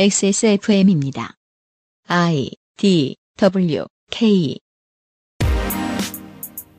XSFM입니다. 0.00 1.34
I 2.06 2.52
D 2.76 3.16
W 3.36 3.84
K 4.12 4.56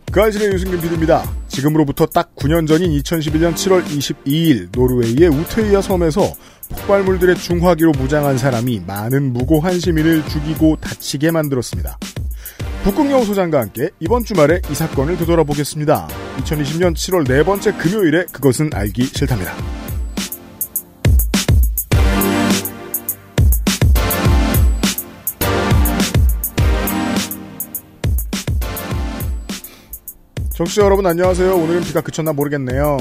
그 0.10 0.22
아실의 0.22 0.54
유승균 0.54 0.80
PD입니다. 0.80 1.30
지금으로부터 1.50 2.06
딱 2.06 2.34
9년 2.38 2.66
전인 2.66 2.92
2011년 2.92 3.56
7월 3.56 3.84
22일 3.84 4.70
노르웨이의 4.72 5.28
우테이아 5.28 5.82
섬에서 5.82 6.34
폭발물들의 6.70 7.36
중화기로 7.36 7.92
무장한 7.92 8.38
사람이 8.38 8.84
많은 8.88 9.34
무고한 9.34 9.82
시민을 9.82 10.26
죽이고 10.30 10.78
다치게 10.78 11.32
만들었습니다. 11.32 12.00
북극여우 12.86 13.26
소장과 13.26 13.60
함께 13.60 13.90
이번 14.00 14.24
주말에 14.24 14.62
이 14.72 14.74
사건을 14.74 15.18
되돌아보겠습니다. 15.18 16.08
2020년 16.38 16.94
7월 16.94 17.28
네 17.28 17.44
번째 17.44 17.74
금요일에 17.74 18.28
그것은 18.32 18.70
알기 18.74 19.04
싫답니다. 19.08 19.54
정치자 30.60 30.82
여러분 30.84 31.06
안녕하세요. 31.06 31.56
오늘은 31.56 31.84
비가 31.84 32.02
그쳤나 32.02 32.34
모르겠네요. 32.34 32.98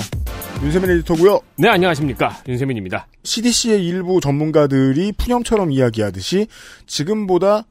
윤세민 0.63 0.91
에디터고요. 0.91 1.41
네, 1.57 1.69
안녕하십니까. 1.69 2.41
윤세민입니다. 2.47 3.09
CDC의 3.25 3.85
일부 3.85 4.21
전문가들이 4.21 5.11
푸념처럼 5.19 5.73
이야기하듯이 5.73 6.47
지금보다 6.87 7.65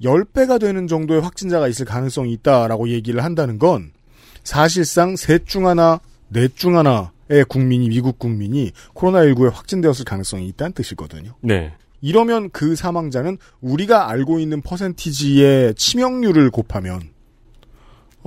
10배가 0.00 0.60
되는 0.60 0.86
정도의 0.86 1.22
확진자가 1.22 1.66
있을 1.66 1.86
가능성이 1.86 2.34
있다라고 2.34 2.88
얘기를 2.90 3.24
한다는 3.24 3.58
건 3.58 3.90
사실상 4.44 5.16
셋 5.16 5.44
중 5.44 5.66
하나, 5.66 5.98
넷 6.28 6.54
중 6.54 6.76
하나의 6.76 7.46
국민이, 7.48 7.88
미국 7.88 8.20
국민이 8.20 8.70
코로나19에 8.94 9.52
확진되었을 9.52 10.04
가능성이 10.04 10.46
있다는 10.46 10.72
뜻이거든요. 10.72 11.34
네. 11.40 11.72
이러면 12.00 12.50
그 12.50 12.76
사망자는 12.76 13.38
우리가 13.60 14.08
알고 14.08 14.38
있는 14.38 14.62
퍼센티지의 14.62 15.74
치명률을 15.74 16.52
곱하면 16.52 17.15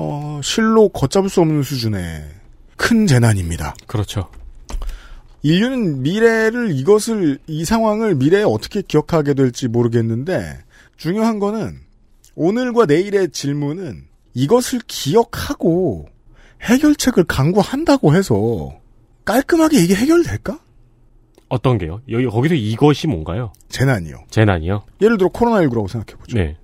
어, 0.02 0.40
실로 0.42 0.88
걷잡을 0.88 1.30
수 1.30 1.42
없는 1.42 1.62
수준의 1.62 2.24
큰 2.78 3.06
재난입니다. 3.06 3.76
그렇죠. 3.86 4.30
인류는 5.42 6.04
미래를 6.04 6.72
이것을 6.72 7.40
이 7.48 7.66
상황을 7.66 8.16
미래에 8.16 8.44
어떻게 8.44 8.82
기억하게 8.82 9.34
될지 9.34 9.68
모르겠는데 9.68 10.60
중요한 10.96 11.40
거는 11.40 11.82
오늘과 12.36 12.86
내일의 12.86 13.32
질문은 13.32 14.06
이것을 14.34 14.80
기억하고 14.88 16.08
해결책을 16.62 17.26
강구한다고 17.26 18.16
해서 18.16 18.80
깔끔하게 19.26 19.84
이게 19.84 19.96
해결될까? 19.96 20.60
어떤 21.50 21.78
게요? 21.78 22.02
여기, 22.10 22.26
거기서 22.26 22.56
이것이 22.56 23.08
뭔가요? 23.08 23.52
재난이요. 23.68 24.28
재난이요? 24.30 24.84
예를 25.02 25.18
들어 25.18 25.30
코로나19라고 25.30 25.90
생각해 25.90 26.18
보죠. 26.18 26.38
네. 26.38 26.56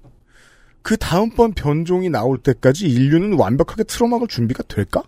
그 0.85 0.97
다음번 0.97 1.53
변종이 1.53 2.11
나올 2.11 2.37
때까지 2.37 2.87
인류는 2.87 3.39
완벽하게 3.39 3.85
틀어막을 3.85 4.27
준비가 4.27 4.61
될까? 4.67 5.01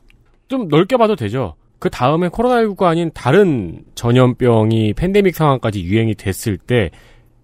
좀 0.47 0.69
넓게 0.69 0.97
봐도 0.97 1.15
되죠. 1.15 1.53
그 1.77 1.91
다음에 1.91 2.29
코로나19가 2.29 2.85
아닌 2.85 3.11
다른 3.13 3.85
전염병이 3.93 4.93
팬데믹 4.93 5.35
상황까지 5.35 5.83
유행이 5.83 6.15
됐을 6.15 6.57
때 6.57 6.89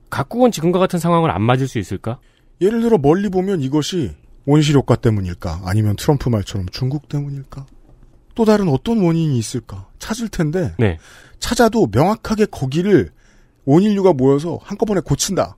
각국은 0.09 0.49
지금과 0.49 0.79
같은 0.79 0.97
상황을 0.97 1.29
안 1.29 1.43
맞을 1.43 1.67
수 1.67 1.77
있을까? 1.77 2.17
예를 2.59 2.81
들어 2.81 2.97
멀리 2.97 3.29
보면 3.29 3.61
이것이 3.61 4.15
온실 4.47 4.75
효과 4.77 4.95
때문일까? 4.95 5.61
아니면 5.65 5.95
트럼프 5.95 6.29
말처럼 6.29 6.65
중국 6.71 7.07
때문일까? 7.09 7.67
또 8.33 8.45
다른 8.45 8.67
어떤 8.67 8.99
원인이 9.03 9.37
있을까? 9.37 9.89
찾을 9.99 10.29
텐데 10.29 10.73
네. 10.79 10.97
찾아도 11.37 11.87
명확하게 11.91 12.47
거기를 12.47 13.11
온 13.65 13.83
인류가 13.83 14.11
모여서 14.11 14.57
한꺼번에 14.63 15.01
고친다. 15.01 15.55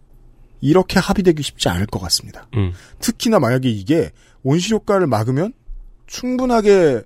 이렇게 0.62 1.00
합의되기 1.00 1.44
쉽지 1.44 1.70
않을 1.70 1.86
것 1.88 2.00
같습니다. 2.00 2.48
음. 2.56 2.74
특히나 3.00 3.40
만약에 3.40 3.70
이게 3.70 4.12
온실 4.44 4.74
효과를 4.74 5.08
막으면 5.08 5.54
충분하게 6.08 7.02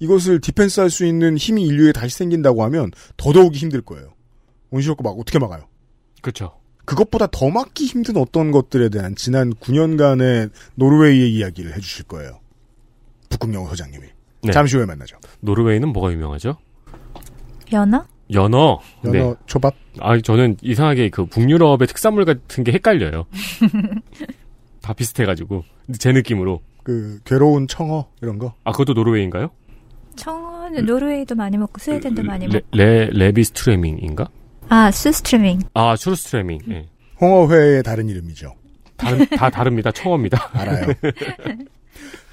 이것을 0.00 0.40
defense 0.40 0.80
할 0.80 0.90
수 0.90 1.04
있는 1.04 1.36
힘이 1.36 1.64
인류에 1.64 1.92
다시 1.92 2.16
생긴다고 2.16 2.64
하면 2.64 2.90
더더욱이 3.16 3.58
힘들 3.58 3.80
거예요. 3.82 4.12
온실 4.70 4.90
효과 4.92 5.02
막 5.02 5.18
어떻게 5.18 5.38
막아요? 5.38 5.66
그렇죠. 6.22 6.52
그것보다 6.84 7.26
더 7.30 7.50
막기 7.50 7.84
힘든 7.86 8.16
어떤 8.16 8.50
것들에 8.50 8.88
대한 8.88 9.14
지난 9.14 9.52
9년간의 9.54 10.50
노르웨이의 10.74 11.32
이야기를 11.34 11.76
해주실 11.76 12.06
거예요. 12.06 12.40
북극여우 13.28 13.68
소장님이. 13.68 14.06
네. 14.42 14.52
잠시 14.52 14.76
후에 14.76 14.86
만나죠. 14.86 15.16
노르웨이는 15.40 15.88
뭐가 15.92 16.12
유명하죠? 16.12 16.56
연어? 17.72 18.04
연어. 18.32 18.80
연어 19.04 19.12
네. 19.12 19.34
초밥. 19.46 19.74
아, 20.00 20.18
저는 20.20 20.56
이상하게 20.62 21.10
그 21.10 21.26
북유럽의 21.26 21.86
특산물 21.88 22.24
같은 22.24 22.64
게 22.64 22.72
헷갈려요. 22.72 23.26
다 24.82 24.92
비슷해가지고. 24.92 25.64
제 25.98 26.12
느낌으로. 26.12 26.60
그 26.82 27.20
먹은 27.30 27.68
청어 27.68 28.08
이런 28.22 28.38
거. 28.38 28.54
아, 28.64 28.72
그것도 28.72 28.94
노르웨이인가요? 28.94 29.50
청어는 30.16 30.86
노르웨이도 30.86 31.34
많이 31.34 31.56
먹고 31.58 31.78
스웨덴도 31.78 32.22
많이 32.22 32.46
레, 32.46 32.54
먹고. 32.54 32.66
레, 32.72 33.06
레비스트레밍인가? 33.12 34.28
아, 34.68 34.90
수스트리밍. 34.90 35.60
아, 35.74 35.96
슈르스트레밍. 35.96 36.60
예. 36.70 36.86
홍어회의 37.20 37.82
다른 37.82 38.08
이름이죠. 38.08 38.54
다른, 38.96 39.26
다 39.26 39.50
다릅니다. 39.50 39.90
처음입니다. 39.90 40.50
알아요. 40.52 40.86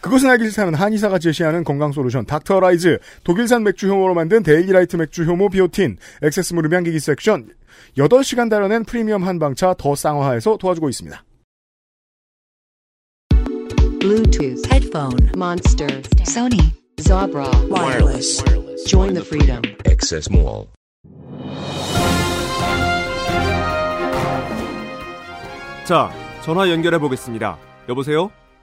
그것은 0.01 0.29
알기 0.29 0.45
싫다는 0.49 0.75
한의사가 0.75 1.19
제시하는 1.19 1.63
건강 1.63 1.91
솔루션 1.91 2.25
닥터라이즈 2.25 2.99
독일산 3.23 3.63
맥주 3.63 3.89
효모로 3.89 4.13
만든 4.13 4.43
데일리라이트 4.43 4.95
맥주 4.95 5.23
효모 5.23 5.49
비오틴 5.49 5.97
액세스 6.21 6.53
무릎 6.53 6.73
양기기 6.73 6.99
섹션 6.99 7.49
8시간 7.97 8.49
달아낸 8.49 8.83
프리미엄 8.83 9.23
한방차 9.23 9.75
더 9.77 9.95
쌍화에서 9.95 10.57
도와주고 10.57 10.89
있습니다. 10.89 11.23
Bluetooth, 13.99 14.65
headphone, 14.71 15.31
Monster, 15.35 16.01
Sony, 16.21 16.71
Zabra, 17.01 17.49
wireless. 17.69 18.41
Join 18.87 19.13
the 19.13 19.25
freedom. 19.25 19.61
Access 19.85 20.29
Mall. 20.31 20.67
자, 25.85 26.11
전화 26.43 26.69
연결해 26.69 26.99
보겠습니다. 26.99 27.57
여보세요? 27.89 28.31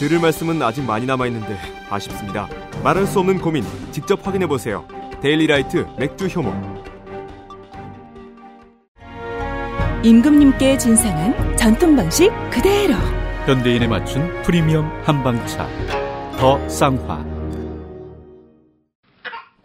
들을 0.00 0.18
말씀은 0.18 0.62
아직 0.62 0.82
많이 0.82 1.04
남아 1.04 1.26
있는데 1.26 1.58
아쉽습니다. 1.90 2.48
말할 2.82 3.06
수 3.06 3.18
없는 3.18 3.38
고민 3.38 3.62
직접 3.92 4.26
확인해 4.26 4.46
보세요. 4.46 4.88
데일리라이트 5.20 5.86
맥주 5.98 6.24
효모. 6.24 6.80
임금님께 10.02 10.78
진상한 10.78 11.54
전통 11.58 11.94
방식 11.96 12.30
그대로 12.50 12.94
현대인에 13.44 13.86
맞춘 13.88 14.42
프리미엄 14.42 14.90
한방차 15.04 15.68
더 16.38 16.66
쌍화 16.66 17.22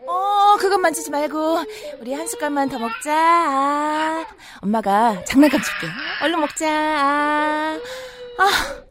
어 0.06 0.57
그것 0.59 0.78
만지지 0.78 1.12
말고 1.12 1.59
우리 2.02 2.13
한 2.13 2.28
숟갈만 2.28 2.67
더 2.67 2.78
먹자 2.78 3.13
아, 3.13 4.25
엄마가 4.59 5.23
장난감 5.23 5.62
줄게 5.62 5.88
얼른 6.22 6.41
먹자 6.41 6.67
아, 6.67 7.79
아 8.40 8.84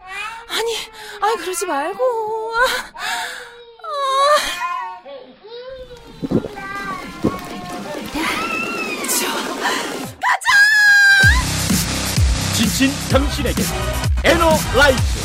아니 0.48 0.76
아니 1.20 1.36
그러지 1.38 1.66
말고 1.66 2.02
아, 2.54 2.58
아. 2.94 3.84
좋아. 9.08 9.64
지친 12.54 12.88
당신에게 13.10 13.62
에너라이즈 14.24 15.24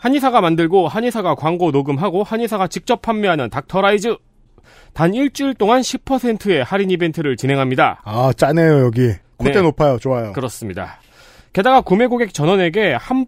한의사가 0.00 0.40
만들고 0.40 0.88
한의사가 0.88 1.36
광고 1.36 1.70
녹음하고 1.70 2.24
한의사가 2.24 2.66
직접 2.66 3.02
판매하는 3.02 3.50
닥터라이즈. 3.50 4.16
단 4.94 5.14
일주일 5.14 5.54
동안 5.54 5.80
10%의 5.80 6.64
할인 6.64 6.90
이벤트를 6.90 7.36
진행합니다. 7.36 8.02
아, 8.04 8.32
짜네요, 8.36 8.80
여기. 8.84 9.14
콧대 9.42 9.54
네. 9.58 9.62
높아요. 9.62 9.98
좋아요. 9.98 10.32
그렇습니다. 10.32 10.98
게다가 11.52 11.80
구매 11.82 12.06
고객 12.06 12.32
전원에게 12.32 12.94
한 12.94 13.26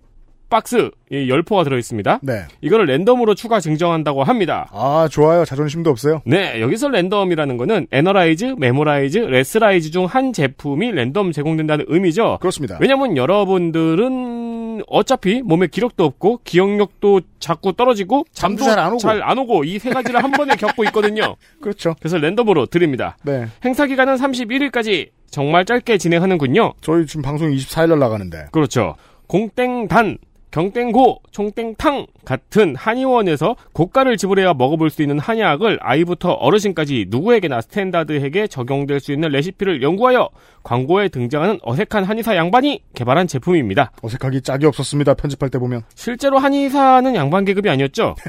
박스 0.50 0.90
이 1.10 1.28
열포가 1.28 1.64
들어 1.64 1.78
있습니다. 1.78 2.20
네. 2.22 2.42
이거를 2.60 2.86
랜덤으로 2.86 3.34
추가 3.34 3.58
증정한다고 3.60 4.22
합니다. 4.22 4.68
아, 4.72 5.08
좋아요. 5.10 5.44
자존심도 5.44 5.90
없어요. 5.90 6.22
네, 6.26 6.60
여기서 6.60 6.90
랜덤이라는 6.90 7.56
거는 7.56 7.86
에너라이즈, 7.90 8.54
메모라이즈, 8.58 9.18
레스라이즈 9.18 9.90
중 9.90 10.04
한 10.06 10.32
제품이 10.32 10.92
랜덤 10.92 11.32
제공된다는 11.32 11.86
의미죠. 11.88 12.38
그렇습니다. 12.40 12.78
왜냐면 12.80 13.16
여러분들은 13.16 14.53
어차피 14.88 15.42
몸에 15.42 15.66
기력도 15.66 16.04
없고 16.04 16.40
기억력도 16.44 17.20
자꾸 17.38 17.72
떨어지고 17.72 18.24
잠도 18.32 18.64
잘 18.64 18.78
안 18.78 18.88
오고. 18.92 18.98
잘 18.98 19.22
안 19.22 19.38
오고 19.38 19.64
이 19.64 19.78
세 19.78 19.90
가지를 19.90 20.22
한 20.22 20.30
번에 20.32 20.56
겪고 20.56 20.84
있거든요. 20.84 21.36
그렇죠. 21.60 21.94
그래서 21.98 22.18
랜덤으로 22.18 22.66
드립니다. 22.66 23.16
네. 23.22 23.46
행사 23.64 23.86
기간은 23.86 24.16
31일까지 24.16 25.10
정말 25.30 25.64
짧게 25.64 25.98
진행하는군요. 25.98 26.74
저희 26.80 27.06
지금 27.06 27.22
방송 27.22 27.50
24일 27.50 27.88
날 27.90 27.98
나가는데. 27.98 28.46
그렇죠. 28.52 28.94
공땡단, 29.26 30.18
경땡고, 30.54 31.20
총땡탕 31.32 32.06
같은 32.24 32.76
한의원에서 32.76 33.56
고가를 33.72 34.16
지불해야 34.16 34.54
먹어볼 34.54 34.88
수 34.88 35.02
있는 35.02 35.18
한약을 35.18 35.80
아이부터 35.82 36.30
어르신까지 36.30 37.06
누구에게나 37.08 37.60
스탠다드하게 37.60 38.46
적용될 38.46 39.00
수 39.00 39.10
있는 39.10 39.30
레시피를 39.30 39.82
연구하여 39.82 40.30
광고에 40.62 41.08
등장하는 41.08 41.58
어색한 41.60 42.04
한의사 42.04 42.36
양반이 42.36 42.84
개발한 42.94 43.26
제품입니다. 43.26 43.90
어색하기 44.00 44.42
짝이 44.42 44.66
없었습니다. 44.66 45.14
편집할 45.14 45.50
때 45.50 45.58
보면. 45.58 45.82
실제로 45.96 46.38
한의사는 46.38 47.16
양반 47.16 47.44
계급이 47.44 47.68
아니었죠. 47.68 48.14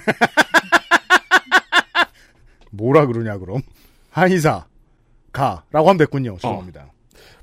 뭐라 2.71 3.05
그러냐, 3.05 3.37
그럼. 3.37 3.61
한의사. 4.09 4.65
가. 5.31 5.63
라고 5.71 5.89
하면 5.89 5.99
됐군요. 5.99 6.37
죄송합니다. 6.37 6.87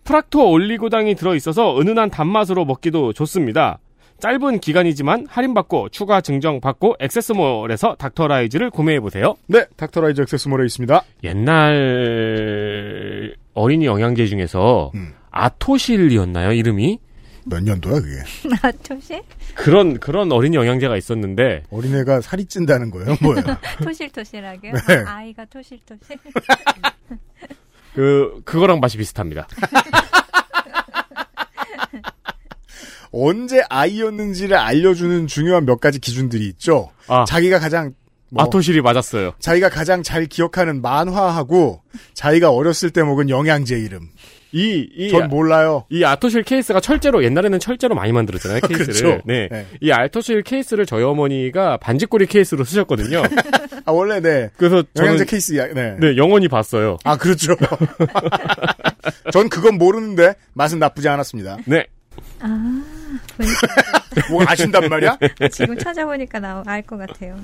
프락토 0.03 0.51
올리고당이 0.51 1.15
들어있어서 1.15 1.81
은은한 1.81 2.11
단맛으로 2.11 2.65
먹기도 2.65 3.13
좋습니다. 3.13 3.79
짧은 4.23 4.61
기간이지만 4.61 5.27
할인받고 5.29 5.89
추가 5.89 6.21
증정받고 6.21 6.95
액세스몰에서 7.01 7.97
닥터라이즈를 7.97 8.71
구매해보세요. 8.71 9.35
네. 9.49 9.67
닥터라이즈 9.77 10.21
액세스몰에 10.21 10.65
있습니다. 10.67 11.03
옛날 11.25 12.55
어린이 13.53 13.87
영양제 13.87 14.29
중에서 14.29 14.93
음. 14.95 15.13
아토실이었나요 15.33 16.53
이름이? 16.53 17.01
몇 17.47 17.65
년도야, 17.65 17.95
그게? 17.95 18.23
토실? 18.87 19.23
그런 19.57 19.99
그런 19.99 20.31
어린이 20.31 20.57
영양제가 20.57 20.97
있었는데 20.97 21.65
어린애가 21.73 22.21
살이 22.21 22.45
찐다는 22.45 22.93
거예요? 22.93 23.17
뭐예요? 23.21 23.43
토실토실하게요? 23.83 24.73
네. 24.73 24.95
아, 25.05 25.17
아이가 25.17 25.45
토실토실? 25.47 26.17
그 27.95 28.41
그거랑 28.45 28.79
맛이 28.79 28.97
비슷합니다. 28.99 29.49
언제 33.13 33.63
아이였는지를 33.69 34.57
알려주는 34.57 35.27
중요한 35.27 35.67
몇 35.67 35.81
가지 35.81 35.99
기준들이 36.01 36.47
있죠. 36.49 36.91
아, 37.09 37.25
자기가 37.27 37.59
가장 37.59 37.93
뭐, 38.31 38.43
아토실이 38.45 38.81
맞았어요. 38.81 39.35
자기가 39.39 39.69
가장 39.69 40.03
잘 40.03 40.25
기억하는 40.27 40.81
만화하고 40.81 41.83
자기가 42.15 42.51
어렸을 42.51 42.91
때 42.91 43.03
먹은 43.03 43.29
영양제 43.29 43.79
이름. 43.79 44.09
이 44.55 44.87
이 44.97 45.09
전 45.11 45.29
몰라요. 45.29 45.87
이 45.91 46.05
아토실 46.05 46.43
케이스가 46.43 46.81
철제로 46.81 47.25
옛날에는 47.25 47.59
철제로 47.59 47.95
많이 47.95 48.13
만들었잖아요 48.13 48.61
케이스를. 48.69 48.95
그렇죠. 48.95 49.23
네. 49.25 49.49
네. 49.51 49.67
이 49.81 49.91
아토실 49.91 50.43
케이스를 50.43 50.85
저희 50.85 51.03
어머니가 51.05 51.79
반지꼬리 51.79 52.27
케이스로 52.27 52.63
쓰셨거든요. 52.65 53.23
아 53.87 53.93
원래 53.93 54.21
네 54.21 54.51
그래서 54.59 54.83
영양제 54.97 55.25
케이스 55.25 55.57
야 55.57 55.67
네. 55.73 55.97
네 55.99 56.17
영원히 56.19 56.49
봤어요. 56.49 56.99
아 57.05 57.17
그렇죠. 57.17 57.55
전 59.33 59.49
그건 59.49 59.79
모르는데 59.79 60.35
맛은 60.55 60.79
나쁘지 60.79 61.09
않았습니다. 61.09 61.57
네. 61.67 61.87
아, 62.41 62.85
뭐 64.31 64.45
아신단 64.47 64.89
말이야? 64.89 65.19
지금 65.51 65.77
찾아보니까 65.79 66.41
나 66.41 66.63
알 66.67 66.83
것 66.83 66.97
같아요. 66.99 67.37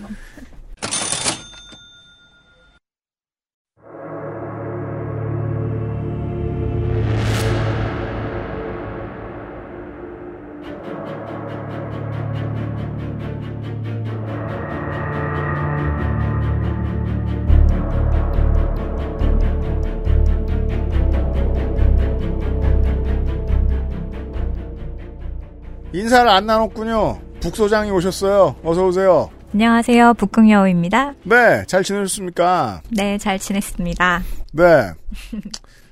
인사를 25.93 26.29
안 26.29 26.46
나눴군요. 26.46 27.19
북소장이 27.40 27.90
오셨어요. 27.90 28.56
어서 28.62 28.87
오세요. 28.87 29.31
안녕하세요. 29.55 30.14
북궁여우입니다. 30.14 31.14
네, 31.25 31.64
잘 31.67 31.82
지내셨습니까? 31.82 32.82
네, 32.90 33.17
잘 33.17 33.38
지냈습니다. 33.38 34.23
네. 34.52 34.64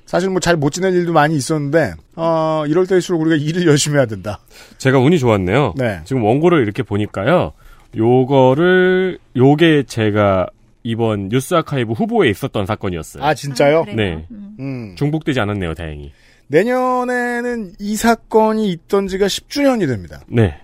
사실 0.05 0.29
뭐 0.29 0.39
잘 0.39 0.55
못 0.57 0.69
지낼 0.71 0.93
일도 0.93 1.11
많이 1.11 1.35
있었는데 1.35 1.93
어, 2.15 2.63
이럴 2.67 2.85
때일수록 2.87 3.19
우리가 3.21 3.35
일을 3.35 3.65
열심히 3.67 3.97
해야 3.97 4.05
된다. 4.05 4.39
제가 4.77 4.99
운이 4.99 5.19
좋았네요. 5.19 5.73
네. 5.77 5.99
지금 6.05 6.23
원고를 6.23 6.61
이렇게 6.61 6.83
보니까요. 6.83 7.53
요거를 7.97 9.17
요게 9.35 9.83
제가 9.87 10.47
이번 10.83 11.27
뉴스 11.29 11.55
아카이브 11.55 11.91
후보에 11.93 12.29
있었던 12.29 12.65
사건이었어요. 12.65 13.23
아 13.23 13.33
진짜요? 13.33 13.83
그래요? 13.85 13.95
네. 13.97 14.25
음. 14.31 14.55
음. 14.59 14.95
중복되지 14.95 15.39
않았네요, 15.41 15.73
다행히. 15.73 16.13
내년에는 16.47 17.73
이 17.79 17.95
사건이 17.95 18.69
있던 18.71 19.07
지가 19.07 19.27
10주년이 19.27 19.87
됩니다. 19.87 20.21
네. 20.27 20.59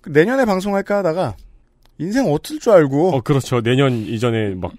그 0.00 0.10
내년에 0.10 0.44
방송할까 0.44 0.98
하다가 0.98 1.36
인생 1.98 2.26
어떨 2.26 2.58
줄 2.58 2.72
알고 2.72 3.14
어, 3.14 3.20
그렇죠. 3.20 3.60
내년 3.62 3.92
이전에 3.92 4.54
막 4.54 4.72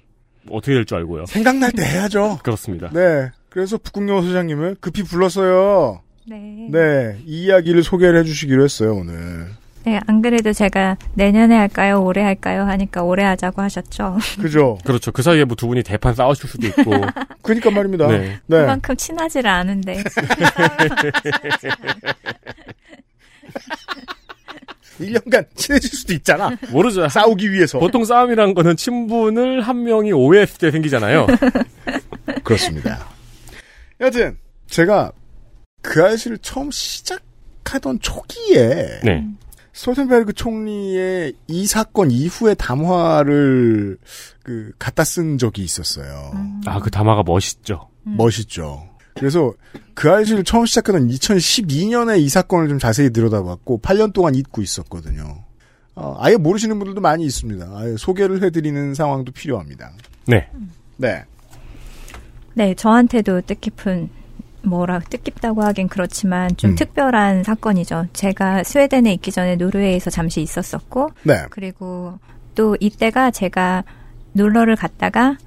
어떻게 0.49 0.73
될 0.73 0.85
줄 0.85 0.97
알고요. 0.97 1.25
생각날 1.27 1.71
때 1.71 1.83
해야죠. 1.83 2.39
그렇습니다. 2.43 2.89
네. 2.93 3.29
그래서 3.49 3.77
북극여 3.77 4.21
소장님을 4.21 4.75
급히 4.81 5.03
불렀어요. 5.03 6.01
네. 6.27 6.67
네. 6.71 7.19
이 7.25 7.45
이야기를 7.45 7.83
소개를 7.83 8.19
해주시기로 8.19 8.63
했어요, 8.63 8.95
오늘. 8.95 9.47
네, 9.85 9.99
안 10.07 10.21
그래도 10.21 10.51
제가 10.51 10.97
내년에 11.13 11.55
할까요? 11.55 12.01
올해 12.03 12.23
할까요? 12.23 12.63
하니까 12.63 13.03
올해 13.03 13.23
하자고 13.23 13.61
하셨죠. 13.61 14.17
그죠? 14.41 14.77
그렇죠. 14.83 15.11
그 15.11 15.21
사이에 15.21 15.43
뭐 15.45 15.55
두 15.55 15.67
분이 15.67 15.83
대판 15.83 16.13
싸우실 16.15 16.49
수도 16.49 16.67
있고. 16.67 16.91
그니까 17.43 17.69
말입니다. 17.71 18.07
네. 18.07 18.39
네. 18.47 18.61
그만큼 18.61 18.95
친하지를 18.95 19.49
않은데. 19.49 20.03
1년간 24.99 25.45
친해질 25.55 25.89
수도 25.89 26.13
있잖아. 26.13 26.51
모르죠. 26.71 27.07
싸우기 27.09 27.51
위해서. 27.51 27.79
보통 27.79 28.05
싸움이란 28.05 28.53
거는 28.53 28.75
친분을 28.77 29.61
한 29.61 29.83
명이 29.83 30.13
오해했을 30.13 30.57
때 30.57 30.71
생기잖아요. 30.71 31.27
그렇습니다. 32.43 33.05
여튼, 33.99 34.37
제가 34.67 35.11
그 35.81 36.03
아이씨를 36.03 36.37
처음 36.39 36.71
시작하던 36.71 37.99
초기에, 37.99 38.99
네. 39.03 39.25
스토텐베르그 39.75 40.31
총리의 40.31 41.33
이 41.47 41.67
사건 41.67 42.09
이후의 42.09 42.55
담화를 42.55 43.97
그 44.41 44.71
갖다 44.79 45.03
쓴 45.03 45.37
적이 45.37 45.63
있었어요. 45.63 46.31
아, 46.65 46.79
그 46.79 46.89
담화가 46.89 47.23
멋있죠. 47.23 47.89
멋있죠. 48.03 48.87
그래서 49.15 49.53
그 49.93 50.09
아이씨를 50.09 50.45
처음 50.45 50.65
시작하던 50.65 51.09
2012년에 51.09 52.19
이 52.19 52.29
사건을 52.29 52.69
좀 52.69 52.79
자세히 52.79 53.09
들여다봤고 53.11 53.81
8년 53.81 54.13
동안 54.13 54.33
잊고 54.35 54.61
있었거든요. 54.61 55.43
어, 55.93 56.15
아예 56.19 56.37
모르시는 56.37 56.79
분들도 56.79 57.01
많이 57.01 57.25
있습니다. 57.25 57.69
아예 57.75 57.95
소개를 57.97 58.43
해드리는 58.43 58.93
상황도 58.93 59.33
필요합니다. 59.33 59.91
네. 60.25 60.49
네. 60.95 61.25
네, 62.53 62.73
저한테도 62.75 63.41
뜻깊은 63.41 64.09
뭐라 64.65 64.99
뜻깊다고 64.99 65.63
하긴 65.63 65.87
그렇지만 65.87 66.55
좀 66.57 66.71
음. 66.71 66.75
특별한 66.75 67.43
사건이죠. 67.43 68.07
제가 68.13 68.63
스웨덴에 68.63 69.13
있기 69.13 69.31
전에 69.31 69.55
노르웨이에서 69.55 70.09
잠시 70.09 70.41
있었었고 70.41 71.09
네. 71.23 71.45
그리고 71.49 72.17
또 72.55 72.75
이때가 72.79 73.31
제가 73.31 73.83
놀러를 74.33 74.75
갔다가 74.75 75.37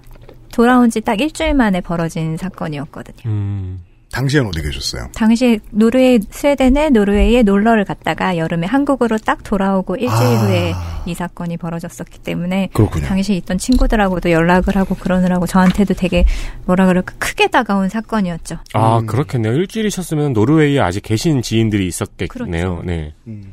돌아온 0.53 0.91
지 0.91 1.01
딱 1.01 1.21
일주일 1.21 1.55
만에 1.55 1.81
벌어진 1.81 2.37
사건이었거든요. 2.37 3.19
음. 3.27 3.81
당시엔 4.19 4.47
어디 4.47 4.61
계셨어요? 4.63 5.09
당시 5.15 5.61
노르웨이 5.71 6.19
스웨덴에 6.29 6.91
노르웨이에 6.91 7.43
놀러를 7.45 7.85
갔다가 7.85 8.37
여름에 8.37 8.67
한국으로 8.67 9.17
딱 9.19 9.45
돌아오고 9.45 9.95
일주일 9.97 10.11
아. 10.11 10.47
후에 10.47 10.75
이 11.07 11.15
사건이 11.15 11.57
벌어졌었기 11.57 12.19
때문에 12.21 12.71
그렇군요. 12.73 13.07
당시 13.07 13.37
있던 13.37 13.59
친구들하고도 13.59 14.31
연락을 14.31 14.77
하고 14.77 14.97
그러느라고 14.97 15.47
저한테도 15.47 15.95
되게 15.95 16.25
뭐라 16.67 16.87
그럴까 16.87 17.15
크게 17.19 17.47
다가온 17.47 17.89
사건이었죠. 17.89 18.59
아, 18.75 18.99
음. 18.99 19.07
그렇겠네요. 19.07 19.53
일주일이셨으면 19.53 20.33
노르웨이에 20.33 20.81
아직 20.81 21.03
계신 21.03 21.41
지인들이 21.41 21.87
있었겠네요. 21.87 22.29
그렇죠. 22.29 22.83
네. 22.85 23.15
음. 23.29 23.53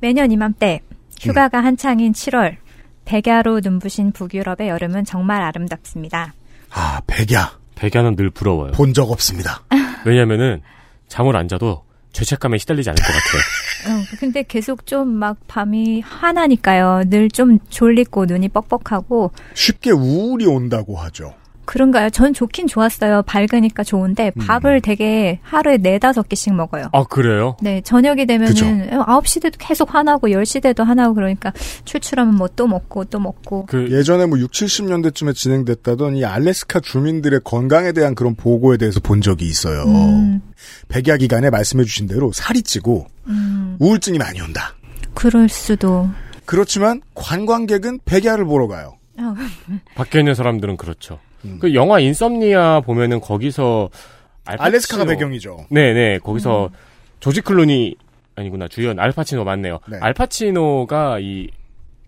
매년 0.00 0.32
이맘때 0.32 0.80
휴가가 1.20 1.62
한창인 1.62 2.12
7월 2.12 2.56
백야로 3.04 3.60
눈부신 3.62 4.12
북유럽의 4.12 4.68
여름은 4.68 5.04
정말 5.04 5.42
아름답습니다. 5.42 6.32
아, 6.70 7.00
백야. 7.06 7.65
백야는 7.76 8.16
늘 8.16 8.30
부러워요. 8.30 8.72
본 8.72 8.92
적 8.92 9.10
없습니다. 9.12 9.62
왜냐면은 10.04 10.62
잠을 11.08 11.36
안 11.36 11.46
자도 11.48 11.84
죄책감에 12.12 12.58
시달리지 12.58 12.88
않을 12.90 12.96
것 12.96 13.06
같아요. 13.06 13.42
어, 14.00 14.04
근데 14.18 14.42
계속 14.42 14.86
좀 14.86 15.08
막 15.18 15.36
밤이 15.46 16.00
화나니까요. 16.00 17.04
늘 17.06 17.28
좀 17.30 17.58
졸리고 17.68 18.24
눈이 18.26 18.48
뻑뻑하고 18.48 19.30
쉽게 19.54 19.90
우울이 19.92 20.46
온다고 20.46 20.96
하죠. 20.96 21.34
그런가요? 21.66 22.10
전 22.10 22.32
좋긴 22.32 22.66
좋았어요. 22.66 23.22
밝으니까 23.22 23.84
좋은데 23.84 24.30
밥을 24.30 24.80
되게 24.80 25.38
하루에 25.42 25.76
네다섯 25.76 26.28
개씩 26.28 26.54
먹어요. 26.54 26.88
아 26.92 27.04
그래요? 27.04 27.56
네, 27.60 27.80
저녁이 27.82 28.26
되면은 28.26 28.90
9시 28.90 29.42
돼도 29.42 29.56
계속 29.58 29.94
화나고 29.94 30.28
10시 30.28 30.62
돼도 30.62 30.82
화나고 30.82 31.14
그러니까 31.14 31.52
출출하면 31.84 32.34
뭐 32.34 32.46
또 32.56 32.66
먹고 32.66 33.04
또 33.04 33.18
먹고 33.20 33.66
그 33.66 33.90
예전에 33.90 34.26
뭐 34.26 34.38
6, 34.38 34.50
70년대쯤에 34.50 35.34
진행됐다던 35.34 36.16
이 36.16 36.24
알래스카 36.24 36.80
주민들의 36.80 37.40
건강에 37.44 37.92
대한 37.92 38.14
그런 38.14 38.34
보고에 38.34 38.78
대해서 38.78 38.98
본 39.00 39.20
적이 39.20 39.46
있어요. 39.46 39.84
음, 39.84 40.40
백야 40.88 41.16
기간에 41.18 41.50
말씀해 41.50 41.84
주신 41.84 42.06
대로 42.06 42.32
살이 42.32 42.62
찌고 42.62 43.06
음, 43.26 43.76
우울증이 43.78 44.18
많이 44.18 44.40
온다. 44.40 44.74
그럴 45.14 45.48
수도. 45.48 46.08
그렇지만 46.44 47.02
관광객은 47.14 48.00
백야를 48.04 48.44
보러 48.44 48.68
가요. 48.68 48.96
어, 49.18 49.34
밖에 49.94 50.20
있는 50.20 50.34
사람들은 50.34 50.76
그렇죠. 50.76 51.18
음. 51.46 51.58
그 51.60 51.74
영화 51.74 51.98
인썸니아 52.00 52.80
보면은 52.80 53.20
거기서 53.20 53.90
알파치노- 54.44 54.60
알래스카가 54.60 55.04
배경이죠. 55.06 55.66
네네 55.70 56.18
거기서 56.20 56.70
조지 57.20 57.40
클루니 57.40 57.96
아니구나 58.36 58.68
주연 58.68 58.98
알파치노 58.98 59.44
맞네요. 59.44 59.78
네. 59.88 59.98
알파치노가 60.00 61.18
이 61.20 61.48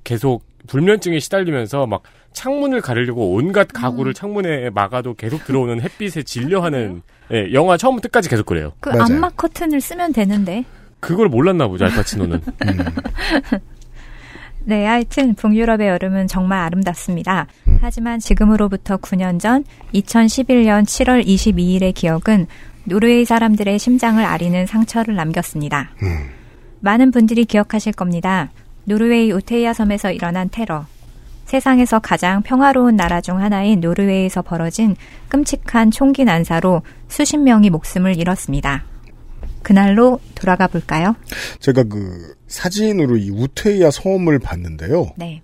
계속 0.05 0.45
불면증에 0.67 1.19
시달리면서 1.19 1.87
막 1.87 2.03
창문을 2.33 2.81
가리려고 2.83 3.33
온갖 3.35 3.69
음. 3.71 3.81
가구를 3.81 4.15
창문에 4.15 4.71
막아도 4.71 5.15
계속 5.15 5.45
들어오는 5.45 5.81
햇빛에 5.81 6.23
질려하는 6.23 7.03
예, 7.33 7.53
영화 7.53 7.77
처음부터 7.77 8.09
끝까지 8.09 8.29
계속 8.29 8.47
그래요. 8.47 8.73
그 8.81 8.91
맞아요. 8.91 9.03
암막 9.05 9.37
커튼을 9.37 9.81
쓰면 9.81 10.13
되는데. 10.13 10.65
그걸 11.01 11.29
몰랐나 11.29 11.69
보죠 11.69 11.85
알파치노는. 11.87 12.41
네, 14.69 14.85
하여튼 14.85 15.35
북유럽의 15.35 15.89
여름은 15.89 16.27
정말 16.27 16.59
아름답습니다. 16.59 17.47
하지만 17.81 18.19
지금으로부터 18.19 18.99
9년 18.99 19.41
전 19.41 19.65
2011년 19.95 20.85
7월 20.85 21.25
22일의 21.25 21.95
기억은 21.95 22.47
노르웨이 22.85 23.25
사람들의 23.25 23.79
심장을 23.79 24.23
아리는 24.23 24.67
상처를 24.67 25.15
남겼습니다. 25.15 25.89
많은 26.81 27.13
분들이 27.13 27.47
기억하실 27.47 27.95
겁니다. 27.95 28.51
노르웨이 28.85 29.33
우테이아 29.33 29.73
섬에서 29.73 30.13
일어난 30.13 30.51
테러. 30.51 30.85
세상에서 31.47 31.99
가장 32.01 32.43
평화로운 32.43 32.95
나라 32.95 33.23
중 33.23 33.41
하나인 33.41 33.81
노르웨이에서 33.81 34.43
벌어진 34.43 34.97
끔찍한 35.31 35.93
총기 35.93 36.27
난사로 36.27 36.83
수십 37.09 37.39
명이 37.39 37.71
목숨을 37.71 38.19
잃었습니다. 38.19 38.85
그날로 39.69 40.19
돌아가 40.35 40.67
볼까요? 40.67 41.15
제가 41.61 41.83
그 41.83 42.35
사진으로 42.47 43.19
이 43.19 43.29
우테이아 43.29 43.91
섬을 43.91 44.39
봤는데요. 44.39 45.13
네. 45.17 45.43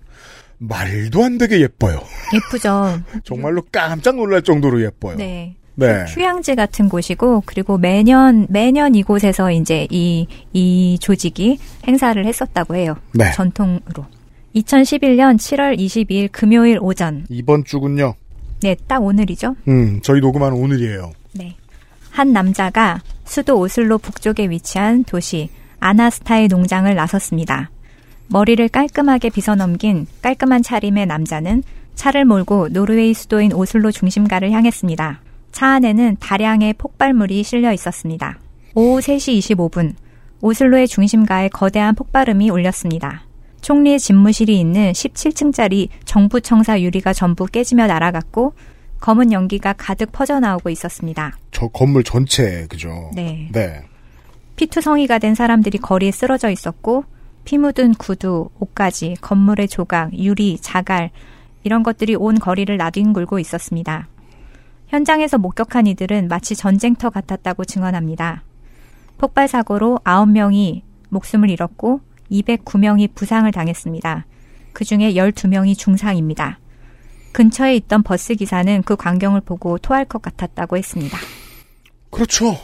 말도 0.57 1.23
안 1.23 1.37
되게 1.37 1.61
예뻐요. 1.61 1.99
예쁘죠? 2.33 3.01
정말로 3.23 3.61
깜짝 3.71 4.15
놀랄 4.15 4.41
정도로 4.41 4.81
예뻐요. 4.81 5.15
네. 5.17 5.55
네. 5.75 6.05
휴양지 6.07 6.55
같은 6.55 6.89
곳이고 6.89 7.43
그리고 7.45 7.77
매년 7.77 8.47
매년 8.49 8.95
이곳에서 8.95 9.51
이제 9.51 9.85
이 9.91 10.25
이 10.53 10.97
조직이 10.99 11.59
행사를 11.87 12.25
했었다고 12.25 12.75
해요. 12.75 12.95
네. 13.13 13.31
전통으로. 13.31 14.07
2011년 14.55 15.37
7월 15.37 15.77
22일 15.77 16.29
금요일 16.31 16.79
오전. 16.81 17.27
이번 17.29 17.63
주군요. 17.63 18.15
네, 18.61 18.75
딱 18.87 19.03
오늘이죠. 19.03 19.55
음, 19.67 19.99
저희 20.01 20.19
녹음하는 20.19 20.57
오늘이에요. 20.57 21.11
네. 21.33 21.55
한 22.15 22.31
남자가 22.31 23.01
수도 23.25 23.59
오슬로 23.59 23.97
북쪽에 23.97 24.49
위치한 24.49 25.03
도시 25.03 25.49
아나스타의 25.81 26.47
농장을 26.47 26.95
나섰습니다. 26.95 27.69
머리를 28.27 28.69
깔끔하게 28.69 29.29
빗어 29.31 29.55
넘긴 29.55 30.07
깔끔한 30.21 30.63
차림의 30.63 31.07
남자는 31.07 31.63
차를 31.95 32.23
몰고 32.23 32.69
노르웨이 32.69 33.13
수도인 33.13 33.51
오슬로 33.51 33.91
중심가를 33.91 34.51
향했습니다. 34.51 35.19
차 35.51 35.67
안에는 35.67 36.15
다량의 36.21 36.75
폭발물이 36.75 37.43
실려 37.43 37.73
있었습니다. 37.73 38.39
오후 38.75 38.99
3시 38.99 39.37
25분, 39.39 39.95
오슬로의 40.39 40.87
중심가에 40.87 41.49
거대한 41.49 41.95
폭발음이 41.95 42.49
울렸습니다. 42.49 43.23
총리의 43.59 43.99
집무실이 43.99 44.57
있는 44.57 44.93
17층짜리 44.93 45.89
정부 46.05 46.39
청사 46.39 46.79
유리가 46.79 47.11
전부 47.11 47.45
깨지며 47.45 47.87
날아갔고 47.87 48.53
검은 48.99 49.31
연기가 49.31 49.73
가득 49.73 50.11
퍼져나오고 50.11 50.69
있었습니다. 50.69 51.37
저 51.51 51.67
건물 51.67 52.03
전체, 52.03 52.65
그죠? 52.67 53.11
네. 53.13 53.49
네. 53.51 53.83
피투성이가 54.55 55.19
된 55.19 55.35
사람들이 55.35 55.77
거리에 55.77 56.11
쓰러져 56.11 56.49
있었고 56.49 57.03
피 57.43 57.57
묻은 57.57 57.93
구두, 57.95 58.49
옷가지, 58.59 59.15
건물의 59.21 59.67
조각, 59.67 60.17
유리, 60.17 60.57
자갈 60.59 61.11
이런 61.63 61.83
것들이 61.83 62.15
온 62.15 62.39
거리를 62.39 62.75
나뒹굴고 62.75 63.39
있었습니다. 63.39 64.07
현장에서 64.87 65.37
목격한 65.37 65.87
이들은 65.87 66.27
마치 66.27 66.55
전쟁터 66.55 67.09
같았다고 67.09 67.65
증언합니다. 67.65 68.43
폭발 69.17 69.47
사고로 69.47 69.99
9명이 70.03 70.81
목숨을 71.09 71.49
잃었고 71.49 72.01
209명이 72.31 73.13
부상을 73.13 73.51
당했습니다. 73.51 74.25
그 74.73 74.83
중에 74.83 75.13
12명이 75.13 75.77
중상입니다. 75.77 76.59
근처에 77.35 77.75
있던 77.75 78.01
버스 78.01 78.33
기사는 78.33 78.81
그 78.83 78.95
광경을 78.95 79.41
보고 79.41 79.77
토할 79.77 80.05
것 80.05 80.21
같았다고 80.21 80.77
했습니다. 80.77 81.17
그렇죠. 82.09 82.57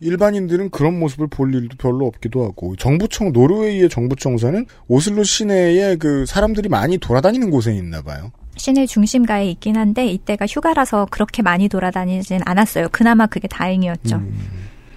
일반인들은 0.00 0.68
그런 0.68 0.98
모습을 0.98 1.26
볼 1.26 1.54
일도 1.54 1.78
별로 1.78 2.06
없기도 2.06 2.44
하고 2.44 2.76
정부청 2.76 3.32
노르웨이의 3.32 3.88
정부청사는 3.88 4.66
오슬로 4.88 5.24
시내에 5.24 5.96
그 5.96 6.26
사람들이 6.26 6.68
많이 6.68 6.98
돌아다니는 6.98 7.50
곳에 7.50 7.74
있나 7.74 8.02
봐요. 8.02 8.30
시내 8.56 8.84
중심가에 8.84 9.46
있긴 9.52 9.76
한데 9.76 10.06
이때가 10.08 10.46
휴가라서 10.46 11.06
그렇게 11.10 11.40
많이 11.40 11.70
돌아다니진 11.70 12.40
않았어요. 12.44 12.90
그나마 12.92 13.26
그게 13.26 13.48
다행이었죠. 13.48 14.22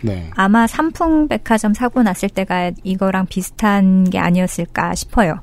네. 0.02 0.30
아마 0.36 0.68
삼풍백화점 0.68 1.74
사고 1.74 2.04
났을 2.04 2.28
때가 2.28 2.74
이거랑 2.84 3.28
비슷한 3.28 4.04
게 4.04 4.20
아니었을까 4.20 4.96
싶어요. 4.96 5.40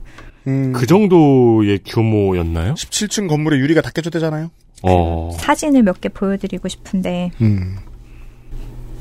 음, 0.50 0.72
그 0.72 0.86
정도의 0.86 1.80
규모였나요? 1.84 2.74
17층 2.74 3.28
건물에 3.28 3.58
유리가 3.58 3.80
다 3.80 3.90
깨졌대잖아요. 3.90 4.50
어. 4.82 5.30
사진을 5.38 5.82
몇 5.82 6.00
개 6.00 6.08
보여드리고 6.08 6.68
싶은데 6.68 7.30
음. 7.40 7.76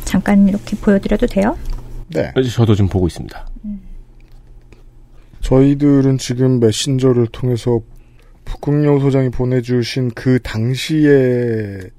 잠깐 0.05 0.47
이렇게 0.47 0.75
보여드려도 0.77 1.27
돼요? 1.27 1.57
네. 2.09 2.31
저도 2.53 2.75
지금 2.75 2.89
보고 2.89 3.07
있습니다. 3.07 3.47
저희들은 5.41 6.17
지금 6.17 6.59
메신저를 6.59 7.27
통해서 7.27 7.79
북극영 8.45 8.99
소장이 8.99 9.29
보내주신 9.29 10.11
그 10.15 10.39
당시의 10.41 11.91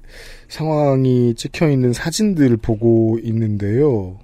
상황이 0.49 1.33
찍혀 1.35 1.69
있는 1.69 1.93
사진들을 1.93 2.57
보고 2.57 3.17
있는데요. 3.23 4.19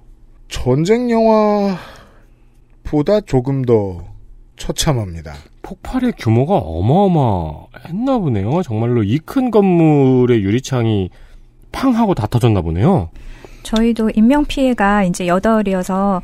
전쟁 0.48 1.10
영화보다 1.10 1.80
조금 3.26 3.62
더 3.62 4.04
처참합니다. 4.58 5.34
폭발의 5.62 6.12
규모가 6.18 6.56
어마어마했나 6.56 8.18
보네요. 8.18 8.62
정말로 8.62 9.02
이 9.02 9.18
큰 9.24 9.50
건물의 9.50 10.42
유리창이 10.42 11.10
팡 11.72 11.94
하고 11.96 12.14
다 12.14 12.26
터졌나 12.26 12.60
보네요. 12.62 13.10
저희도 13.62 14.10
인명 14.14 14.44
피해가 14.46 15.04
이제 15.04 15.26
여덟이어서 15.26 16.22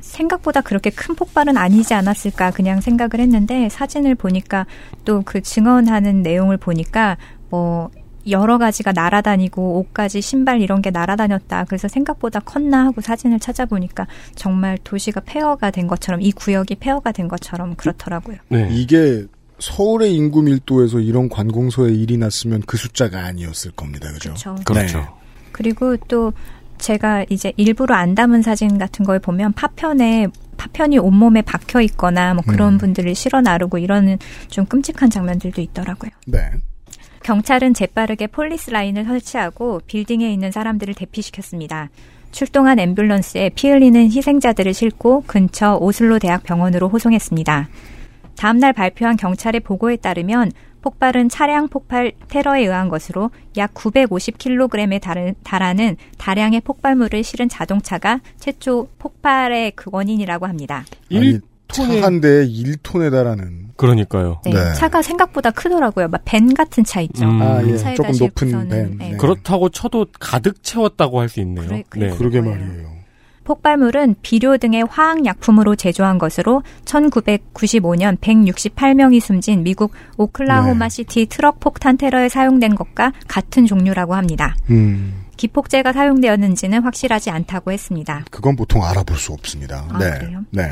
생각보다 0.00 0.60
그렇게 0.62 0.88
큰 0.90 1.14
폭발은 1.14 1.56
아니지 1.58 1.92
않았을까 1.92 2.50
그냥 2.52 2.80
생각을 2.80 3.20
했는데 3.20 3.68
사진을 3.68 4.14
보니까 4.14 4.64
또 5.04 5.22
그 5.24 5.42
증언하는 5.42 6.22
내용을 6.22 6.56
보니까 6.56 7.18
뭐 7.50 7.90
여러 8.30 8.58
가지가 8.58 8.92
날아다니고 8.92 9.78
옷까지 9.80 10.20
신발 10.20 10.60
이런 10.60 10.82
게 10.82 10.90
날아다녔다. 10.90 11.64
그래서 11.64 11.88
생각보다 11.88 12.40
컸나 12.40 12.84
하고 12.86 13.00
사진을 13.00 13.40
찾아보니까 13.40 14.06
정말 14.34 14.78
도시가 14.82 15.20
폐허가 15.20 15.70
된 15.70 15.86
것처럼 15.86 16.20
이 16.20 16.32
구역이 16.32 16.76
폐허가 16.76 17.12
된 17.12 17.28
것처럼 17.28 17.74
그렇더라고요. 17.76 18.36
네. 18.48 18.68
이게 18.70 19.26
서울의 19.58 20.14
인구 20.14 20.42
밀도에서 20.42 21.00
이런 21.00 21.28
관공서에 21.28 21.92
일이 21.92 22.16
났으면 22.16 22.62
그 22.66 22.76
숫자가 22.76 23.24
아니었을 23.24 23.72
겁니다. 23.72 24.08
그죠? 24.12 24.30
그렇죠. 24.30 24.54
그렇죠. 24.64 24.98
네. 24.98 25.04
그리고 25.52 25.96
또 26.08 26.32
제가 26.78 27.24
이제 27.28 27.52
일부러 27.56 27.96
안 27.96 28.14
담은 28.14 28.42
사진 28.42 28.78
같은 28.78 29.04
걸 29.04 29.18
보면 29.18 29.52
파편에 29.52 30.28
파편이 30.56 30.98
온몸에 30.98 31.42
박혀 31.42 31.80
있거나 31.82 32.34
뭐 32.34 32.42
그런 32.46 32.74
음. 32.74 32.78
분들을 32.78 33.14
실어 33.14 33.40
나르고 33.40 33.78
이러는 33.78 34.18
좀 34.48 34.66
끔찍한 34.66 35.10
장면들도 35.10 35.60
있더라고요. 35.60 36.10
네. 36.26 36.50
경찰은 37.22 37.74
재빠르게 37.74 38.26
폴리스 38.26 38.70
라인을 38.70 39.04
설치하고 39.04 39.80
빌딩에 39.86 40.32
있는 40.32 40.50
사람들을 40.50 40.94
대피시켰습니다. 40.94 41.90
출동한 42.30 42.78
앰뷸런스에 42.78 43.52
피 43.54 43.70
흘리는 43.70 44.10
희생자들을 44.10 44.74
싣고 44.74 45.24
근처 45.26 45.76
오슬로 45.76 46.18
대학 46.18 46.42
병원으로 46.42 46.88
호송했습니다. 46.88 47.68
다음날 48.36 48.72
발표한 48.72 49.16
경찰의 49.16 49.60
보고에 49.60 49.96
따르면 49.96 50.52
폭발은 50.80 51.28
차량 51.28 51.68
폭발 51.68 52.12
테러에 52.28 52.60
의한 52.60 52.88
것으로 52.88 53.30
약 53.56 53.74
950kg에 53.74 55.34
달하는, 55.42 55.96
다량의 56.18 56.60
폭발물을 56.60 57.24
실은 57.24 57.48
자동차가 57.48 58.20
최초 58.38 58.88
폭발의 58.98 59.72
그 59.74 59.90
원인이라고 59.92 60.46
합니다. 60.46 60.84
아니, 61.12 61.30
1 61.30 61.40
톤에 61.68 62.00
차한 62.00 62.20
대에 62.20 62.46
1톤에 62.46 63.10
달하는. 63.10 63.68
그러니까요. 63.76 64.40
네, 64.44 64.52
네. 64.52 64.74
차가 64.74 65.02
생각보다 65.02 65.50
크더라고요. 65.52 66.08
막 66.08 66.22
벤 66.24 66.52
같은 66.54 66.82
차 66.84 67.00
있죠. 67.02 67.24
음. 67.24 67.40
아, 67.42 67.62
예. 67.64 67.76
조금 67.94 68.12
높은 68.18 68.68
밴. 68.68 68.98
네. 68.98 69.10
네. 69.10 69.16
그렇다고 69.16 69.68
쳐도 69.68 70.06
가득 70.18 70.62
채웠다고 70.64 71.20
할 71.20 71.28
수 71.28 71.40
있네요. 71.40 71.66
그래, 71.68 71.84
그- 71.88 71.98
네. 71.98 72.10
그러게 72.10 72.40
거예요. 72.40 72.56
말이에요. 72.58 72.98
폭발물은 73.44 74.16
비료 74.20 74.58
등의 74.58 74.84
화학약품으로 74.90 75.74
제조한 75.74 76.18
것으로 76.18 76.62
1995년 76.84 78.18
168명이 78.18 79.20
숨진 79.20 79.62
미국 79.62 79.92
오클라호마 80.18 80.88
네. 80.88 80.94
시티 80.94 81.26
트럭 81.26 81.58
폭탄 81.60 81.96
테러에 81.96 82.28
사용된 82.28 82.74
것과 82.74 83.12
같은 83.26 83.64
종류라고 83.64 84.14
합니다. 84.14 84.54
음, 84.70 85.24
기폭제가 85.38 85.92
사용되었는지는 85.94 86.82
확실하지 86.82 87.30
않다고 87.30 87.72
했습니다. 87.72 88.24
그건 88.30 88.54
보통 88.56 88.84
알아볼 88.84 89.16
수 89.16 89.32
없습니다. 89.32 89.86
아, 89.90 89.98
네. 89.98 90.10
그래요? 90.18 90.44
네. 90.50 90.64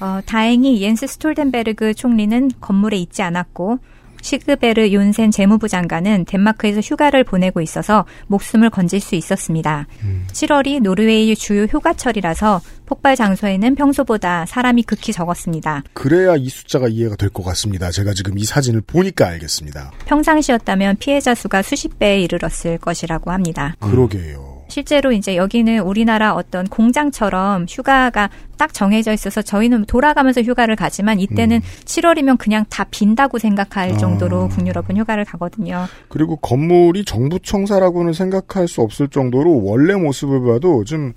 어, 0.00 0.20
다행히 0.26 0.82
옌스 0.82 1.06
스톨덴베르그 1.06 1.94
총리는 1.94 2.50
건물에 2.60 2.96
있지 2.98 3.22
않았고 3.22 3.78
시그베르 4.22 4.88
윤센 4.88 5.30
재무부 5.30 5.68
장관은 5.68 6.24
덴마크에서 6.24 6.80
휴가를 6.80 7.22
보내고 7.22 7.60
있어서 7.60 8.04
목숨을 8.26 8.70
건질 8.70 8.98
수 9.00 9.14
있었습니다. 9.14 9.86
7월이 10.32 10.80
노르웨이 10.82 11.36
주요 11.36 11.64
휴가철이라서 11.64 12.60
폭발 12.86 13.14
장소에는 13.14 13.76
평소보다 13.76 14.44
사람이 14.46 14.82
극히 14.82 15.12
적었습니다. 15.12 15.84
그래야 15.92 16.34
이 16.34 16.48
숫자가 16.48 16.88
이해가 16.88 17.14
될 17.14 17.30
것 17.30 17.44
같습니다. 17.44 17.92
제가 17.92 18.14
지금 18.14 18.36
이 18.36 18.44
사진을 18.44 18.80
보니까 18.80 19.28
알겠습니다. 19.28 19.92
평상시였다면 20.06 20.96
피해자 20.96 21.34
수가 21.36 21.62
수십 21.62 21.98
배에 22.00 22.20
이르렀을 22.22 22.78
것이라고 22.78 23.30
합니다. 23.30 23.76
그러게요. 23.78 24.55
실제로 24.68 25.12
이제 25.12 25.36
여기는 25.36 25.80
우리나라 25.80 26.34
어떤 26.34 26.66
공장처럼 26.66 27.66
휴가가 27.68 28.30
딱 28.58 28.72
정해져 28.72 29.12
있어서 29.12 29.42
저희는 29.42 29.84
돌아가면서 29.84 30.42
휴가를 30.42 30.76
가지만 30.76 31.20
이때는 31.20 31.60
7월이면 31.84 32.38
그냥 32.38 32.64
다 32.70 32.84
빈다고 32.84 33.38
생각할 33.38 33.92
아. 33.92 33.96
정도로 33.96 34.48
북유럽은 34.48 34.96
휴가를 34.96 35.24
가거든요. 35.24 35.86
그리고 36.08 36.36
건물이 36.36 37.04
정부 37.04 37.38
청사라고는 37.38 38.12
생각할 38.12 38.68
수 38.68 38.80
없을 38.80 39.08
정도로 39.08 39.62
원래 39.62 39.94
모습을 39.94 40.42
봐도 40.42 40.84
좀 40.84 41.12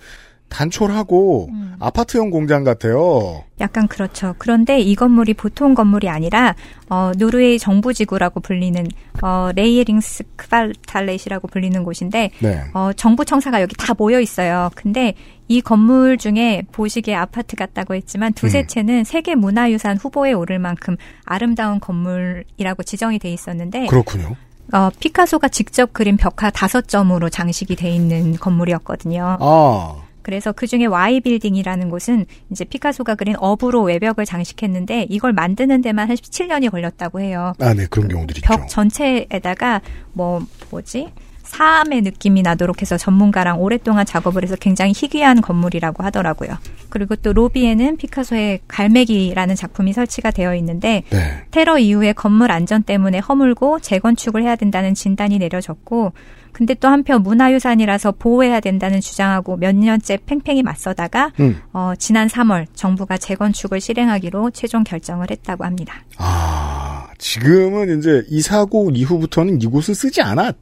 단촐하고 0.49 1.49
음. 1.51 1.75
아파트형 1.79 2.29
공장 2.29 2.63
같아요. 2.63 3.43
약간 3.61 3.87
그렇죠. 3.87 4.35
그런데 4.37 4.79
이 4.79 4.95
건물이 4.95 5.33
보통 5.35 5.73
건물이 5.73 6.09
아니라 6.09 6.55
어, 6.89 7.11
노르웨이 7.17 7.59
정부 7.59 7.93
지구라고 7.93 8.39
불리는 8.39 8.87
어, 9.21 9.51
레이링스 9.55 10.23
크발탈렛이라고 10.35 11.47
불리는 11.47 11.83
곳인데 11.83 12.31
네. 12.39 12.63
어, 12.73 12.91
정부 12.93 13.25
청사가 13.25 13.61
여기 13.61 13.75
다 13.75 13.93
모여 13.97 14.19
있어요. 14.19 14.69
근데 14.75 15.13
이 15.47 15.61
건물 15.61 16.17
중에 16.17 16.63
보시기에 16.71 17.15
아파트 17.15 17.55
같다고 17.55 17.95
했지만 17.95 18.33
두세 18.33 18.61
음. 18.61 18.67
채는 18.67 19.03
세계 19.03 19.35
문화유산 19.35 19.97
후보에 19.97 20.33
오를 20.33 20.59
만큼 20.59 20.97
아름다운 21.25 21.79
건물이라고 21.79 22.83
지정이 22.83 23.19
돼 23.19 23.31
있었는데 23.31 23.87
그렇군요. 23.87 24.35
어, 24.71 24.89
피카소가 24.99 25.47
직접 25.47 25.93
그린 25.93 26.17
벽화 26.17 26.51
다섯 26.51 26.87
점으로 26.87 27.29
장식이 27.29 27.75
돼 27.75 27.89
있는 27.89 28.35
건물이었거든요. 28.35 29.37
아, 29.39 29.95
그래서 30.21 30.51
그 30.51 30.67
중에 30.67 30.85
Y 30.85 31.21
빌딩이라는 31.21 31.89
곳은 31.89 32.25
이제 32.51 32.65
피카소가 32.65 33.15
그린 33.15 33.35
업으로 33.38 33.83
외벽을 33.83 34.25
장식했는데 34.25 35.07
이걸 35.09 35.33
만드는 35.33 35.81
데만 35.81 36.09
한 36.09 36.15
17년이 36.15 36.69
걸렸다고 36.71 37.21
해요. 37.21 37.53
아, 37.59 37.73
네, 37.73 37.85
그런 37.89 38.07
경우들 38.07 38.38
있죠. 38.38 38.47
벽 38.47 38.67
전체에다가 38.67 39.81
뭐 40.13 40.41
뭐지? 40.69 41.09
사암의 41.49 42.03
느낌이 42.03 42.43
나도록 42.43 42.81
해서 42.81 42.95
전문가랑 42.95 43.59
오랫동안 43.59 44.05
작업을 44.05 44.43
해서 44.43 44.55
굉장히 44.55 44.93
희귀한 44.95 45.41
건물이라고 45.41 46.03
하더라고요. 46.03 46.51
그리고 46.89 47.15
또 47.15 47.33
로비에는 47.33 47.97
피카소의 47.97 48.61
갈매기라는 48.67 49.55
작품이 49.55 49.93
설치가 49.93 50.29
되어 50.29 50.53
있는데 50.55 51.03
네. 51.09 51.43
테러 51.49 51.79
이후에 51.79 52.13
건물 52.13 52.51
안전 52.51 52.83
때문에 52.83 53.17
허물고 53.17 53.79
재건축을 53.79 54.43
해야 54.43 54.55
된다는 54.55 54.93
진단이 54.93 55.39
내려졌고 55.39 56.13
근데 56.51 56.75
또 56.75 56.87
한편 56.87 57.23
문화유산이라서 57.23 58.13
보호해야 58.13 58.59
된다는 58.59 59.01
주장하고 59.01 59.57
몇 59.57 59.75
년째 59.75 60.19
팽팽히 60.25 60.61
맞서다가 60.61 61.31
음. 61.39 61.59
어, 61.73 61.93
지난 61.97 62.27
3월 62.27 62.67
정부가 62.73 63.17
재건축을 63.17 63.81
실행하기로 63.81 64.51
최종 64.51 64.83
결정을 64.83 65.31
했다고 65.31 65.65
합니다. 65.65 66.03
아, 66.17 67.07
지금은 67.17 67.99
이제 67.99 68.23
이 68.29 68.41
사고 68.41 68.91
이후부터는 68.91 69.62
이곳을 69.62 69.95
쓰지 69.95 70.21
않았나요? 70.21 70.53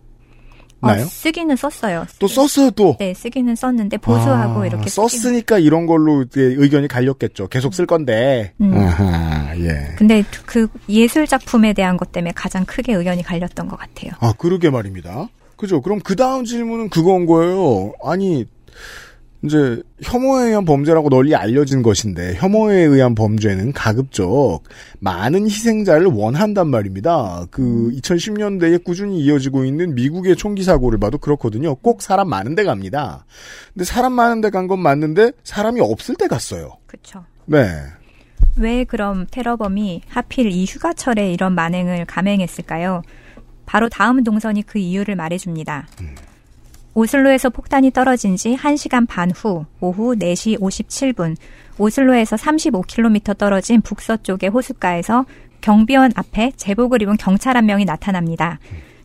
어, 0.82 0.96
쓰기는 0.96 1.56
썼어요. 1.56 2.06
또 2.20 2.28
썼어요, 2.28 2.72
또. 2.72 2.96
네, 3.00 3.14
쓰기는 3.14 3.56
썼는데 3.56 3.98
보수하고 3.98 4.62
아, 4.62 4.68
이렇게 4.68 4.90
썼으니까 4.90 5.60
이런 5.60 5.86
걸로 5.86 6.26
의견이 6.36 6.88
갈렸겠죠. 6.88 7.48
계속 7.48 7.74
쓸 7.74 7.86
건데. 7.86 8.54
음. 8.62 8.74
아하, 8.76 9.58
예. 9.58 9.96
근데 9.98 10.24
그 10.46 10.68
예술 10.90 11.26
작품에 11.26 11.74
대한 11.74 11.98
것 11.98 12.12
때문에 12.12 12.32
가장 12.36 12.66
크게 12.66 12.94
의견이 12.94 13.24
갈렸던 13.24 13.68
것 13.68 13.78
같아요. 13.78 14.12
아, 14.20 14.34
그러게 14.38 14.70
말입니다. 14.70 15.30
그죠. 15.56 15.82
그럼 15.82 16.00
그 16.00 16.16
다음 16.16 16.46
질문은 16.46 16.90
그건 16.90 17.26
거예요. 17.26 17.94
아니, 18.04 18.46
이제 19.44 19.82
혐오에 20.02 20.46
의한 20.48 20.66
범죄라고 20.66 21.10
널리 21.10 21.36
알려진 21.36 21.84
것인데 21.84 22.34
혐오에 22.36 22.76
의한 22.76 23.14
범죄는 23.14 23.72
가급적 23.72 24.62
많은 25.00 25.46
희생자를 25.46 26.08
원한단 26.08 26.70
말입니다. 26.70 27.46
그 27.52 27.92
2010년대에 27.96 28.84
꾸준히 28.84 29.20
이어지고 29.22 29.64
있는 29.64 29.94
미국의 29.96 30.36
총기 30.36 30.64
사고를 30.64 30.98
봐도 31.00 31.18
그렇거든요. 31.20 31.76
꼭 31.76 32.02
사람 32.02 32.30
많은 32.30 32.56
데 32.56 32.64
갑니다. 32.64 33.26
근데 33.74 33.86
사람 33.86 34.14
많은 34.14 34.42
데 34.42 34.50
간 34.50 34.68
건 34.68 34.80
맞는데 34.80 35.32
사람이 35.44 35.80
없을 35.82 36.16
때 36.16 36.28
갔어요. 36.28 36.78
그렇죠. 36.88 37.24
네. 37.46 37.68
왜 38.58 38.84
그럼 38.86 39.28
테러범이 39.30 40.02
하필 40.08 40.52
이 40.52 40.66
휴가철에 40.66 41.32
이런 41.32 41.54
만행을 41.54 42.06
감행했을까요? 42.06 43.04
바로 43.68 43.88
다음 43.88 44.24
동선이 44.24 44.64
그 44.64 44.80
이유를 44.80 45.16
말해줍니다. 45.16 45.88
오슬로에서 47.02 47.52
폭탄이 47.52 47.92
떨어진 47.92 48.36
지 48.36 48.56
1시간 48.56 49.08
반 49.08 49.30
후 49.30 49.66
오후 49.82 50.16
4시 50.16 50.60
57분 50.60 51.36
오슬로에서 51.78 52.36
35km 52.38 53.38
떨어진 53.38 53.82
북서쪽의 53.82 54.50
호숫가에서 54.50 55.26
경비원 55.62 56.12
앞에 56.16 56.54
제복을 56.56 57.04
입은 57.04 57.18
경찰 57.18 57.56
한 57.56 57.68
명이 57.68 57.86
나타납니다. 57.86 58.58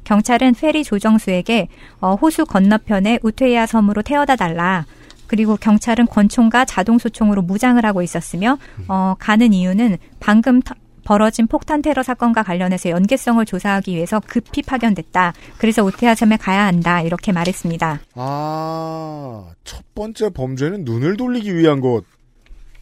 경찰은 0.05 0.55
페리 0.55 0.85
조정수에게 0.85 1.69
어, 2.01 2.15
호수 2.15 2.47
건너편의 2.47 3.21
우테야 3.23 3.67
섬으로 3.67 4.01
태워다 4.01 4.37
달라. 4.37 4.87
그리고 5.27 5.57
경찰은 5.57 6.07
권총과 6.07 6.65
자동소총으로 6.65 7.43
무장을 7.43 7.85
하고 7.85 8.01
있었으며 8.01 8.57
어, 8.89 9.15
가는 9.19 9.53
이유는 9.53 9.99
방금 10.19 10.63
터- 10.63 10.75
벌어진 11.05 11.47
폭탄 11.47 11.83
테러 11.83 12.03
사건과 12.03 12.43
관련해서 12.43 12.91
연계성을 12.91 13.45
조사하기 13.45 13.95
위해서 13.95 14.21
급히 14.27 14.62
파견됐다. 14.62 15.33
그래서 15.59 15.83
섬에 16.15 16.37
가야 16.37 16.65
한다. 16.67 17.01
이렇게 17.03 17.33
말했습니다. 17.33 18.01
아, 18.15 19.45
첫 19.65 19.83
번째 19.95 20.31
범죄는 20.31 20.85
눈을 20.85 21.17
돌리기 21.17 21.55
위한 21.57 21.81
것일 21.81 22.05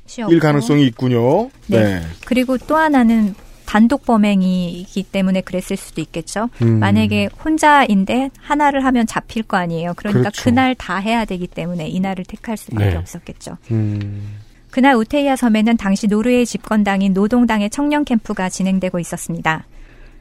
시였고. 0.07 0.39
가능성이 0.41 0.87
있군요. 0.87 1.51
네. 1.67 2.01
네. 2.01 2.03
그리고 2.27 2.59
또 2.59 2.77
하나는 2.77 3.35
단독 3.67 4.05
범행이기 4.05 5.05
때문에 5.05 5.43
그랬을 5.43 5.77
수도 5.77 6.01
있겠죠. 6.01 6.49
음. 6.61 6.81
만약에 6.81 7.29
혼자인데 7.45 8.31
하나를 8.41 8.85
하면 8.85 9.07
잡힐 9.07 9.45
거 9.45 9.57
아니에요. 9.59 9.95
그러니까 9.95 10.23
그렇죠. 10.23 10.43
그날다 10.43 10.97
해야 10.97 11.25
되기 11.25 11.47
때문에 11.47 11.87
이날을 11.87 12.25
택할 12.25 12.57
수밖에 12.57 12.91
네. 12.91 12.97
없었겠죠. 12.97 13.59
음. 13.71 14.39
그날 14.71 14.95
우테이아 14.95 15.37
섬에는 15.37 15.77
당시 15.77 16.07
노르웨이 16.07 16.47
집권당인 16.47 17.13
노동당의 17.13 17.71
청년 17.71 18.05
캠프가 18.05 18.49
진행되고 18.49 18.99
있었습니다. 18.99 19.67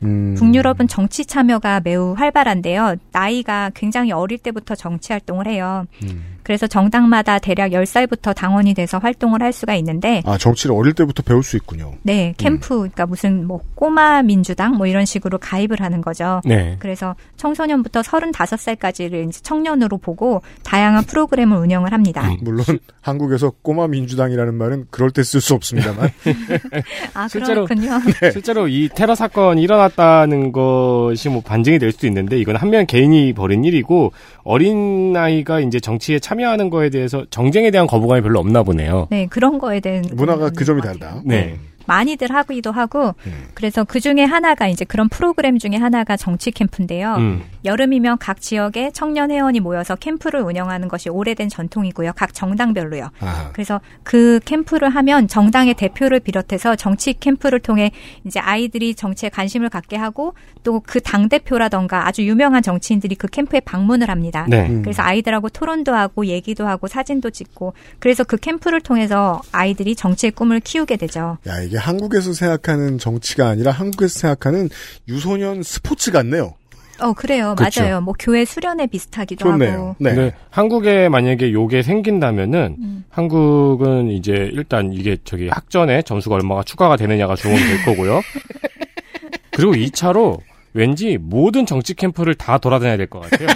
음. 0.04 0.36
북유럽은 0.38 0.88
정치 0.88 1.26
참여가 1.26 1.82
매우 1.82 2.14
활발한데요. 2.14 2.96
나이가 3.12 3.70
굉장히 3.74 4.12
어릴 4.12 4.38
때부터 4.38 4.76
정치 4.76 5.12
활동을 5.14 5.48
해요. 5.48 5.86
음. 6.04 6.39
그래서 6.50 6.66
정당마다 6.66 7.38
대략 7.38 7.74
10살부터 7.74 8.34
당원이 8.34 8.74
돼서 8.74 8.98
활동을 8.98 9.44
할 9.44 9.54
수가 9.54 9.76
있는데 9.76 10.24
아, 10.26 10.36
정치를 10.36 10.74
어릴 10.76 10.94
때부터 10.94 11.22
배울 11.22 11.44
수 11.44 11.56
있군요. 11.58 11.94
네, 12.02 12.34
캠프, 12.38 12.70
그러니까 12.76 13.06
무슨 13.06 13.46
뭐 13.46 13.62
꼬마 13.76 14.24
민주당 14.24 14.72
뭐 14.76 14.88
이런 14.88 15.06
식으로 15.06 15.38
가입을 15.38 15.80
하는 15.80 16.02
거죠. 16.02 16.42
네. 16.46 16.76
그래서 16.80 17.14
청소년부터 17.38 18.02
35살까지를 18.02 19.30
이제 19.30 19.40
청년으로 19.44 20.00
보고 20.00 20.42
다양한 20.64 21.04
프로그램을 21.04 21.56
운영을 21.56 21.92
합니다. 21.94 22.28
물론 22.42 22.66
한국에서 23.02 23.52
꼬마 23.62 23.88
민주당이라는 23.88 24.52
말은 24.56 24.86
그럴 24.90 25.12
때 25.12 25.22
쓸 25.22 25.42
수 25.42 25.54
없습니다만. 25.54 26.10
아, 27.14 27.28
실제로- 27.28 27.66
그렇군요. 27.68 28.00
실제로 28.34 28.68
이 28.68 28.90
테러 28.96 29.14
사건이 29.14 29.62
일어났다는 29.62 30.52
것이 30.52 31.30
뭐 31.30 31.42
반증이 31.44 31.78
될 31.78 31.92
수도 31.92 32.08
있는데 32.08 32.40
이건 32.40 32.56
한 32.56 32.70
명 32.72 32.88
개인이 32.88 33.34
벌인 33.34 33.64
일이고 33.66 34.14
어린 34.44 35.16
아이가 35.16 35.60
이제 35.60 35.80
정치에 35.80 36.18
참여 36.20 36.39
하는 36.44 36.70
거에 36.70 36.90
대해서 36.90 37.26
정쟁에 37.30 37.72
대한 37.72 37.88
거부감이 37.88 38.22
별로 38.22 38.40
없나 38.40 38.64
보네요. 38.64 39.08
네, 39.10 39.28
그런 39.28 39.58
거에 39.60 39.80
대한 39.80 40.04
문화가 40.14 40.50
그 40.50 40.66
점이. 40.66 40.82
다르다. 40.82 41.22
네. 41.26 41.58
많이들 41.90 42.34
하기도 42.34 42.72
하고 42.72 43.16
음. 43.26 43.34
그래서 43.54 43.84
그 43.84 44.00
중에 44.00 44.24
하나가 44.24 44.68
이제 44.68 44.86
그런 44.86 45.10
프로그램 45.10 45.58
중에 45.58 45.76
하나가 45.76 46.16
정치 46.16 46.52
캠프인데요. 46.52 47.16
음. 47.16 47.44
여름이면 47.66 48.20
각 48.20 48.40
지역에 48.40 48.92
청년 48.94 49.32
회원이 49.32 49.60
모여서 49.60 49.96
캠프를 49.96 50.42
운영하는 50.42 50.88
것이 50.88 51.10
오래된 51.10 51.50
전통이고요. 51.50 52.14
각 52.16 52.34
정당별로요. 52.34 53.10
아하. 53.20 53.50
그래서 53.52 53.82
그 54.04 54.40
캠프를 54.46 54.90
하면 54.90 55.28
정당의 55.28 55.74
대표를 55.74 56.20
비롯해서 56.22 56.76
정치 56.76 57.14
캠프를 57.14 57.60
통해 57.60 57.92
이제 58.26 58.40
아이들이 58.40 58.96
정치에 58.96 59.30
관심을 59.30 59.70
갖게 59.70 59.98
하고 59.98 60.34
또 60.64 60.80
그 60.80 61.00
당 61.02 61.28
대표라던가 61.28 62.08
아주 62.08 62.24
유명한 62.24 62.62
정치인들이 62.62 63.16
그 63.16 63.28
캠프에 63.28 63.60
방문을 63.62 64.10
합니다. 64.10 64.46
네. 64.48 64.68
음. 64.70 64.84
그래서 64.84 65.02
아이들하고 65.02 65.50
토론도 65.50 65.94
하고 65.94 66.28
얘기도 66.28 66.68
하고 66.68 66.88
사진도 66.88 67.32
찍고 67.32 67.74
그래서 67.98 68.24
그 68.24 68.38
캠프를 68.38 68.80
통해서 68.82 69.42
아이들이 69.52 69.96
정치의 69.96 70.32
꿈을 70.32 70.60
키우게 70.60 70.98
되죠. 70.98 71.38
야, 71.48 71.60
이게 71.62 71.78
한국에서 71.80 72.34
생각하는 72.34 72.98
정치가 72.98 73.48
아니라 73.48 73.72
한국에서 73.72 74.20
생각하는 74.20 74.70
유소년 75.08 75.64
스포츠 75.64 76.12
같네요. 76.12 76.54
어 77.02 77.14
그래요, 77.14 77.56
그쵸. 77.58 77.82
맞아요. 77.82 78.02
뭐 78.02 78.14
교회 78.20 78.44
수련회 78.44 78.88
비슷하기도 78.88 79.44
좋네요. 79.50 79.72
하고. 79.72 79.96
네. 80.00 80.14
근데 80.16 80.36
한국에 80.50 81.08
만약에 81.08 81.54
요게 81.54 81.82
생긴다면은 81.82 82.76
음. 82.78 83.06
한국은 83.10 84.10
이제 84.10 84.34
일단 84.52 84.92
이게 84.92 85.16
저기 85.24 85.48
학전에 85.48 86.02
점수가 86.02 86.36
얼마가 86.36 86.64
추가가 86.64 86.98
되느냐가 86.98 87.36
주목이 87.38 87.62
될 87.64 87.86
거고요. 87.86 88.20
그리고 89.52 89.74
2차로 89.74 90.40
왠지 90.74 91.18
모든 91.18 91.66
정치 91.66 91.94
캠프를 91.94 92.36
다 92.36 92.58
돌아다녀야 92.58 92.98
될 92.98 93.08
것 93.08 93.22
같아요. 93.22 93.48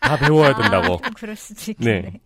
다 0.00 0.16
배워야 0.16 0.56
된다고. 0.56 0.98
아, 1.02 1.10
그럴 1.14 1.36
수도 1.36 1.70
있겠네. 1.70 2.00
네. 2.02 2.20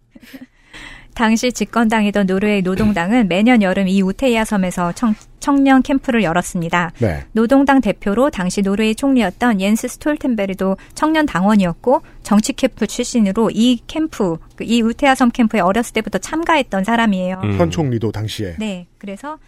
당시 1.14 1.53
집권당이던 1.53 2.27
노르웨이 2.27 2.62
노동당은 2.62 3.29
매년 3.29 3.62
여름 3.62 3.88
이 3.88 4.01
우테이아 4.03 4.44
섬에서 4.44 4.92
청, 4.92 5.14
청년 5.40 5.83
캠프를 5.83 6.22
열었습니다. 6.22 6.92
네. 6.98 7.25
노동당 7.33 7.81
대표로 7.81 8.31
당시 8.31 8.62
노르웨이 8.62 8.94
총리였던 8.94 9.61
옌스 9.61 9.88
스톨텐베르도 9.88 10.77
청년 10.94 11.27
당원이었고 11.27 12.03
정치 12.22 12.53
캠프 12.53 12.87
출신으로 12.87 13.51
이 13.53 13.81
캠프, 13.87 14.37
그이 14.57 14.81
우테아 14.83 15.14
섬 15.14 15.31
캠프에 15.31 15.61
어렸을 15.61 15.92
때부터 15.94 16.18
참가했던 16.18 16.85
사람이에요. 16.85 17.40
음. 17.44 17.59
현 17.59 17.70
총리도 17.70 18.12
당시에. 18.12 18.57
네, 18.59 18.87
그래서 18.98 19.38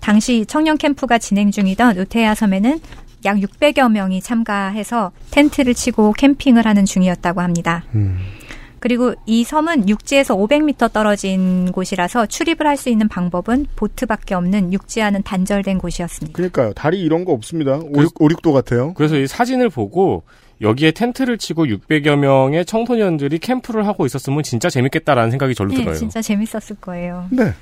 당시 0.00 0.44
청년 0.46 0.76
캠프가 0.76 1.18
진행 1.18 1.50
중이던 1.50 1.98
우테아 1.98 2.34
섬에는 2.34 2.80
약 3.24 3.38
600여 3.38 3.90
명이 3.90 4.20
참가해서 4.20 5.12
텐트를 5.30 5.74
치고 5.74 6.12
캠핑을 6.12 6.66
하는 6.66 6.84
중이었다고 6.84 7.40
합니다. 7.40 7.84
음. 7.94 8.18
그리고 8.78 9.14
이 9.26 9.42
섬은 9.44 9.88
육지에서 9.88 10.36
500m 10.36 10.92
떨어진 10.92 11.72
곳이라서 11.72 12.26
출입을 12.26 12.66
할 12.66 12.76
수 12.76 12.88
있는 12.90 13.08
방법은 13.08 13.66
보트밖에 13.74 14.34
없는 14.34 14.72
육지와는 14.72 15.22
단절된 15.22 15.78
곳이었습니다. 15.78 16.36
그러니까요. 16.36 16.72
다리 16.74 17.00
이런 17.00 17.24
거 17.24 17.32
없습니다. 17.32 17.76
오, 17.76 17.90
그- 17.92 18.08
5, 18.18 18.28
6도 18.28 18.52
같아요. 18.52 18.92
그래서 18.94 19.16
이 19.16 19.26
사진을 19.26 19.70
보고 19.70 20.22
여기에 20.60 20.90
텐트를 20.92 21.38
치고 21.38 21.66
600여 21.66 22.16
명의 22.16 22.64
청소년들이 22.66 23.38
캠프를 23.38 23.86
하고 23.86 24.04
있었으면 24.06 24.42
진짜 24.42 24.68
재밌겠다라는 24.70 25.30
생각이 25.30 25.54
절로 25.54 25.70
네, 25.70 25.76
들어요. 25.78 25.94
진짜 25.94 26.20
재밌었을 26.22 26.76
거예요. 26.80 27.26
네. 27.30 27.52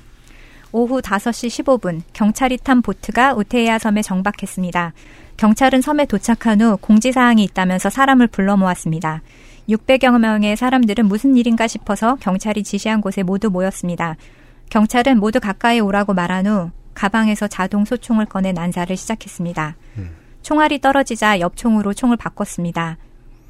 오후 0.71 1.01
5시 1.01 1.63
15분 1.63 2.01
경찰이 2.13 2.57
탄 2.57 2.81
보트가 2.81 3.33
우테야 3.35 3.79
섬에 3.79 4.01
정박했습니다. 4.01 4.91
경찰은 5.37 5.81
섬에 5.81 6.05
도착한 6.05 6.61
후 6.61 6.77
공지사항이 6.81 7.43
있다면서 7.45 7.89
사람을 7.89 8.27
불러 8.27 8.57
모았습니다. 8.57 9.21
600여 9.69 10.19
명의 10.19 10.55
사람들은 10.55 11.07
무슨 11.07 11.35
일인가 11.35 11.67
싶어서 11.67 12.15
경찰이 12.15 12.63
지시한 12.63 13.01
곳에 13.01 13.23
모두 13.23 13.49
모였습니다. 13.49 14.15
경찰은 14.69 15.19
모두 15.19 15.39
가까이 15.39 15.79
오라고 15.79 16.13
말한 16.13 16.47
후 16.47 16.71
가방에서 16.93 17.47
자동 17.47 17.85
소총을 17.85 18.25
꺼내 18.25 18.51
난사를 18.51 18.95
시작했습니다. 18.95 19.75
총알이 20.41 20.79
떨어지자 20.79 21.39
옆총으로 21.39 21.93
총을 21.93 22.17
바꿨습니다. 22.17 22.97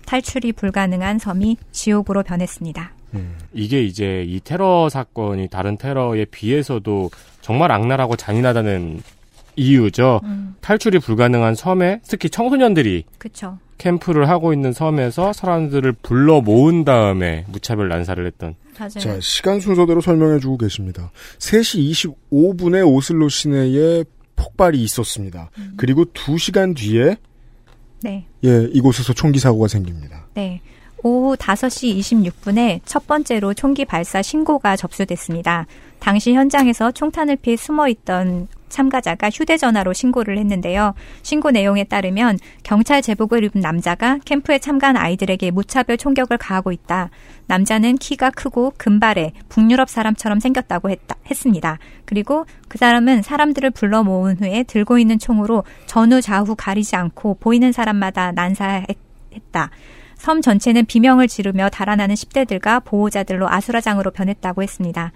탈출이 0.06 0.54
불가능한 0.54 1.20
섬이 1.20 1.58
지옥으로 1.72 2.24
변했습니다. 2.24 2.92
이게 3.54 3.82
이제 3.84 4.24
이 4.28 4.40
테러 4.42 4.90
사건이 4.90 5.48
다른 5.50 5.78
테러에 5.78 6.26
비해서도 6.26 7.12
정말 7.42 7.72
악랄하고 7.72 8.16
잔인하다는 8.16 9.02
이유죠. 9.56 10.22
음, 10.24 10.56
탈출이 10.62 11.00
불가능한 11.00 11.56
섬에 11.56 12.02
특히 12.08 12.30
청소년들이 12.30 13.06
그쵸. 13.18 13.58
캠프를 13.78 14.30
하고 14.30 14.54
있는 14.54 14.72
섬에서 14.72 15.34
사람들을 15.34 15.92
불러 16.02 16.42
모은 16.42 16.86
다음에 16.86 17.46
무차별 17.50 17.90
난사를 17.90 18.26
했던 18.26 18.56
맞아요. 18.78 18.90
자, 18.90 19.20
시간 19.20 19.60
순서대로 19.60 20.02
설명해 20.02 20.40
주고 20.40 20.58
계십니다. 20.58 21.12
3시 21.40 22.16
25분에 22.32 22.88
오슬로 22.88 23.30
시내에 23.30 24.04
폭발이 24.36 24.82
있었습니다. 24.84 25.50
그리고 25.78 26.06
2시간 26.06 26.76
뒤에 26.76 27.18
네. 28.02 28.28
예, 28.44 28.70
이곳에서 28.72 29.14
총기 29.14 29.40
사고가 29.40 29.68
생깁니다. 29.68 30.28
네. 30.34 30.62
오후 31.04 31.36
5시 31.36 31.98
26분에 32.00 32.82
첫 32.86 33.08
번째로 33.08 33.54
총기 33.54 33.86
발사 33.86 34.22
신고가 34.22 34.76
접수됐습니다. 34.76 35.68
당시 36.00 36.34
현장에서 36.34 36.92
총탄을 36.92 37.36
피해 37.38 37.56
숨어 37.56 37.88
있던 37.90 38.48
참가자가 38.70 39.30
휴대전화로 39.30 39.94
신고를 39.94 40.38
했는데요. 40.38 40.94
신고 41.22 41.52
내용에 41.52 41.84
따르면 41.84 42.40
경찰 42.64 43.02
제복을 43.02 43.44
입은 43.46 43.62
남자가 43.62 44.20
캠프에 44.26 44.60
참가한 44.60 44.98
아이들에게 44.98 45.52
무차별 45.52 45.98
총격을 45.98 46.38
가하고 46.38 46.72
있다. 46.72 47.10
남자는 47.48 47.98
키가 47.98 48.32
크고 48.32 48.74
금발에 48.78 49.34
북유럽 49.50 49.90
사람처럼 49.90 50.40
생겼다고 50.40 50.90
했다, 50.90 51.16
했습니다. 51.30 51.78
그리고 52.06 52.46
그 52.68 52.78
사람은 52.78 53.22
사람들을 53.22 53.72
불러 53.72 54.04
모은 54.04 54.38
후에 54.38 54.64
들고 54.64 54.98
있는 54.98 55.20
총으로 55.20 55.64
전후 55.86 56.22
좌우 56.22 56.56
가리지 56.56 56.96
않고 56.96 57.38
보이는 57.40 57.72
사람마다 57.72 58.32
난사했다. 58.32 59.70
섬 60.16 60.42
전체는 60.42 60.86
비명을 60.86 61.28
지르며 61.28 61.70
달아나는 61.70 62.16
10대들과 62.16 62.84
보호자들로 62.84 63.50
아수라장으로 63.50 64.12
변했다고 64.12 64.64
했습니다. 64.64 65.12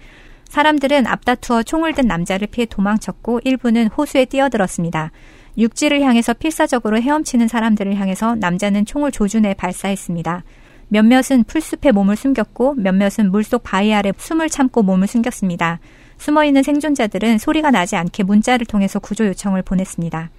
사람들은 0.50 1.06
앞다투어 1.06 1.62
총을 1.62 1.94
든 1.94 2.08
남자를 2.08 2.48
피해 2.48 2.66
도망쳤고 2.66 3.40
일부는 3.44 3.86
호수에 3.86 4.24
뛰어들었습니다. 4.24 5.12
육지를 5.56 6.02
향해서 6.02 6.34
필사적으로 6.34 7.00
헤엄치는 7.00 7.46
사람들을 7.46 7.94
향해서 7.94 8.34
남자는 8.34 8.84
총을 8.84 9.12
조준해 9.12 9.54
발사했습니다. 9.54 10.42
몇몇은 10.88 11.44
풀숲에 11.46 11.92
몸을 11.92 12.16
숨겼고 12.16 12.74
몇몇은 12.74 13.30
물속 13.30 13.62
바위 13.62 13.94
아래 13.94 14.12
숨을 14.16 14.48
참고 14.48 14.82
몸을 14.82 15.06
숨겼습니다. 15.06 15.78
숨어 16.18 16.44
있는 16.44 16.64
생존자들은 16.64 17.38
소리가 17.38 17.70
나지 17.70 17.94
않게 17.94 18.24
문자를 18.24 18.66
통해서 18.66 18.98
구조 18.98 19.26
요청을 19.28 19.62
보냈습니다. 19.62 20.30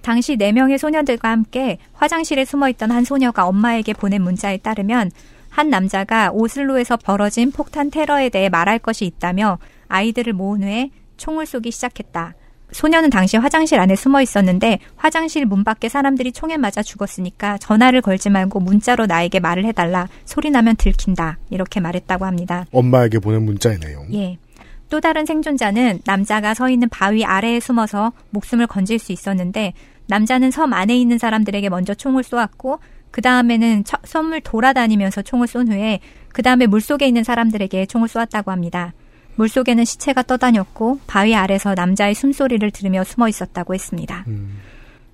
당시 0.00 0.36
4명의 0.36 0.78
소녀들과 0.78 1.30
함께 1.30 1.76
화장실에 1.92 2.46
숨어 2.46 2.70
있던 2.70 2.90
한 2.90 3.04
소녀가 3.04 3.46
엄마에게 3.46 3.92
보낸 3.92 4.22
문자에 4.22 4.56
따르면 4.56 5.10
한 5.54 5.70
남자가 5.70 6.32
오슬로에서 6.32 6.96
벌어진 6.96 7.52
폭탄 7.52 7.88
테러에 7.88 8.28
대해 8.28 8.48
말할 8.48 8.80
것이 8.80 9.04
있다며 9.04 9.58
아이들을 9.86 10.32
모은 10.32 10.64
후에 10.64 10.90
총을 11.16 11.46
쏘기 11.46 11.70
시작했다. 11.70 12.34
소녀는 12.72 13.08
당시 13.08 13.36
화장실 13.36 13.78
안에 13.78 13.94
숨어 13.94 14.20
있었는데 14.20 14.80
화장실 14.96 15.46
문 15.46 15.62
밖에 15.62 15.88
사람들이 15.88 16.32
총에 16.32 16.56
맞아 16.56 16.82
죽었으니까 16.82 17.58
전화를 17.58 18.02
걸지 18.02 18.30
말고 18.30 18.58
문자로 18.58 19.06
나에게 19.06 19.38
말을 19.38 19.64
해달라. 19.64 20.08
소리 20.24 20.50
나면 20.50 20.74
들킨다. 20.74 21.38
이렇게 21.50 21.78
말했다고 21.78 22.24
합니다. 22.24 22.66
엄마에게 22.72 23.20
보낸 23.20 23.46
내용. 23.78 24.12
예. 24.12 24.36
또 24.90 25.00
다른 25.00 25.24
생존자는 25.24 26.00
남자가 26.04 26.54
서 26.54 26.68
있는 26.68 26.88
바위 26.88 27.24
아래에 27.24 27.60
숨어서 27.60 28.12
목숨을 28.30 28.66
건질 28.66 28.98
수 28.98 29.12
있었는데 29.12 29.72
남자는 30.08 30.50
섬 30.50 30.72
안에 30.72 30.96
있는 30.96 31.16
사람들에게 31.18 31.68
먼저 31.68 31.94
총을 31.94 32.24
쏘았고 32.24 32.80
그 33.14 33.22
다음에는 33.22 33.84
섬을 34.02 34.40
돌아다니면서 34.40 35.22
총을 35.22 35.46
쏜 35.46 35.68
후에 35.68 36.00
그 36.32 36.42
다음에 36.42 36.66
물속에 36.66 37.06
있는 37.06 37.22
사람들에게 37.22 37.86
총을 37.86 38.08
쏘았다고 38.08 38.50
합니다. 38.50 38.92
물속에는 39.36 39.84
시체가 39.84 40.24
떠다녔고 40.24 40.98
바위 41.06 41.36
아래서 41.36 41.74
남자의 41.74 42.16
숨소리를 42.16 42.68
들으며 42.72 43.04
숨어 43.04 43.28
있었다고 43.28 43.72
했습니다. 43.72 44.24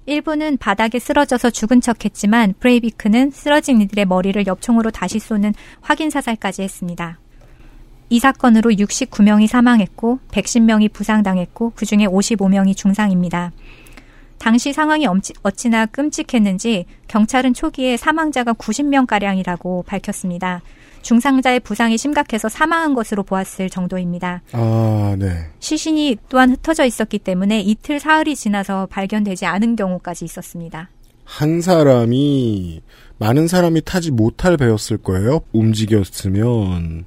일부는 0.07 0.57
바닥에 0.57 0.99
쓰러져서 0.99 1.51
죽은 1.51 1.83
척했지만 1.83 2.55
브레이비크는 2.59 3.33
쓰러진 3.33 3.83
이들의 3.83 4.07
머리를 4.07 4.47
엽총으로 4.47 4.91
다시 4.91 5.19
쏘는 5.19 5.53
확인 5.83 6.09
사살까지 6.09 6.63
했습니다. 6.63 7.19
이 8.09 8.19
사건으로 8.19 8.71
69명이 8.71 9.47
사망했고 9.47 10.21
110명이 10.31 10.91
부상당했고 10.95 11.73
그중에 11.77 12.07
55명이 12.07 12.75
중상입니다. 12.75 13.53
당시 14.40 14.72
상황이 14.72 15.07
엄치, 15.07 15.35
어찌나 15.42 15.85
끔찍했는지 15.85 16.87
경찰은 17.09 17.53
초기에 17.53 17.98
사망자가 17.98 18.55
90명가량이라고 18.55 19.85
밝혔습니다. 19.85 20.62
중상자의 21.03 21.61
부상이 21.61 21.98
심각해서 21.98 22.48
사망한 22.48 22.94
것으로 22.94 23.22
보았을 23.22 23.68
정도입니다. 23.68 24.42
아, 24.53 25.14
네. 25.18 25.46
시신이 25.61 26.16
또한 26.31 26.50
흩어져 26.50 26.87
있었기 26.87 27.18
때문에 27.18 27.61
이틀 27.61 28.00
사흘이 28.00 28.35
지나서 28.35 28.87
발견되지 28.87 29.44
않은 29.44 29.76
경우까지 29.76 30.24
있었습니다. 30.24 30.88
한 31.24 31.61
사람이 31.61 32.81
많은 33.18 33.46
사람이 33.46 33.83
타지 33.83 34.11
못할 34.11 34.57
배였을 34.57 34.96
거예요. 34.96 35.42
움직였으면 35.53 37.05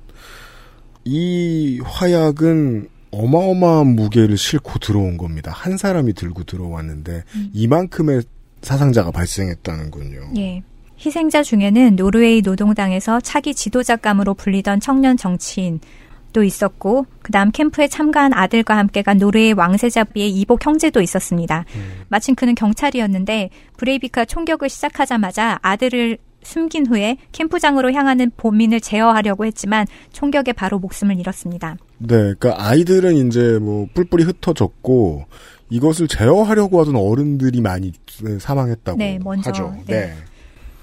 이 1.04 1.82
화약은 1.84 2.90
어마어마한 3.14 3.96
무게를 3.96 4.38
싣고 4.38 4.80
들어온 4.80 5.18
겁니다. 5.18 5.52
한 5.54 5.78
사람이 5.78 6.14
들고 6.14 6.44
들어왔는데 6.44 7.24
이만큼의 7.54 8.24
사상자가 8.62 9.12
발생했다는군요. 9.12 10.32
예. 10.38 10.64
희생자 11.06 11.44
중에는 11.44 11.96
노르웨이 11.96 12.42
노동당에서 12.42 13.20
차기 13.20 13.54
지도자감으로 13.54 14.36
불리던 14.36 14.80
청년 14.80 15.18
정치인도 15.18 16.44
있었고, 16.46 17.06
그 17.22 17.32
다음 17.32 17.52
캠프에 17.52 17.88
참가한 17.88 18.34
아들과 18.34 18.78
함께 18.78 19.02
간 19.02 19.18
노르웨이 19.18 19.52
왕세자비의 19.52 20.32
이복 20.32 20.66
형제도 20.66 21.02
있었습니다. 21.02 21.66
마침 22.08 22.36
그는 22.36 22.56
경찰이었는데, 22.56 23.50
브레이비크가 23.78 24.24
총격을 24.26 24.70
시작하자마자 24.70 25.60
아들을 25.62 26.20
숨긴 26.44 26.86
후에 26.86 27.18
캠프장으로 27.32 27.92
향하는 27.92 28.32
범인을 28.38 28.82
제어하려고 28.82 29.46
했지만 29.46 29.88
총격에 30.12 30.54
바로 30.54 30.80
목숨을 30.80 31.20
잃었습니다. 31.20 31.78
네, 31.98 32.34
그러니까 32.38 32.56
아이들은 32.58 33.28
이제 33.28 33.60
뭐 33.60 33.88
뿔뿔이 33.94 34.24
흩어졌고 34.24 35.26
이것을 35.70 36.08
제어하려고 36.08 36.80
하던 36.82 36.96
어른들이 36.96 37.62
많이 37.62 37.94
사망했다고 38.40 38.98
네, 38.98 39.20
먼저, 39.24 39.50
하죠. 39.50 39.76
네. 39.88 40.08
네. 40.08 40.14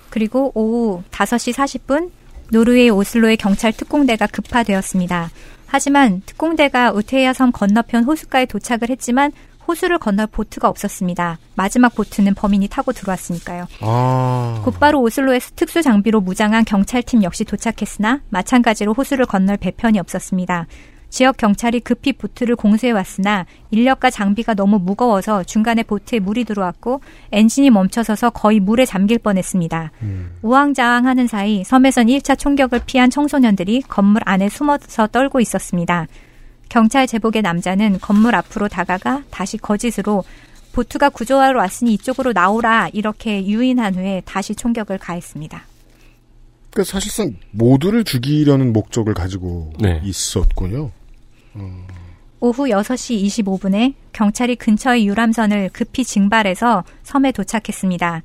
그리고 0.09 0.51
오후 0.55 1.03
5시 1.11 1.53
40분 1.53 2.11
노르웨이 2.51 2.90
오슬로의 2.90 3.37
경찰 3.37 3.73
특공대가 3.73 4.27
급파되었습니다. 4.27 5.31
하지만 5.66 6.20
특공대가 6.27 6.90
우테야 6.92 7.33
섬 7.33 7.53
건너편 7.53 8.03
호숫가에 8.03 8.46
도착을 8.46 8.90
했지만 8.90 9.31
호수를 9.70 9.98
건널 9.98 10.26
보트가 10.26 10.68
없었습니다. 10.68 11.38
마지막 11.54 11.94
보트는 11.94 12.35
범인이 12.35 12.66
타고 12.68 12.92
들어왔으니까요. 12.92 13.68
아, 13.83 14.62
곧바로 14.64 15.00
오슬로에서 15.00 15.52
특수 15.54 15.80
장비로 15.80 16.20
무장한 16.20 16.64
경찰팀 16.64 17.22
역시 17.22 17.44
도착했으나 17.44 18.20
마찬가지로 18.30 18.94
호수를 18.94 19.26
건널 19.26 19.56
배편이 19.56 20.00
없었습니다. 20.00 20.66
지역 21.09 21.37
경찰이 21.37 21.80
급히 21.80 22.12
보트를 22.12 22.56
공수해 22.56 22.92
왔으나 22.92 23.44
인력과 23.70 24.11
장비가 24.11 24.54
너무 24.54 24.78
무거워서 24.78 25.42
중간에 25.44 25.83
보트에 25.83 26.20
물이 26.20 26.44
들어왔고 26.44 27.00
엔진이 27.33 27.70
멈춰서서 27.70 28.30
거의 28.30 28.61
물에 28.61 28.85
잠길 28.85 29.18
뻔했습니다. 29.18 29.90
우왕좌왕하는 30.42 31.26
사이 31.26 31.64
섬에선 31.64 32.06
1차 32.06 32.38
총격을 32.38 32.83
피한 32.87 33.11
청소년들이 33.11 33.83
건물 33.83 34.22
안에 34.24 34.48
숨어서 34.48 35.09
떨고 35.09 35.40
있었습니다. 35.40 36.06
경찰 36.70 37.06
제복의 37.06 37.42
남자는 37.42 37.98
건물 38.00 38.35
앞으로 38.35 38.68
다가가 38.68 39.24
다시 39.28 39.59
거짓으로 39.59 40.24
보트가 40.72 41.11
구조하러 41.11 41.59
왔으니 41.59 41.92
이쪽으로 41.94 42.33
나오라 42.33 42.88
이렇게 42.92 43.44
유인한 43.44 43.96
후에 43.96 44.22
다시 44.24 44.54
총격을 44.54 44.98
가했습니다. 44.98 45.64
그러니까 46.70 46.92
사실상 46.92 47.35
모두를 47.50 48.04
죽이려는 48.04 48.72
목적을 48.72 49.14
가지고 49.14 49.72
네. 49.80 50.00
있었군요. 50.04 50.92
오후 52.38 52.66
6시 52.66 53.20
25분에 53.24 53.94
경찰이 54.12 54.54
근처의 54.54 55.09
유람선을 55.09 55.70
급히 55.72 56.04
징발해서 56.04 56.85
섬에 57.02 57.33
도착했습니다. 57.33 58.22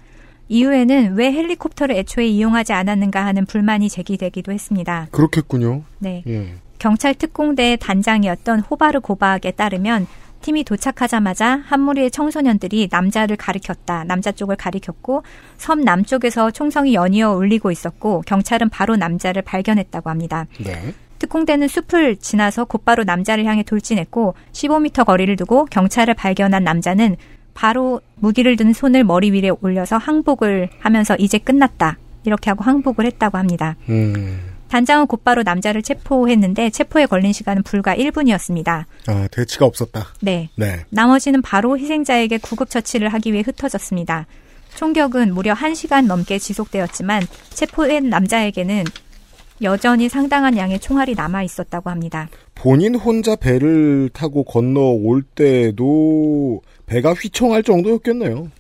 이후에는 0.50 1.16
왜 1.16 1.34
헬리콥터를 1.34 1.96
애초에 1.96 2.28
이용하지 2.28 2.74
않았는가 2.74 3.26
하는 3.26 3.48
불만이 3.48 3.90
제기되기도 3.90 4.52
했습니다. 4.52 5.08
그렇겠군요. 5.10 5.82
네. 5.98 6.24
예. 6.28 6.54
경찰 6.86 7.16
특공대 7.16 7.78
단장이었던 7.78 8.60
호바르 8.60 9.00
고바학에 9.00 9.50
따르면 9.50 10.06
팀이 10.42 10.64
도착하자마자 10.66 11.64
한 11.66 11.82
무리의 11.82 12.12
청소년들이 12.12 12.90
남자를 12.92 13.38
가리켰다. 13.38 14.04
남자 14.04 14.32
쪽을 14.32 14.56
가리켰고 14.56 15.24
섬 15.58 15.82
남쪽에서 15.82 16.52
총성이 16.52 16.94
연이어 16.94 17.32
울리고 17.32 17.72
있었고 17.72 18.22
경찰은 18.28 18.70
바로 18.70 18.98
남자를 18.98 19.42
발견했다고 19.42 20.12
합니다. 20.12 20.46
네. 20.64 20.94
특공대는 21.18 21.68
숲을 21.68 22.18
지나서 22.18 22.66
곧바로 22.66 23.04
남자를 23.04 23.46
향해 23.46 23.64
돌진했고 23.64 24.36
15m 24.52 25.08
거리를 25.08 25.36
두고 25.38 25.66
경찰을 25.66 26.14
발견한 26.14 26.64
남자는 26.64 27.16
바로 27.56 28.00
무기를 28.18 28.58
든 28.58 28.74
손을 28.74 29.04
머리 29.04 29.32
위에 29.32 29.50
올려서 29.60 29.98
항복을 29.98 30.70
하면서 30.78 31.16
이제 31.16 31.40
끝났다. 31.40 31.98
이렇게 32.26 32.52
하고 32.52 32.64
항복을 32.64 33.08
했다고 33.08 33.40
합니다. 33.40 33.76
음. 33.90 34.55
단장은 34.76 35.08
곧바로 35.08 35.42
남자를 35.44 35.82
체포했는데 35.82 36.70
체포에 36.70 37.06
걸린 37.06 37.32
시간은 37.32 37.64
불과 37.64 37.96
1분이었습니다. 37.96 38.84
아, 39.08 39.28
대치가 39.32 39.66
없었다. 39.66 40.08
네. 40.20 40.50
네. 40.58 40.84
나머지는 40.90 41.42
바로 41.42 41.78
희생자에게 41.78 42.40
구급 42.40 42.70
처치를 42.70 43.08
하기 43.08 43.32
위해 43.32 43.42
흩어졌습니다. 43.46 44.26
총격은 44.76 45.34
무려 45.34 45.54
1시간 45.54 46.08
넘게 46.08 46.40
지속되었지만 46.40 47.24
체포된 47.52 48.10
남자에게는 48.10 48.84
여전히 49.62 50.10
상당한 50.10 50.58
양의 50.58 50.82
총알이 50.82 51.16
남아 51.16 51.44
있었다고 51.44 51.90
합니다. 51.90 52.28
본인 52.54 52.96
혼자 52.96 53.38
배를 53.38 54.10
타고 54.12 54.44
건너올 54.44 55.22
때도 55.24 56.62
배가 56.86 57.14
휘청할 57.14 57.64
정도였겠네요. 57.64 58.52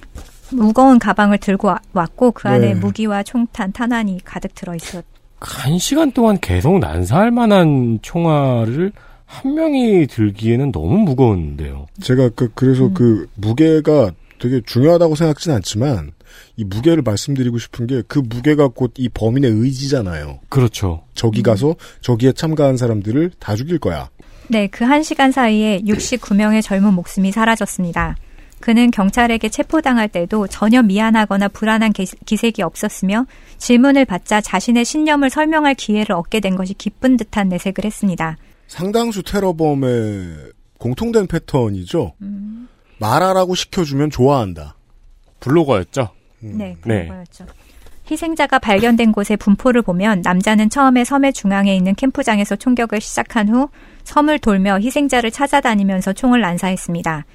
무거운 0.51 0.97
가방을 0.97 1.39
들고 1.39 1.67
와- 1.67 1.81
왔고 1.91 2.31
그 2.31 2.47
안에 2.47 2.67
네. 2.67 2.73
무기와 2.75 3.21
총탄, 3.23 3.73
탄환이 3.73 4.21
가득 4.23 4.55
들어 4.55 4.73
있었. 4.75 5.03
한 5.39 5.77
시간 5.77 6.11
동안 6.11 6.37
계속 6.39 6.79
난사할 6.79 7.31
만한 7.31 7.99
총알을 8.01 8.91
한 9.25 9.53
명이 9.55 10.07
들기에는 10.07 10.71
너무 10.71 10.97
무거운데요. 10.99 11.87
제가 12.01 12.29
그, 12.35 12.49
그래서 12.55 12.89
그 12.93 13.27
무게가 13.35 14.11
되게 14.39 14.61
중요하다고 14.65 15.15
생각진 15.15 15.51
않지만 15.53 16.11
이 16.57 16.63
무게를 16.63 17.01
말씀드리고 17.03 17.57
싶은 17.57 17.87
게 17.87 18.01
그 18.07 18.19
무게가 18.19 18.67
곧 18.69 18.93
이 18.97 19.09
범인의 19.09 19.51
의지잖아요. 19.51 20.39
그렇죠. 20.49 21.03
저기 21.13 21.41
가서 21.41 21.75
저기에 22.01 22.33
참가한 22.33 22.77
사람들을 22.77 23.31
다 23.39 23.55
죽일 23.55 23.79
거야. 23.79 24.09
네, 24.47 24.67
그 24.67 24.83
한 24.83 25.01
시간 25.03 25.31
사이에 25.31 25.79
69명의 25.81 26.61
젊은 26.61 26.93
목숨이 26.93 27.31
사라졌습니다. 27.31 28.15
그는 28.65 28.89
경찰에게 28.89 29.47
체포당할 29.49 30.07
때도 30.07 30.47
전혀 30.47 30.81
미안하거나 30.81 31.49
불안한 31.49 31.93
기- 31.93 32.07
기색이 32.25 32.63
없었으며 32.63 33.27
질문을 33.59 34.05
받자 34.05 34.41
자신의 34.41 34.85
신념을 34.85 35.29
설명할 35.29 35.75
기회를 35.75 36.15
얻게 36.15 36.39
된 36.39 36.55
것이 36.55 36.73
기쁜 36.73 37.15
듯한 37.15 37.47
내색을 37.49 37.85
했습니다. 37.85 38.37
상당수 38.65 39.21
테러범의 39.21 40.51
공통된 40.79 41.27
패턴이죠. 41.27 42.13
말하라고 42.97 43.53
시켜주면 43.53 44.09
좋아한다. 44.09 44.75
블로거였죠. 45.41 46.09
네, 46.39 46.51
네. 46.55 46.75
그런 46.81 47.07
거였죠. 47.09 47.45
희생자가 48.09 48.57
발견된 48.57 49.11
곳의 49.11 49.37
분포를 49.37 49.83
보면 49.83 50.21
남자는 50.23 50.71
처음에 50.71 51.03
섬의 51.03 51.33
중앙에 51.33 51.75
있는 51.75 51.93
캠프장에서 51.93 52.55
총격을 52.55 52.99
시작한 52.99 53.47
후 53.49 53.69
섬을 54.05 54.39
돌며 54.39 54.79
희생자를 54.79 55.29
찾아다니면서 55.29 56.13
총을 56.13 56.41
난사했습니다. 56.41 57.25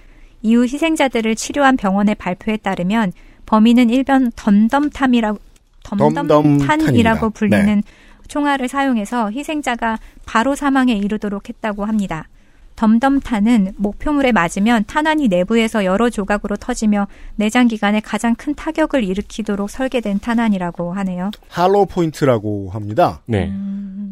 이후 0.43 0.63
희생자들을 0.63 1.35
치료한 1.37 1.77
병원의 1.77 2.15
발표에 2.15 2.57
따르면 2.57 3.13
범인은 3.47 3.91
일변 3.91 4.33
덤덤탐이라고 4.37 5.39
덤덤탄이라고. 5.83 7.31
불리는 7.31 7.83
총알을 8.29 8.69
사용해서 8.69 9.31
희생자가 9.31 9.99
바로 10.25 10.55
사망에 10.55 10.95
이르도록 10.95 11.49
했다고 11.49 11.85
합니다. 11.85 12.29
덤덤탄은 12.77 13.75
목표물에 13.77 14.33
맞으면 14.33 14.85
탄환이 14.87 15.29
내부에서 15.29 15.85
여러 15.85 16.09
조각으로 16.09 16.57
터지며 16.57 17.09
내장 17.37 17.69
기관에 17.69 18.01
가장 18.01 18.35
큰 18.35 18.55
타격을 18.55 19.05
일으키도록 19.05 19.69
설계된 19.69 20.21
탄환이라고 20.21 20.95
하네요. 20.95 21.31
할로 21.49 21.85
포인트라고 21.85 22.71
합니다. 22.71 23.21
네. 23.27 23.53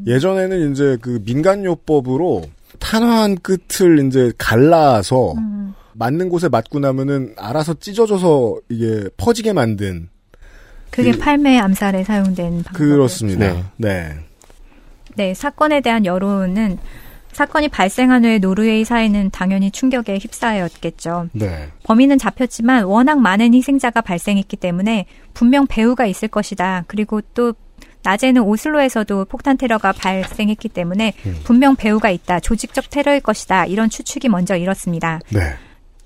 예전에는 0.06 0.72
이제 0.72 0.98
그 1.00 1.22
민간요법으로 1.24 2.42
탄환 2.78 3.36
끝을 3.36 4.06
이제 4.06 4.32
갈라서 4.36 5.32
음. 5.38 5.74
맞는 5.98 6.28
곳에 6.28 6.48
맞고 6.48 6.78
나면은 6.78 7.34
알아서 7.36 7.74
찢어져서 7.74 8.60
이게 8.68 9.08
퍼지게 9.16 9.52
만든 9.52 10.08
그게 10.90 11.10
그- 11.12 11.18
팔매 11.18 11.58
암살에 11.58 12.04
사용된 12.04 12.62
방법. 12.62 12.72
그렇습니다. 12.74 13.52
네. 13.52 13.64
네. 13.76 14.14
네, 15.16 15.34
사건에 15.34 15.80
대한 15.80 16.04
여론은 16.06 16.78
사건이 17.32 17.68
발생한 17.68 18.24
후에 18.24 18.38
노르웨이 18.38 18.84
사회는 18.84 19.30
당연히 19.30 19.70
충격에 19.70 20.18
휩싸였겠죠. 20.18 21.28
네. 21.32 21.68
범인은 21.84 22.18
잡혔지만 22.18 22.84
워낙 22.84 23.20
많은 23.20 23.52
희생자가 23.54 24.00
발생했기 24.00 24.56
때문에 24.56 25.06
분명 25.34 25.66
배후가 25.66 26.06
있을 26.06 26.28
것이다. 26.28 26.84
그리고 26.86 27.20
또 27.34 27.54
낮에는 28.02 28.42
오슬로에서도 28.42 29.24
폭탄 29.26 29.56
테러가 29.58 29.92
발생했기 29.92 30.68
때문에 30.68 31.12
분명 31.44 31.74
배후가 31.76 32.10
있다. 32.10 32.40
조직적 32.40 32.90
테러일 32.90 33.20
것이다. 33.20 33.66
이런 33.66 33.90
추측이 33.90 34.28
먼저 34.28 34.56
일었습니다. 34.56 35.20
네. 35.30 35.40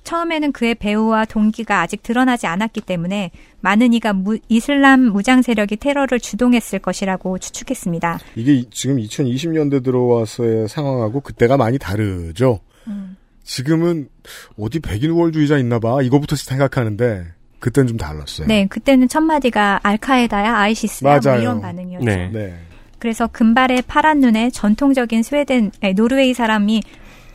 처음에는 0.05 0.53
그의 0.53 0.75
배후와 0.75 1.25
동기가 1.25 1.81
아직 1.81 2.03
드러나지 2.03 2.47
않았기 2.47 2.81
때문에 2.83 3.31
많은 3.61 3.93
이가 3.95 4.13
무- 4.13 4.39
이슬람 4.49 5.01
무장 5.01 5.43
세력이 5.43 5.77
테러를 5.77 6.19
주동했을 6.21 6.79
것이라고 6.81 7.39
추측했습니다. 7.39 8.19
이게 8.35 8.55
이- 8.55 8.69
지금 8.71 8.97
2020년대 8.97 9.85
들어와서의 9.85 10.69
상황하고 10.69 11.21
그때가 11.21 11.57
많이 11.57 11.79
다르죠. 11.79 12.61
음. 12.89 13.17
지금은 13.45 14.09
어디 14.59 14.81
백인 14.81 15.11
우월주의자 15.11 15.59
있나 15.59 15.79
봐. 15.79 16.03
이거부터 16.03 16.37
생각하는데 16.37 17.27
그땐 17.59 17.87
좀 17.87 17.97
달랐어요. 17.97 18.47
네, 18.49 18.67
그때는 18.67 19.09
첫 19.09 19.21
마디가 19.21 19.81
알카에다야 19.83 20.57
아이시스야 20.57 21.11
뭐 21.11 21.21
맞아요. 21.25 21.41
이런 21.43 21.61
반응이었죠. 21.61 22.05
네. 22.05 22.29
네. 22.33 22.55
그래서 22.99 23.27
금발의 23.27 23.83
파란 23.89 24.21
눈에 24.21 24.51
전통적인 24.51 25.25
스웨덴, 25.25 25.73
아니, 25.81 25.93
노르웨이 25.95 26.35
사람이 26.35 26.83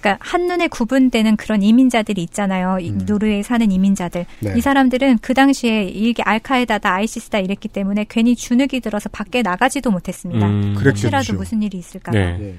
그러니까 0.07 0.17
한눈에 0.21 0.67
구분되는 0.67 1.35
그런 1.35 1.61
이민자들이 1.61 2.21
있잖아요. 2.23 2.79
이 2.79 2.91
음. 2.91 3.01
노르웨이에 3.05 3.43
사는 3.43 3.69
이민자들. 3.69 4.25
네. 4.39 4.53
이 4.55 4.61
사람들은 4.61 5.19
그 5.21 5.33
당시에 5.33 5.83
이게 5.83 6.23
알카에다다 6.23 6.93
아이시스다 6.93 7.39
이랬기 7.39 7.67
때문에 7.67 8.05
괜히 8.09 8.35
주눅이 8.35 8.79
들어서 8.81 9.09
밖에 9.09 9.41
나가지도 9.41 9.91
못했습니다. 9.91 10.47
음. 10.47 10.75
혹시라도 10.83 11.33
무슨 11.33 11.61
일이 11.61 11.77
있을까 11.77 12.11
봐. 12.11 12.17
네. 12.17 12.37
예. 12.39 12.55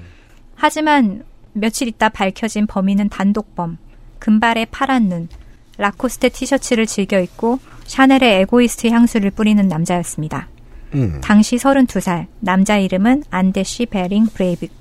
하지만 0.55 1.23
며칠 1.53 1.87
있다 1.87 2.09
밝혀진 2.09 2.67
범인은 2.67 3.09
단독범, 3.09 3.77
금발의 4.19 4.67
파란 4.69 5.09
눈, 5.09 5.29
라코스테 5.77 6.29
티셔츠를 6.29 6.85
즐겨 6.85 7.19
입고 7.19 7.59
샤넬의 7.85 8.41
에고이스트 8.41 8.87
향수를 8.87 9.31
뿌리는 9.31 9.65
남자였습니다. 9.67 10.49
음. 10.93 11.19
당시 11.23 11.55
32살, 11.55 12.27
남자 12.39 12.77
이름은 12.77 13.23
안데시 13.29 13.87
베링 13.87 14.27
브레이빅. 14.33 14.78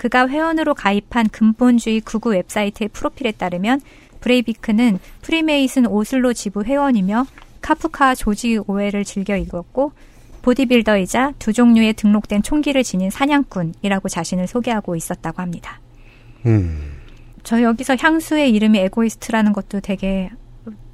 그가 0.00 0.28
회원으로 0.28 0.72
가입한 0.72 1.28
근본주의 1.28 2.00
극우 2.00 2.30
웹사이트의 2.30 2.88
프로필에 2.88 3.32
따르면 3.32 3.82
브레이비크는 4.22 4.98
프리메이슨 5.20 5.86
오슬로 5.86 6.32
지부 6.32 6.64
회원이며 6.64 7.26
카프카 7.60 8.14
조지 8.14 8.58
오웰을 8.66 9.04
즐겨 9.04 9.36
읽었고 9.36 9.92
보디빌더이자 10.40 11.34
두 11.38 11.52
종류의 11.52 11.92
등록된 11.92 12.42
총기를 12.42 12.82
지닌 12.82 13.10
사냥꾼이라고 13.10 14.08
자신을 14.08 14.46
소개하고 14.46 14.96
있었다고 14.96 15.42
합니다. 15.42 15.82
음. 16.46 16.92
저 17.42 17.60
여기서 17.60 17.96
향수의 18.00 18.52
이름이 18.52 18.78
에고이스트라는 18.78 19.52
것도 19.52 19.80
되게 19.80 20.30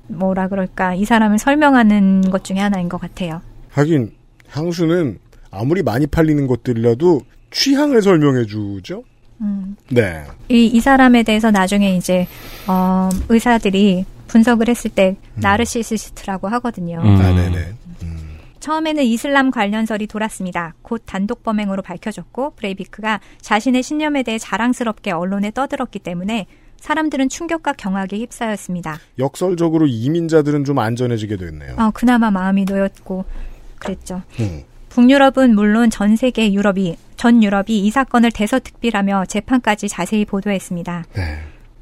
뭐라 0.09 0.49
그럴까 0.49 0.97
이 0.97 1.05
사람을 1.05 1.39
설명하는 1.39 2.23
것 2.33 2.43
중에 2.43 2.59
하나인 2.59 2.89
것 2.89 3.01
같아요. 3.01 3.41
하긴 3.69 4.11
향수는 4.49 5.21
아무리 5.53 5.85
많이 5.85 6.09
팔리는 6.09 6.45
것들이라도 6.49 7.21
취향을 7.57 8.03
설명해 8.03 8.45
주죠. 8.45 9.03
음, 9.41 9.77
네. 9.89 10.25
이, 10.49 10.67
이 10.67 10.81
사람에 10.81 11.23
대해서 11.23 11.51
나중에 11.51 11.97
이제 11.97 12.27
어, 12.67 13.09
의사들이 13.31 14.05
분석을 14.29 14.69
했을 14.69 14.91
때 14.91 15.17
나르시시스트라고 15.37 16.49
하거든요. 16.49 17.01
음. 17.03 17.17
아, 17.17 17.33
네네. 17.33 17.75
처음에는 18.61 19.05
이슬람 19.05 19.53
관련설이 19.53 20.09
돌았습니다. 20.09 20.75
곧 20.83 21.03
단독 21.07 21.45
범행으로 21.45 21.83
밝혀졌고 21.83 22.55
브레이비크가 22.57 23.21
자신의 23.41 23.83
신념에 23.85 24.25
대해 24.25 24.39
자랑스럽게 24.39 25.13
언론에 25.13 25.53
떠들었기 25.53 26.01
때문에 26.01 26.47
사람들은 26.79 27.29
충격과 27.29 27.75
경악에 27.75 28.19
휩싸였습니다. 28.19 28.99
역설적으로 29.19 29.87
이민자들은 29.87 30.65
좀 30.65 30.81
안전해지게 30.81 31.37
됐네요. 31.37 31.77
어, 31.79 31.91
그나마 31.95 32.33
마음이 32.33 32.65
놓였고 32.65 33.25
그랬죠. 33.79 34.23
음. 34.41 34.63
북유럽은 34.89 35.55
물론 35.55 35.89
전 35.91 36.17
세계 36.17 36.53
유럽이 36.53 36.97
전 37.17 37.43
유럽이 37.43 37.81
이 37.81 37.91
사건을 37.91 38.31
대서특필하며 38.31 39.27
재판까지 39.27 39.89
자세히 39.89 40.25
보도했습니다. 40.25 41.05
네. 41.15 41.23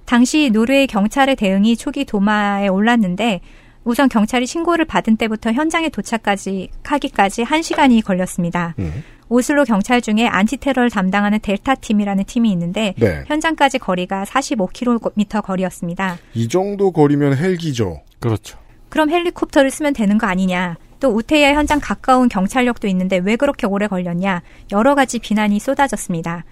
당시 0.04 0.50
노르웨이 0.50 0.86
경찰의 0.86 1.36
대응이 1.36 1.76
초기 1.76 2.04
도마에 2.04 2.68
올랐는데 2.68 3.40
우선 3.84 4.08
경찰이 4.08 4.46
신고를 4.46 4.84
받은 4.86 5.16
때부터 5.16 5.52
현장에 5.52 5.88
도착까지 5.88 6.70
하기까지 6.82 7.44
1시간이 7.44 8.02
걸렸습니다. 8.04 8.74
음. 8.78 9.02
오슬로 9.28 9.64
경찰 9.64 10.00
중에 10.00 10.26
안티테러를 10.26 10.90
담당하는 10.90 11.38
델타 11.40 11.76
팀이라는 11.76 12.24
팀이 12.24 12.50
있는데 12.52 12.94
네. 12.98 13.24
현장까지 13.26 13.78
거리가 13.78 14.24
45km 14.24 15.42
거리였습니다. 15.42 16.18
이 16.34 16.48
정도 16.48 16.92
거리면 16.92 17.36
헬기죠. 17.36 18.02
그렇죠. 18.20 18.58
그럼 18.88 19.10
헬리콥터를 19.10 19.70
쓰면 19.70 19.92
되는 19.92 20.18
거 20.18 20.26
아니냐? 20.26 20.76
또 21.00 21.08
우테야 21.10 21.54
현장 21.54 21.80
가까운 21.80 22.28
경찰력도 22.28 22.88
있는데 22.88 23.18
왜 23.18 23.36
그렇게 23.36 23.66
오래 23.66 23.86
걸렸냐? 23.86 24.42
여러 24.72 24.94
가지 24.94 25.18
비난이 25.18 25.58
쏟아졌습니다. 25.58 26.44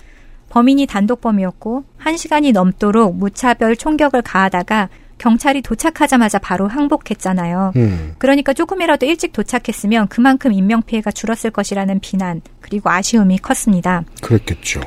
범인이 0.51 0.87
단독범이었고 0.87 1.85
1시간이 2.03 2.53
넘도록 2.53 3.17
무차별 3.17 3.75
총격을 3.75 4.23
가하다가 4.23 4.91
경찰이 5.19 5.63
도착하자마자 5.63 6.39
바로 6.41 6.67
항복했잖아요. 6.67 7.73
음. 7.77 8.15
그러니까 8.19 8.53
조금이라도 8.53 9.07
일찍 9.07 9.33
도착했으면 9.33 10.09
그만큼 10.09 10.53
인명피해가 10.53 11.13
줄었을 11.13 11.51
것이라는 11.53 12.01
비난 12.01 12.43
그리고 12.61 12.91
아쉬움이 12.91 13.39
컸습니다. 13.39 14.03
그랬겠죠. 14.21 14.81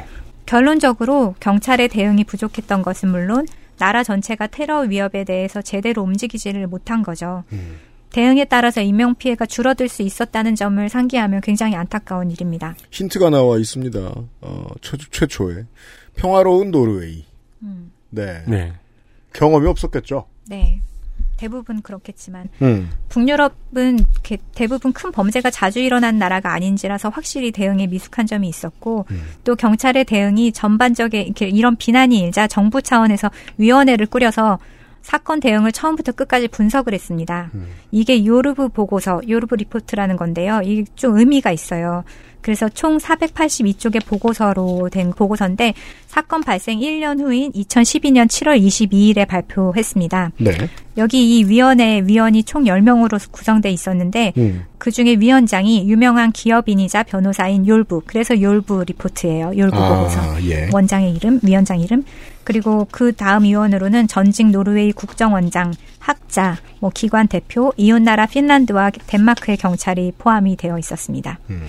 결론적으로 0.46 1.36
경찰의 1.40 1.88
대응이 1.88 2.26
부족했던 2.26 2.82
것은 2.82 3.10
물론 3.10 3.48
나라 3.78 4.04
전체가 4.04 4.48
테러 4.48 4.82
위협에 4.82 5.24
대해서 5.26 5.62
제대로 5.62 6.04
움직이지를 6.04 6.68
못한 6.68 7.02
거죠. 7.02 7.44
음. 7.52 7.78
대응에 8.16 8.46
따라서 8.46 8.80
인명 8.80 9.14
피해가 9.16 9.46
줄어들 9.46 9.90
수 9.90 10.02
있었다는 10.02 10.56
점을 10.56 10.88
상기하면 10.88 11.42
굉장히 11.42 11.76
안타까운 11.76 12.32
일입니다. 12.32 12.74
힌트가 12.90 13.30
나와 13.30 13.58
있습니다. 13.58 14.00
어, 14.40 14.68
최, 14.80 14.96
최초에 15.12 15.66
평화로운 16.16 16.72
노르웨이. 16.72 17.26
음, 17.62 17.92
네. 18.12 18.42
네. 18.48 18.72
경험이 19.34 19.68
없었겠죠. 19.68 20.28
네. 20.48 20.80
대부분 21.36 21.82
그렇겠지만 21.82 22.48
음. 22.62 22.90
북유럽은 23.10 24.00
대부분 24.54 24.94
큰 24.94 25.12
범죄가 25.12 25.50
자주 25.50 25.82
일어난 25.82 26.18
나라가 26.18 26.54
아닌지라서 26.54 27.10
확실히 27.10 27.52
대응에 27.52 27.88
미숙한 27.88 28.28
점이 28.28 28.48
있었고 28.48 29.08
음. 29.12 29.24
또 29.44 29.58
경찰의 29.58 30.06
대응이 30.06 30.54
전반적인 30.54 31.22
이렇게 31.22 31.50
이런 31.50 31.76
비난이 31.76 32.18
일자 32.22 32.48
정부 32.48 32.82
차원에서 32.82 33.30
위원회를 33.58 34.06
꾸려서 34.06 34.58
사건 35.06 35.40
대응을 35.40 35.72
처음부터 35.72 36.14
끝까지 36.14 36.48
분석을 36.48 36.92
했습니다. 36.92 37.52
음. 37.54 37.68
이게 37.92 38.26
요르브 38.26 38.70
보고서, 38.70 39.22
요르브 39.30 39.54
리포트라는 39.54 40.18
건데요. 40.18 40.62
이게 40.64 40.84
좀 40.96 41.16
의미가 41.20 41.52
있어요. 41.52 42.04
그래서 42.42 42.68
총 42.70 42.98
482쪽의 42.98 44.06
보고서로 44.06 44.90
된 44.92 45.12
보고서인데 45.12 45.74
사건 46.08 46.42
발생 46.42 46.80
1년 46.80 47.20
후인 47.20 47.52
2012년 47.52 48.28
7월 48.28 48.60
22일에 48.60 49.28
발표했습니다. 49.28 50.32
네. 50.38 50.52
여기 50.98 51.38
이 51.38 51.44
위원회 51.44 52.02
위원이 52.04 52.44
총 52.44 52.64
10명으로 52.64 53.20
구성돼 53.32 53.72
있었는데 53.72 54.34
음. 54.38 54.66
그 54.80 54.92
중에 54.92 55.18
위원장이 55.20 55.88
유명한 55.90 56.32
기업인이자 56.32 57.04
변호사인 57.04 57.68
욜부. 57.68 58.04
그래서 58.06 58.40
욜부 58.40 58.84
리포트예요. 58.86 59.50
보고서. 59.50 60.20
아, 60.20 60.40
예. 60.44 60.70
원장의 60.72 61.14
이름, 61.14 61.40
위원장 61.44 61.80
이름. 61.80 62.04
그리고 62.46 62.88
그 62.92 63.12
다음 63.12 63.44
위원으로는 63.44 64.08
전직 64.08 64.48
노르웨이 64.52 64.94
국정원장, 64.94 65.74
학자, 66.00 66.58
뭐 66.80 66.92
기관 66.94 67.28
대표, 67.28 67.74
이웃나라 67.76 68.28
핀란드와 68.28 68.92
덴마크의 69.08 69.58
경찰이 69.58 70.14
포함이 70.18 70.56
되어 70.56 70.78
있었습니다. 70.78 71.40
음. 71.50 71.68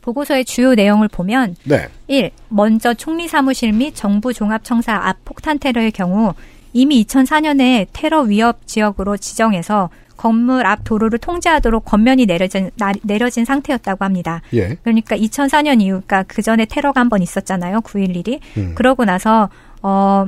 보고서의 0.00 0.46
주요 0.46 0.74
내용을 0.74 1.08
보면 1.08 1.54
네. 1.64 1.88
1. 2.06 2.30
먼저 2.48 2.94
총리 2.94 3.28
사무실 3.28 3.72
및 3.72 3.94
정부 3.94 4.32
종합청사 4.32 4.94
앞 4.94 5.22
폭탄 5.26 5.58
테러의 5.58 5.92
경우 5.92 6.32
이미 6.78 7.04
2004년에 7.04 7.86
테러 7.92 8.20
위협 8.20 8.66
지역으로 8.66 9.16
지정해서 9.16 9.90
건물 10.16 10.64
앞 10.66 10.80
도로를 10.84 11.18
통제하도록 11.18 11.84
권면이 11.84 12.26
내려진, 12.26 12.70
나- 12.76 12.92
내려진 13.02 13.44
상태였다고 13.44 14.04
합니다. 14.04 14.42
예. 14.54 14.76
그러니까 14.82 15.16
2004년 15.16 15.80
이후, 15.80 16.02
그러니까 16.06 16.22
그 16.28 16.42
전에 16.42 16.64
테러가 16.66 17.00
한 17.00 17.08
번 17.08 17.22
있었잖아요. 17.22 17.80
9.11이. 17.80 18.40
음. 18.56 18.72
그러고 18.76 19.04
나서, 19.04 19.48
어, 19.82 20.26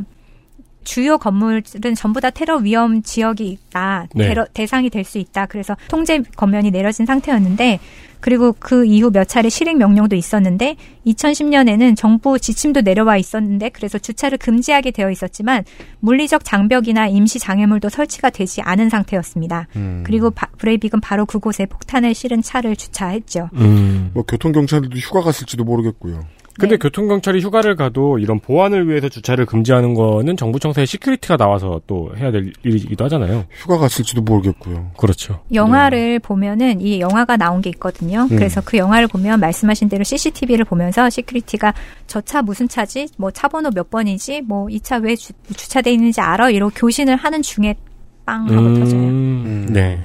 주요 0.85 1.19
건물은 1.19 1.63
전부 1.97 2.21
다 2.21 2.31
테러 2.31 2.57
위험 2.57 3.03
지역이 3.03 3.47
있다. 3.49 4.07
네. 4.15 4.29
테러, 4.29 4.47
대상이 4.53 4.89
될 4.91 5.05
수 5.05 5.19
있다. 5.19 5.47
그래서 5.47 5.77
통제 5.89 6.23
권면이 6.37 6.71
내려진 6.71 7.07
상태였는데, 7.07 7.79
그리고 8.21 8.55
그 8.59 8.85
이후 8.85 9.11
몇 9.11 9.27
차례 9.27 9.49
실행 9.49 9.79
명령도 9.79 10.15
있었는데, 10.15 10.77
2010년에는 11.07 11.97
정부 11.97 12.39
지침도 12.39 12.83
내려와 12.83 13.17
있었는데, 13.17 13.71
그래서 13.71 13.99
주차를 13.99 14.39
금지하게 14.39 14.91
되어 14.91 15.11
있었지만, 15.11 15.65
물리적 16.01 16.45
장벽이나 16.45 17.09
임시 17.09 17.39
장애물도 17.39 17.89
설치가 17.89 18.29
되지 18.31 18.61
않은 18.63 18.89
상태였습니다. 18.91 19.69
음. 19.77 20.03
그리고 20.07 20.31
바- 20.31 20.49
브레이빅은 20.59 21.01
바로 21.01 21.25
그곳에 21.27 21.67
폭탄을 21.67 22.15
실은 22.15 22.43
차를 22.43 22.77
주차했죠. 22.77 23.49
음. 23.55 24.11
뭐 24.15 24.23
교통 24.27 24.53
경찰들도 24.53 24.97
휴가 24.99 25.23
갔을지도 25.23 25.65
모르겠고요. 25.65 26.25
근데 26.59 26.75
네. 26.75 26.79
교통경찰이 26.79 27.41
휴가를 27.41 27.77
가도 27.77 28.19
이런 28.19 28.39
보안을 28.41 28.89
위해서 28.89 29.09
주차를 29.09 29.47
금지하는 29.47 29.95
거는 29.95 30.37
정부 30.37 30.59
청사에 30.59 30.85
security가 30.85 31.37
나와서 31.37 31.81
또 31.87 32.11
해야 32.19 32.31
될 32.31 32.53
일이기도 32.65 33.05
하잖아요. 33.05 33.45
휴가 33.51 33.79
갔을지도 33.79 34.23
모르겠고요. 34.23 34.91
그렇죠. 34.99 35.41
영화를 35.55 36.19
보면은 36.19 36.81
이 36.81 37.01
영화가 37.01 37.37
나온 37.37 37.63
게 37.63 37.71
있거든요. 37.71 38.23
음. 38.31 38.37
그래서 38.37 38.61
그 38.65 38.77
영화를 38.77 39.07
보면 39.09 39.41
말씀하신 39.41 39.89
대로 39.89 40.05
CCTV를 40.05 40.65
보면서 40.65 41.09
security가 41.09 41.73
저 42.07 42.21
차 42.23 42.43
무슨 42.43 42.69
차지? 42.69 43.07
뭐 43.17 43.31
차 43.31 43.49
번호 43.49 43.71
몇 43.71 43.89
번이지? 43.91 44.43
뭐 44.43 44.69
이 44.69 44.81
차 44.81 44.99
왜 44.99 45.15
주차돼 45.17 45.93
있는지 45.93 46.21
알아? 46.21 46.51
이러고 46.51 46.73
교신을 46.75 47.17
하는 47.17 47.41
중에 47.43 47.75
빵 48.27 48.43
하고 48.51 48.75
터져요. 48.75 49.01
음. 49.01 49.67
네. 49.71 49.99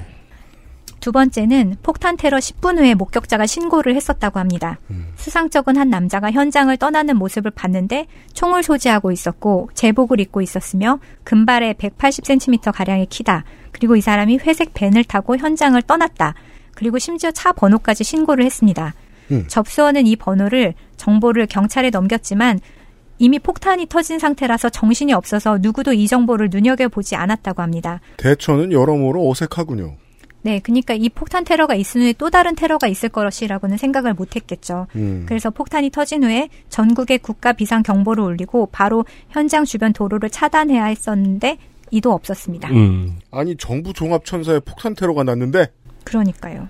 두 1.05 1.11
번째는 1.11 1.75
폭탄 1.83 2.17
테러 2.17 2.39
10분 2.39 2.79
후에 2.79 2.95
목격자가 2.95 3.45
신고를 3.45 3.95
했었다고 3.95 4.39
합니다. 4.39 4.79
수상쩍은 5.17 5.77
한 5.77 5.91
남자가 5.91 6.31
현장을 6.31 6.75
떠나는 6.77 7.17
모습을 7.17 7.51
봤는데 7.51 8.07
총을 8.33 8.63
소지하고 8.63 9.11
있었고 9.11 9.69
제복을 9.75 10.19
입고 10.19 10.41
있었으며 10.41 10.97
금발에 11.23 11.73
180cm 11.73 12.71
가량의 12.73 13.05
키다. 13.05 13.43
그리고 13.71 13.95
이 13.95 14.01
사람이 14.01 14.39
회색 14.39 14.73
밴을 14.73 15.03
타고 15.03 15.37
현장을 15.37 15.79
떠났다. 15.83 16.33
그리고 16.73 16.97
심지어 16.97 17.29
차 17.29 17.51
번호까지 17.51 18.03
신고를 18.03 18.43
했습니다. 18.43 18.95
음. 19.29 19.45
접수원은 19.47 20.07
이 20.07 20.15
번호를 20.15 20.73
정보를 20.97 21.45
경찰에 21.45 21.91
넘겼지만 21.91 22.59
이미 23.19 23.37
폭탄이 23.37 23.85
터진 23.89 24.17
상태라서 24.17 24.69
정신이 24.69 25.13
없어서 25.13 25.59
누구도 25.61 25.93
이 25.93 26.07
정보를 26.07 26.49
눈여겨보지 26.51 27.15
않았다고 27.15 27.61
합니다. 27.61 28.01
대처는 28.17 28.71
여러모로 28.71 29.29
어색하군요. 29.29 29.97
네, 30.45 30.59
그러니까 30.59 30.93
이 30.93 31.09
폭탄 31.09 31.43
테러가 31.43 31.73
있은 31.73 32.01
후에 32.01 32.13
또 32.19 32.29
다른 32.29 32.55
테러가 32.55 32.87
있을 32.87 33.09
것이라고는 33.09 33.77
생각을 33.77 34.13
못했겠죠. 34.13 34.85
음. 34.95 35.25
그래서 35.27 35.49
폭탄이 35.49 35.89
터진 35.89 36.23
후에 36.23 36.49
전국에 36.69 37.17
국가 37.17 37.51
비상 37.51 37.81
경보를 37.81 38.23
울리고 38.23 38.67
바로 38.71 39.05
현장 39.29 39.65
주변 39.65 39.91
도로를 39.91 40.29
차단해야 40.29 40.85
했었는데 40.85 41.57
이도 41.89 42.11
없었습니다. 42.11 42.69
음. 42.69 43.17
아니 43.31 43.57
정부 43.57 43.91
종합 43.91 44.23
천사에 44.23 44.59
폭탄 44.59 44.93
테러가 44.93 45.23
났는데 45.23 45.65
그러니까요. 46.03 46.67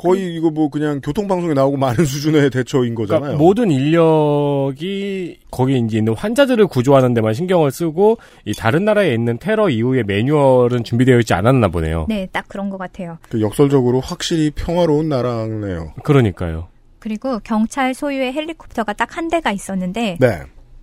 거의 0.00 0.34
이거 0.34 0.50
뭐 0.50 0.70
그냥 0.70 1.00
교통방송에 1.02 1.52
나오고 1.52 1.76
많은 1.76 2.06
수준의 2.06 2.48
대처인 2.50 2.94
거잖아요. 2.94 3.20
그러니까 3.20 3.42
모든 3.42 3.70
인력이 3.70 5.40
거기 5.50 5.78
이제 5.78 5.98
있는 5.98 6.14
환자들을 6.14 6.66
구조하는 6.68 7.12
데만 7.12 7.34
신경을 7.34 7.70
쓰고 7.70 8.16
이 8.46 8.54
다른 8.54 8.86
나라에 8.86 9.12
있는 9.12 9.38
테러 9.38 9.68
이후의 9.68 10.04
매뉴얼은 10.04 10.84
준비되어 10.84 11.18
있지 11.18 11.34
않았나 11.34 11.68
보네요. 11.68 12.06
네, 12.08 12.26
딱 12.32 12.48
그런 12.48 12.70
것 12.70 12.78
같아요. 12.78 13.18
그 13.28 13.42
역설적으로 13.42 14.00
확실히 14.00 14.50
평화로운 14.50 15.10
나라네요. 15.10 15.92
그러니까요. 16.02 16.68
그리고 16.98 17.38
경찰 17.40 17.92
소유의 17.92 18.32
헬리콥터가 18.32 18.94
딱 18.94 19.10
한 19.16 19.28
대가 19.28 19.50
있었는데 19.52 20.16
네. 20.20 20.42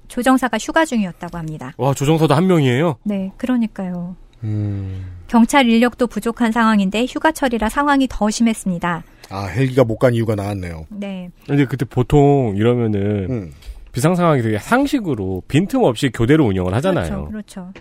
조정사가 0.10 0.58
휴가 0.60 0.86
중이었다고 0.86 1.38
합니다. 1.38 1.74
와 1.78 1.94
조정서도 1.94 2.34
한 2.36 2.46
명이에요. 2.46 2.98
네, 3.04 3.32
그러니까요. 3.38 4.16
음. 4.44 5.17
경찰 5.28 5.70
인력도 5.70 6.08
부족한 6.08 6.52
상황인데 6.52 7.06
휴가철이라 7.06 7.70
상황이 7.70 8.08
더 8.10 8.30
심했습니다. 8.30 9.04
아 9.30 9.46
헬기가 9.46 9.84
못 9.84 9.98
간 9.98 10.14
이유가 10.14 10.36
나왔네요. 10.36 10.86
네. 10.90 11.30
근데 11.46 11.66
그때 11.66 11.86
보통 11.86 12.54
이러면은 12.56 13.28
음. 13.30 13.54
비상 13.92 14.16
상황이 14.16 14.42
되게 14.42 14.60
상식으로 14.60 15.44
빈틈없이 15.48 16.12
교대로 16.14 16.46
운영을 16.46 16.74
하잖아요. 16.76 17.28
그렇죠. 17.30 17.72
그렇죠. 17.72 17.74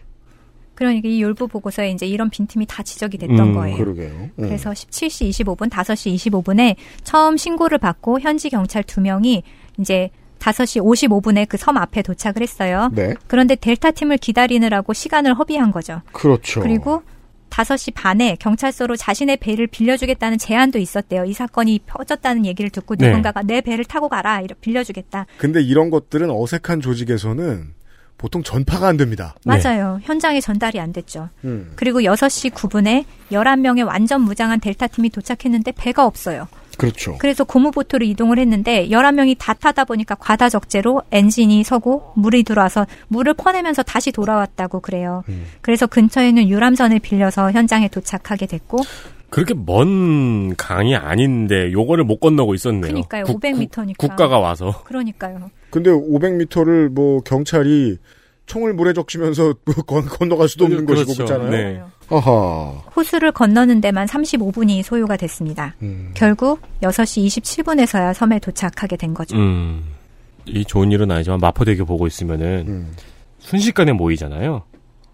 그러니까 0.75 1.09
이 1.09 1.23
율부 1.23 1.49
보고서에 1.49 1.91
이제 1.91 2.07
이런 2.07 2.29
빈틈이 2.31 2.67
다 2.67 2.83
지적이 2.83 3.19
됐던 3.19 3.39
음, 3.39 3.55
거예요. 3.55 3.77
그러게요. 3.79 4.11
음. 4.11 4.31
그래서 4.37 4.71
17시 4.73 5.31
25분, 5.31 5.71
5시 5.71 6.15
25분에 6.17 6.77
처음 7.03 7.37
신고를 7.39 7.79
받고 7.79 8.21
현지 8.21 8.51
경찰 8.51 8.83
두 8.83 9.01
명이 9.01 9.43
이제 9.79 10.11
5시 10.39 10.83
55분에 10.83 11.49
그 11.49 11.57
섬 11.57 11.79
앞에 11.79 12.03
도착을 12.03 12.43
했어요. 12.43 12.91
네. 12.95 13.15
그런데 13.27 13.55
델타 13.55 13.93
팀을 13.93 14.19
기다리느라고 14.19 14.93
시간을 14.93 15.35
허비한 15.39 15.71
거죠. 15.73 16.03
그렇죠. 16.13 16.61
그리고 16.61 17.03
5시 17.57 17.95
반에 17.95 18.37
경찰서로 18.39 18.97
자신의 18.97 19.39
배를 19.39 19.67
빌려주겠다는 19.67 20.37
제안도 20.37 20.79
있었대요. 20.79 21.25
이 21.25 21.33
사건이 21.33 21.81
퍼졌다는 21.87 22.45
얘기를 22.45 22.69
듣고 22.71 22.97
네. 22.97 23.07
누군가가 23.07 23.43
내 23.43 23.63
배를 23.63 23.85
타고 23.87 24.09
가라, 24.09 24.41
이렇게 24.41 24.61
빌려주겠다. 24.61 25.27
근데 25.39 25.63
이런 25.63 25.89
것들은 25.89 26.29
어색한 26.31 26.83
조직에서는 26.83 27.75
보통 28.19 28.43
전파가 28.43 28.89
안 28.89 28.97
됩니다. 28.97 29.35
네. 29.45 29.59
맞아요. 29.59 30.01
현장에 30.03 30.41
전달이 30.41 30.81
안 30.81 30.93
됐죠. 30.93 31.31
음. 31.45 31.73
그리고 31.77 32.01
6시 32.01 32.51
9분에 32.51 33.05
11명의 33.31 33.87
완전 33.87 34.23
무장한 34.23 34.61
델타 34.61 34.89
팀이 34.89 35.11
도착했는데 35.11 35.73
배가 35.73 36.05
없어요. 36.05 36.49
그렇죠. 36.77 37.17
그래서 37.19 37.45
고무보트로 37.45 38.05
이동을 38.05 38.39
했는데 38.39 38.89
11명이 38.89 39.37
다 39.39 39.55
타다 39.55 39.85
보니까 39.85 40.15
과다 40.15 40.49
적재로 40.49 41.03
엔진이 41.11 41.65
서고 41.65 42.13
물이 42.17 42.43
들어와서 42.43 42.87
물을 43.09 43.35
퍼내면서 43.35 43.83
다시 43.83 44.13
돌아왔다고 44.13 44.81
그래요. 44.81 45.23
음. 45.29 45.45
그래서 45.63 45.87
근처에 45.87 46.29
있는 46.29 46.49
유람선을 46.49 46.99
빌려서 47.01 47.53
현장에 47.53 47.89
도착하게 47.89 48.47
됐고 48.47 48.79
그렇게 49.31 49.55
먼 49.55 50.55
강이 50.57 50.95
아닌데 50.97 51.73
요거를 51.73 52.05
못 52.05 52.21
건너고 52.21 52.55
있었네요. 52.55 52.83
그러니까요. 52.83 53.25
국- 53.25 53.41
500m 53.41 53.87
니까. 53.87 53.95
국가가 54.09 54.39
와서. 54.39 54.83
그러니까요. 54.85 55.51
근데 55.71 55.91
500m를 55.91 56.89
뭐 56.89 57.21
경찰이 57.21 57.99
총을 58.47 58.73
물에 58.75 58.93
적시면서 58.93 59.55
건, 59.87 60.07
건너갈 60.07 60.49
수도 60.49 60.65
없는 60.65 60.87
그렇죠. 60.87 61.05
것이고 61.07 61.25
그렇잖아요. 61.27 61.51
네. 61.51 61.83
아하. 62.09 62.83
호수를 62.95 63.33
건너는 63.33 63.81
데만 63.81 64.07
35분이 64.07 64.83
소요가 64.83 65.17
됐습니다. 65.17 65.75
음. 65.83 66.13
결국 66.15 66.61
6시 66.83 67.27
27분에서야 67.27 68.15
섬에 68.15 68.39
도착하게 68.39 68.97
된 68.97 69.13
거죠. 69.15 69.37
음. 69.37 69.85
이 70.47 70.65
좋은 70.65 70.93
일은 70.93 71.11
아니지만 71.11 71.41
마포대교 71.41 71.85
보고 71.85 72.07
있으면은 72.07 72.65
음. 72.69 72.93
순식간에 73.41 73.93
모이잖아요. 73.93 74.63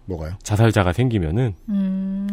뭐가요? 0.05 0.33
자살자가 0.43 0.91
생기면은 0.91 1.53
음, 1.69 2.27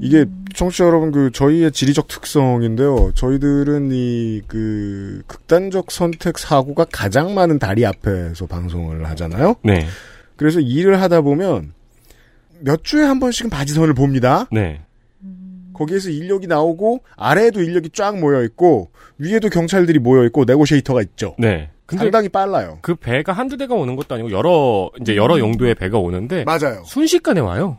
이게 0.00 0.24
청취자 0.54 0.86
여러분 0.86 1.10
그 1.12 1.30
저희의 1.30 1.70
지리적 1.72 2.08
특성인데요. 2.08 3.12
저희들은 3.14 3.90
이 3.92 4.40
그 4.46 5.22
극단적 5.26 5.90
선택 5.90 6.38
사고가 6.38 6.86
가장 6.90 7.34
많은 7.34 7.58
다리 7.58 7.84
앞에서 7.84 8.46
방송을 8.46 9.04
하잖아요. 9.10 9.56
네. 9.62 9.86
그래서 10.36 10.60
일을 10.60 11.00
하다 11.00 11.20
보면 11.22 11.72
몇 12.60 12.84
주에 12.84 13.02
한 13.02 13.20
번씩은 13.20 13.50
바지선을 13.50 13.94
봅니다. 13.94 14.46
네. 14.52 14.82
거기에서 15.74 16.10
인력이 16.10 16.46
나오고 16.46 17.02
아래에도 17.16 17.62
인력이 17.62 17.90
쫙 17.90 18.18
모여 18.18 18.42
있고 18.44 18.90
위에도 19.18 19.48
경찰들이 19.48 19.98
모여 19.98 20.24
있고 20.26 20.44
네고시에이터가 20.44 21.02
있죠. 21.02 21.34
네. 21.38 21.70
근데 21.86 22.04
상당히 22.04 22.28
빨라요. 22.28 22.78
그 22.82 22.94
배가 22.94 23.32
한두 23.32 23.56
대가 23.56 23.74
오는 23.74 23.96
것도 23.96 24.14
아니고 24.14 24.30
여러 24.30 24.90
이제 25.00 25.16
여러 25.16 25.38
용도의 25.38 25.74
배가 25.74 25.98
오는데 25.98 26.44
맞아요. 26.44 26.82
순식간에 26.84 27.40
와요. 27.40 27.78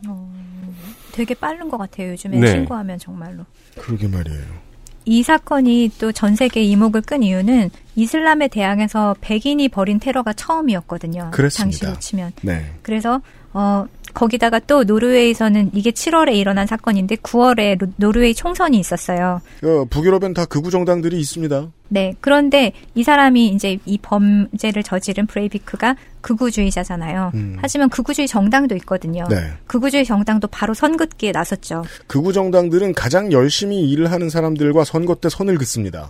되게 1.14 1.34
빠른 1.36 1.70
것 1.70 1.78
같아요. 1.78 2.12
요즘에 2.12 2.39
네. 2.39 2.47
신고하면 2.47 2.97
정말로. 2.97 3.45
그러게 3.80 4.08
말이에요. 4.08 4.72
이 5.06 5.24
사건이 5.24 5.91
또 5.99 6.12
전 6.12 6.36
세계 6.36 6.62
이목을 6.64 7.01
끈 7.01 7.24
이유는 7.24 7.70
이슬람에 7.95 8.47
대항해서 8.47 9.16
백인이 9.22 9.68
벌인 9.70 9.99
테러가 9.99 10.34
처음이었거든요. 10.34 11.32
그렇습니다. 11.32 11.80
당시로 11.88 11.99
치면. 11.99 12.32
네. 12.41 12.72
그래서 12.82 13.22
어 13.54 13.86
거기다가 14.14 14.60
또 14.60 14.84
노르웨이에서는 14.84 15.72
이게 15.74 15.89
7월에 15.89 16.36
일어난 16.36 16.68
사건인데 16.68 17.16
9월에 17.16 17.80
로- 17.80 17.88
노르웨이 17.95 18.36
총선이 18.36 18.78
있었어요. 18.78 19.41
어, 19.64 19.86
북유럽엔 19.89 20.36
다 20.36 20.45
극우 20.45 20.70
정당들이 20.70 21.20
있습니다. 21.20 21.68
네. 21.89 22.14
그런데 22.22 22.74
이 22.93 23.01
사람이 23.04 23.47
이제 23.47 23.80
이 23.86 23.97
범죄를 23.97 24.84
저지른 24.84 25.26
브레이비크가 25.26 25.95
극우주의자잖아요. 26.22 27.32
음. 27.34 27.58
하지만 27.60 27.89
극우주의 27.89 28.28
정당도 28.28 28.76
있거든요. 28.78 29.26
네. 29.30 29.51
극우주의 29.66 30.06
정당도 30.06 30.47
바로 30.47 30.76
선긋기에 30.76 31.32
나섰죠. 31.32 31.84
극우 32.06 32.34
정당들은 32.34 32.93
가장 32.93 33.32
열심히 33.32 33.89
일을 33.89 34.12
하는 34.12 34.30
사람들과 34.30 34.84
선거 34.84 35.16
때 35.16 35.28
선을 35.30 35.58
긋습니다. 35.58 36.10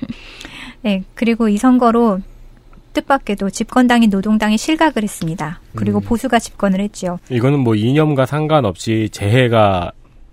네, 0.82 1.04
그리고 1.14 1.48
이 1.48 1.58
선거로 1.58 2.20
뜻밖에도 2.92 3.50
집권당인 3.50 4.10
노동당이 4.10 4.58
실각을 4.58 5.02
했습니다. 5.02 5.60
그리고 5.74 5.98
음. 5.98 6.02
보수가 6.04 6.38
집권을 6.38 6.80
했지요. 6.80 7.18
이거는 7.30 7.60
뭐 7.60 7.74
이념과 7.74 8.26
상관없이 8.26 9.08
재해가 9.12 9.92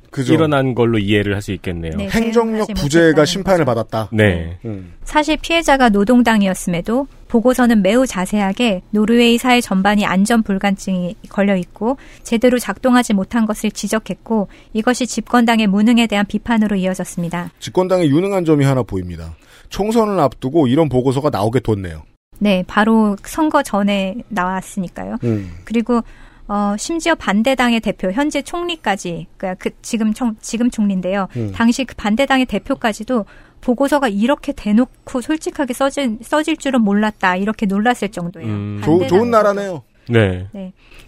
그죠? 0.09 0.33
일어난 0.33 0.73
걸로 0.73 0.97
이해를 0.97 1.35
할 1.35 1.41
수 1.41 1.51
있겠네요. 1.53 1.93
네. 1.97 2.07
행정력 2.09 2.67
부재가 2.75 3.25
심판을 3.25 3.65
거죠. 3.65 3.65
받았다. 3.65 4.09
네. 4.11 4.57
음. 4.65 4.93
사실 5.03 5.37
피해자가 5.37 5.89
노동당이었음에도 5.89 7.07
보고서는 7.27 7.81
매우 7.81 8.07
자세하게 8.07 8.81
노르웨이 8.89 9.37
사회 9.37 9.61
전반이 9.61 10.05
안전 10.05 10.43
불감증이 10.43 11.15
걸려 11.29 11.55
있고 11.57 11.97
제대로 12.23 12.57
작동하지 12.57 13.13
못한 13.13 13.45
것을 13.45 13.69
지적했고 13.69 14.47
이것이 14.73 15.05
집권당의 15.07 15.67
무능에 15.67 16.07
대한 16.07 16.25
비판으로 16.25 16.77
이어졌습니다. 16.77 17.51
집권당의 17.59 18.09
유능한 18.09 18.45
점이 18.45 18.65
하나 18.65 18.81
보입니다. 18.81 19.35
총선을 19.69 20.19
앞두고 20.19 20.67
이런 20.67 20.89
보고서가 20.89 21.29
나오게 21.29 21.59
뒀네요. 21.59 22.03
네, 22.39 22.63
바로 22.67 23.15
선거 23.23 23.63
전에 23.63 24.15
나왔으니까요. 24.29 25.15
음. 25.23 25.51
그리고 25.65 26.01
어, 26.49 26.75
심지어 26.77 27.13
반대당의 27.13 27.81
대표, 27.81 28.09
현재 28.11 28.41
총리까지, 28.41 29.27
그그 29.38 29.71
지금 29.81 30.13
총, 30.13 30.35
지금 30.39 30.69
총리인데요. 30.69 31.27
음. 31.35 31.51
당시 31.53 31.83
그 31.83 31.93
반대당의 31.95 32.45
대표까지도 32.45 33.25
보고서가 33.59 34.07
이렇게 34.07 34.53
대놓고 34.53 35.19
솔직하게 35.19 35.73
써질, 35.73 36.19
써질 36.21 36.55
줄은 36.55 36.81
몰랐다. 36.81 37.35
이렇게 37.35 37.65
놀랐을 37.65 38.09
정도예요. 38.09 38.47
음. 38.47 38.81
조- 38.83 39.05
좋은 39.07 39.29
나라네요. 39.29 39.83
네. 40.09 40.47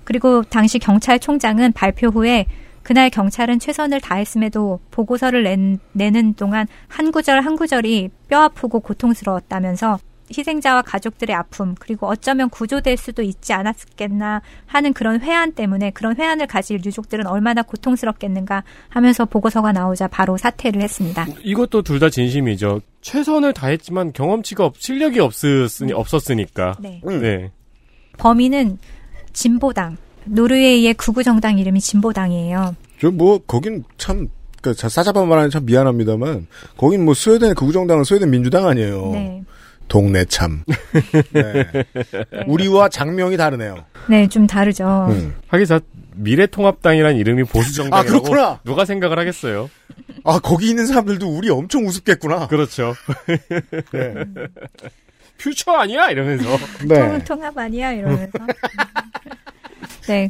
그리고 0.03 0.43
당시 0.43 0.77
경찰총장은 0.77 1.71
발표 1.71 2.07
후에 2.07 2.45
그날 2.83 3.09
경찰은 3.09 3.59
최선을 3.59 4.01
다했음에도 4.01 4.79
보고서를 4.91 5.43
낸, 5.43 5.79
내는 5.93 6.33
동안 6.33 6.67
한 6.89 7.11
구절 7.11 7.39
한 7.41 7.55
구절이 7.55 8.09
뼈 8.27 8.41
아프고 8.41 8.81
고통스러웠다면서 8.81 9.99
희생자와 10.35 10.81
가족들의 10.83 11.35
아픔 11.35 11.75
그리고 11.79 12.07
어쩌면 12.07 12.49
구조될 12.49 12.97
수도 12.97 13.21
있지 13.21 13.53
않았겠나 13.53 14.41
하는 14.65 14.93
그런 14.93 15.21
회한 15.21 15.53
때문에 15.53 15.91
그런 15.91 16.15
회한을 16.17 16.47
가질 16.47 16.83
유족들은 16.85 17.27
얼마나 17.27 17.61
고통스럽겠는가 17.63 18.63
하면서 18.89 19.25
보고서가 19.25 19.71
나오자 19.71 20.07
바로 20.07 20.37
사퇴를 20.37 20.81
했습니다. 20.81 21.25
이것도 21.43 21.81
둘 21.83 21.99
다 21.99 22.09
진심이죠. 22.09 22.81
최선을 23.01 23.53
다했지만 23.53 24.13
경험치가 24.13 24.65
없, 24.65 24.75
실력이 24.79 25.19
없었으니, 25.19 25.91
없었으니까. 25.93 26.75
네. 26.79 27.01
음. 27.07 27.21
네. 27.21 27.51
범인은 28.17 28.77
진보당 29.33 29.97
노르웨이의 30.25 30.93
구구 30.95 31.23
정당 31.23 31.57
이름이 31.59 31.79
진보당이에요. 31.79 32.75
저 33.01 33.11
뭐 33.11 33.39
거긴 33.47 33.83
참 33.97 34.27
그러니까 34.61 34.89
싸잡아 34.89 35.23
말하는 35.25 35.49
참 35.49 35.65
미안합니다만 35.65 36.47
거긴 36.77 37.05
뭐 37.05 37.13
스웨덴의 37.13 37.55
극우 37.55 37.71
정당은 37.71 38.03
스웨덴 38.03 38.29
민주당 38.29 38.67
아니에요. 38.67 39.11
네. 39.13 39.43
동네 39.89 40.23
참. 40.23 40.63
네. 41.33 41.65
우리와 42.47 42.87
장명이 42.87 43.35
다르네요. 43.35 43.83
네, 44.07 44.27
좀 44.27 44.47
다르죠. 44.47 45.07
음. 45.09 45.35
하기사 45.47 45.81
미래통합당이란 46.15 47.17
이름이 47.17 47.43
보수 47.45 47.81
아, 47.81 47.83
정당이라고 47.83 48.23
그렇구나. 48.23 48.59
누가 48.63 48.85
생각을 48.85 49.19
하겠어요? 49.19 49.69
아, 50.23 50.39
거기 50.39 50.69
있는 50.69 50.85
사람들도 50.85 51.27
우리 51.27 51.49
엄청 51.49 51.85
우습겠구나. 51.85 52.47
그렇죠. 52.47 52.93
네. 53.91 54.13
퓨처 55.37 55.71
아니야 55.71 56.09
이러면서. 56.09 56.57
네. 56.85 57.23
통합 57.23 57.57
아니야 57.57 57.91
이러면서. 57.91 58.31
네. 60.07 60.29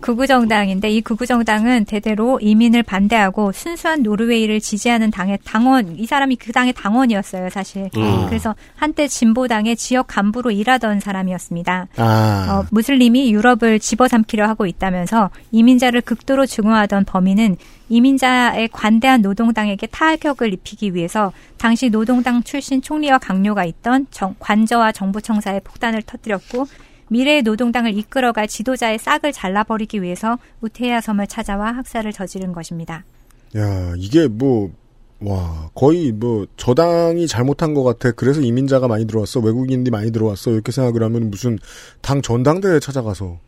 극우정당인데 0.00 0.90
이 0.90 1.00
극우정당은 1.00 1.84
대대로 1.84 2.38
이민을 2.40 2.82
반대하고 2.82 3.52
순수한 3.52 4.02
노르웨이를 4.02 4.60
지지하는 4.60 5.10
당의 5.10 5.38
당원 5.44 5.96
이 5.98 6.06
사람이 6.06 6.36
그 6.36 6.52
당의 6.52 6.72
당원이었어요 6.72 7.50
사실 7.50 7.88
음. 7.96 8.26
그래서 8.28 8.54
한때 8.76 9.06
진보당의 9.08 9.76
지역 9.76 10.06
간부로 10.08 10.50
일하던 10.50 11.00
사람이었습니다 11.00 11.88
아. 11.96 12.46
어, 12.50 12.66
무슬림이 12.70 13.32
유럽을 13.32 13.78
집어삼키려 13.80 14.46
하고 14.46 14.66
있다면서 14.66 15.30
이민자를 15.52 16.00
극도로 16.02 16.46
증오하던 16.46 17.04
범인은 17.04 17.56
이민자에 17.90 18.68
관대한 18.70 19.22
노동당에게 19.22 19.86
타격을 19.86 20.52
입히기 20.52 20.94
위해서 20.94 21.32
당시 21.56 21.88
노동당 21.90 22.42
출신 22.42 22.82
총리와 22.82 23.18
강요가 23.18 23.64
있던 23.64 24.06
정- 24.10 24.34
관저와 24.38 24.92
정부 24.92 25.22
청사에 25.22 25.60
폭탄을 25.60 26.02
터뜨렸고 26.02 26.66
미래의 27.10 27.42
노동당을 27.42 27.96
이끌어갈 27.96 28.48
지도자의 28.48 28.98
싹을 28.98 29.32
잘라버리기 29.32 30.02
위해서 30.02 30.38
우테야 30.60 31.00
섬을 31.00 31.26
찾아와 31.26 31.72
학살을 31.72 32.12
저지른 32.12 32.52
것입니다. 32.52 33.04
야, 33.56 33.94
이게 33.96 34.28
뭐, 34.28 34.70
와, 35.20 35.70
거의 35.74 36.12
뭐, 36.12 36.46
저당이 36.56 37.26
잘못한 37.26 37.74
것 37.74 37.82
같아. 37.82 38.10
그래서 38.12 38.40
이민자가 38.40 38.88
많이 38.88 39.06
들어왔어. 39.06 39.40
외국인들이 39.40 39.90
많이 39.90 40.12
들어왔어. 40.12 40.50
이렇게 40.50 40.70
생각을 40.70 41.02
하면 41.02 41.30
무슨 41.30 41.58
당 42.00 42.22
전당대회 42.22 42.78
찾아가서 42.80 43.38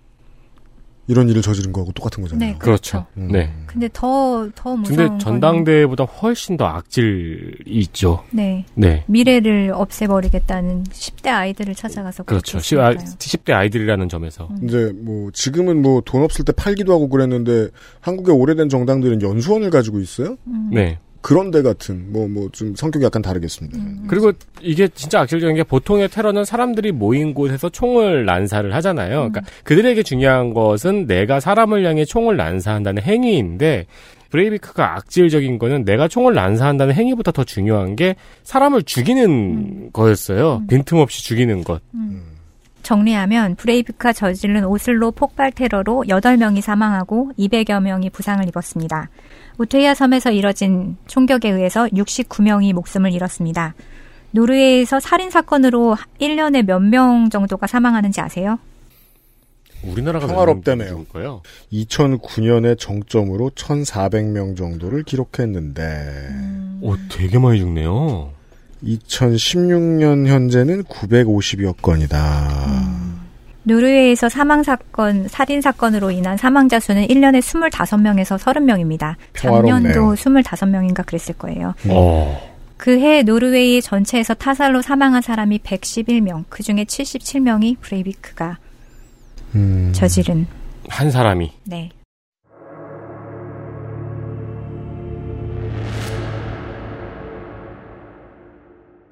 이런 1.11 1.29
일을 1.29 1.43
저지른 1.43 1.73
거하고 1.73 1.91
똑같은 1.91 2.23
거잖아요. 2.23 2.53
네, 2.53 2.57
그렇죠. 2.57 3.05
음. 3.17 3.33
네. 3.33 3.53
근데 3.67 3.89
더, 3.93 4.49
더 4.55 4.77
무서운 4.77 4.97
근데 4.97 5.09
건 5.09 5.19
전당대회보다 5.19 6.05
훨씬 6.05 6.57
더 6.57 6.67
악질이 6.67 7.65
있죠. 7.67 8.23
네. 8.31 8.65
네. 8.75 9.03
미래를 9.09 9.73
없애버리겠다는 9.75 10.85
10대 10.85 11.27
아이들을 11.27 11.75
찾아가서 11.75 12.23
그렇죠. 12.23 12.53
그렇게 12.53 12.65
시, 12.65 12.77
아, 12.77 12.91
했으니까요. 12.91 13.17
10 13.19 13.45
대 13.45 13.53
아이들이라는 13.53 14.09
점에서. 14.09 14.49
이제 14.63 14.93
뭐, 14.95 15.31
지금은 15.33 15.83
뭐, 15.83 16.01
돈 16.05 16.23
없을 16.23 16.45
때 16.45 16.53
팔기도 16.53 16.93
하고 16.93 17.09
그랬는데, 17.09 17.69
한국의 18.01 18.35
오래된 18.35 18.69
정당들은 18.69 19.23
연수원을 19.23 19.71
가지고 19.71 19.99
있어요? 19.99 20.37
음. 20.47 20.71
네. 20.73 20.99
그런 21.21 21.51
데 21.51 21.63
같은, 21.63 22.13
뭐, 22.13 22.27
뭐, 22.29 22.49
좀 22.51 22.75
성격이 22.75 23.05
약간 23.05 23.21
다르겠습니다. 23.21 23.79
그리고 24.09 24.33
이게 24.61 24.89
진짜 24.89 25.21
악질적인 25.21 25.57
게 25.57 25.63
보통의 25.63 26.09
테러는 26.09 26.45
사람들이 26.45 26.93
모인 26.93 27.35
곳에서 27.35 27.69
총을 27.69 28.25
난사를 28.25 28.75
하잖아요. 28.75 29.31
그러니까 29.31 29.43
그들에게 29.65 30.03
중요한 30.03 30.55
것은 30.55 31.07
내가 31.07 31.41
사람을 31.41 31.85
향해 31.85 32.05
총을 32.05 32.37
난사한다는 32.37 33.03
행위인데 33.03 33.87
브레이비크가 34.31 34.97
악질적인 34.97 35.59
거는 35.59 35.85
내가 35.85 36.09
총을 36.09 36.35
난사한다는 36.35 36.95
행위보다 36.95 37.33
더 37.33 37.45
중요한 37.45 37.97
게 37.97 38.17
사람을 38.45 38.85
죽이는 38.85 39.91
거였어요. 39.93 40.63
빈틈없이 40.69 41.25
죽이는 41.25 41.65
것. 41.65 41.83
정리하면 42.83 43.55
브레이비크가 43.57 44.13
저지른 44.13 44.65
오슬로 44.65 45.11
폭발 45.13 45.53
테러로 45.53 46.05
8명이 46.09 46.61
사망하고 46.61 47.33
200여 47.39 47.81
명이 47.83 48.11
부상을 48.11 48.47
입었습니다. 48.49 49.09
우테야 49.59 49.95
섬에서 49.95 50.31
이뤄진 50.31 50.97
총격에 51.07 51.51
의해서 51.51 51.87
69명이 51.89 52.73
목숨을 52.73 53.13
잃었습니다. 53.13 53.75
노르웨이에서 54.33 55.01
살인 55.01 55.31
사건으로 55.31 55.97
1년에 56.21 56.63
몇 56.65 56.81
명 56.81 57.29
정도가 57.31 57.67
사망하는지 57.67 58.21
아세요? 58.21 58.59
우리나라가 59.83 60.27
평화롭다며요. 60.27 61.05
거예요. 61.07 61.43
2009년에 61.73 62.79
정점으로 62.79 63.51
1,400명 63.51 64.57
정도를 64.57 65.05
기록했는데, 65.05 66.29
오, 66.83 66.97
되게 67.09 67.39
많이 67.39 67.59
죽네요. 67.61 68.31
2016년 68.85 70.27
현재는 70.27 70.85
950여 70.85 71.81
건이다. 71.83 73.11
노르웨이에서 73.63 74.29
사망 74.29 74.63
사건, 74.63 75.29
살인 75.29 75.61
사건으로 75.61 76.11
인한 76.11 76.37
사망자 76.37 76.81
수는 76.81 77.07
1년에 77.07 77.41
25명에서 77.41 78.39
30명입니다. 78.39 79.17
평화롭네요. 79.35 79.93
작년도 79.93 80.15
25명인가 80.15 81.05
그랬을 81.05 81.35
거예요. 81.37 81.75
어. 81.89 82.51
그해 82.79 83.23
노르웨이 83.23 83.83
전체에서 83.83 84.33
타살로 84.33 84.81
사망한 84.81 85.21
사람이 85.21 85.59
111명, 85.59 86.45
그 86.49 86.63
중에 86.63 86.85
77명이 86.85 87.79
브레이비크가 87.81 88.57
음, 89.55 89.93
저지른, 89.93 90.47
한 90.89 91.11
사람이. 91.11 91.53
네. 91.65 91.91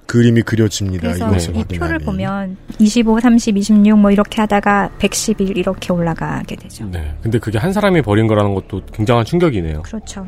그림이 0.09 0.40
그려집니다. 0.40 1.12
그래서 1.28 1.52
이 1.52 1.64
표를. 1.64 1.98
보면 1.98 2.56
25, 2.78 3.20
30, 3.20 3.59
26 3.59 3.98
뭐 3.98 4.11
이렇게 4.11 4.40
하다가 4.40 4.88
111 4.98 5.59
이렇게 5.59 5.92
올라가게 5.92 6.56
되죠. 6.56 6.88
네. 6.90 7.14
근데 7.22 7.38
그게 7.38 7.59
한 7.59 7.74
사람이 7.74 8.00
벌인 8.00 8.26
거라는 8.26 8.54
것도 8.54 8.80
굉장한 8.90 9.26
충격이네요. 9.26 9.82
그렇죠. 9.82 10.26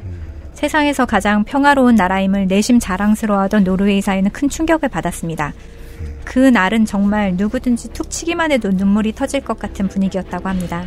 세상에서 0.53 1.07
가장 1.07 1.45
평화로운 1.45 1.95
나라임을 1.95 2.47
내심 2.47 2.79
자랑스러워하던 2.79 3.65
노르웨이 3.65 4.03
사회는 4.03 4.33
큰 4.33 4.51
충격을 4.51 4.91
받았습니다. 4.91 5.55
그 6.25 6.39
날은 6.39 6.85
정말 6.85 7.35
누구든지 7.37 7.89
툭 7.95 8.11
치기만 8.11 8.53
해도 8.53 8.69
눈물이 8.69 9.15
터질 9.15 9.41
것 9.41 9.59
같은 9.59 9.89
분위기였다고 9.89 10.47
합니다. 10.47 10.87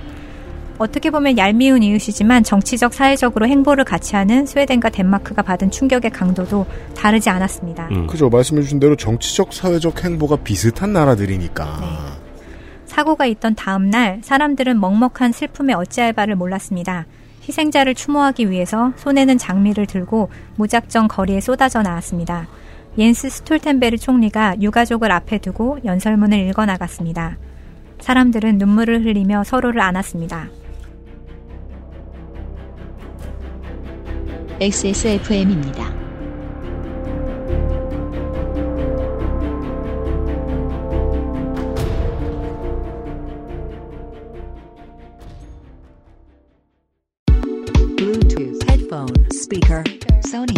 어떻게 0.84 1.12
보면 1.12 1.38
얄미운 1.38 1.82
이웃이지만 1.82 2.44
정치적, 2.44 2.94
사회적으로 2.94 3.48
행보를 3.48 3.86
같이 3.86 4.18
하는 4.18 4.46
스웨덴과 4.46 4.90
덴마크가 4.90 5.42
받은 5.42 5.72
충격의 5.72 6.12
강도도 6.12 6.66
다르지 6.94 7.30
않았습니다. 7.30 7.88
음. 7.92 8.06
그죠. 8.06 8.30
말씀해주신 8.30 8.82
대로 8.82 8.98
정치적, 8.98 9.54
사회적 9.54 10.04
행보가 10.04 10.38
비슷한 10.38 10.92
나라들이니까. 10.92 11.78
네. 11.80 11.88
사고가 12.86 13.26
있던 13.28 13.56
다음 13.56 13.90
날 13.90 14.20
사람들은 14.24 14.78
먹먹한 14.78 15.32
슬픔에 15.32 15.74
어찌할 15.74 16.12
바를 16.12 16.36
몰랐습니다. 16.36 17.06
희생자를 17.48 17.96
추모하기 17.96 18.52
위해서 18.52 18.92
손에는 18.98 19.38
장미를 19.38 19.86
들고 19.86 20.30
무작정 20.58 21.08
거리에 21.08 21.40
쏟아져 21.40 21.82
나왔습니다. 21.82 22.48
옌스 22.98 23.30
스톨텐베르 23.30 23.98
총리가 23.98 24.62
유가족을 24.62 25.14
앞에 25.14 25.38
두고 25.38 25.80
연설문을 25.86 26.40
읽어 26.50 26.66
나갔습니다. 26.66 27.38
사람들은 28.02 28.58
눈물을 28.58 29.06
흘리며 29.06 29.46
서로를 29.46 29.80
안았습니다. 29.80 30.50
XSFM입니다. 34.63 35.95
Bluetooth. 47.97 48.63
Headphone. 48.69 49.31
Speaker. 49.33 49.83
Sony. 50.27 50.57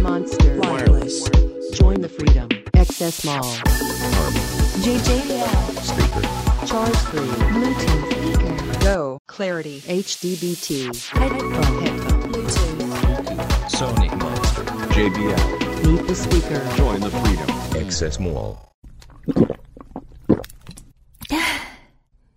Monster. 0.00 0.58
Wireless. 0.60 1.28
Join 1.74 2.00
the 2.00 2.08
freedom. 2.08 2.48
XS 2.74 3.24
Mall. 3.24 3.44
JJL. 4.84 5.48
Speaker. 5.82 6.66
Charge 6.66 6.96
3. 6.96 7.20
Bluetooth. 7.54 8.12
Speaker. 8.12 8.80
Go. 8.84 9.18
Clarity. 9.26 9.80
HDBT. 9.82 11.08
Headphone. 11.10 11.82
Headphone. 11.82 12.11
Sony 13.67 14.09
Monster. 14.17 14.63
JBL. 14.93 15.85
Meet 15.85 16.07
the 16.07 16.15
speaker. 16.15 16.61
Join 16.75 16.99
the 17.01 17.09
freedom. 17.09 17.49
Access 17.75 18.19
Mall. 18.21 18.57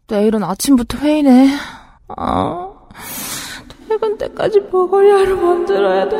내일은 0.08 0.42
아침부터 0.44 0.98
회의네. 0.98 1.48
아, 2.16 2.72
퇴근 3.88 4.16
때까지 4.18 4.60
버거리하루 4.70 5.36
만들어야 5.36 6.08
돼. 6.08 6.16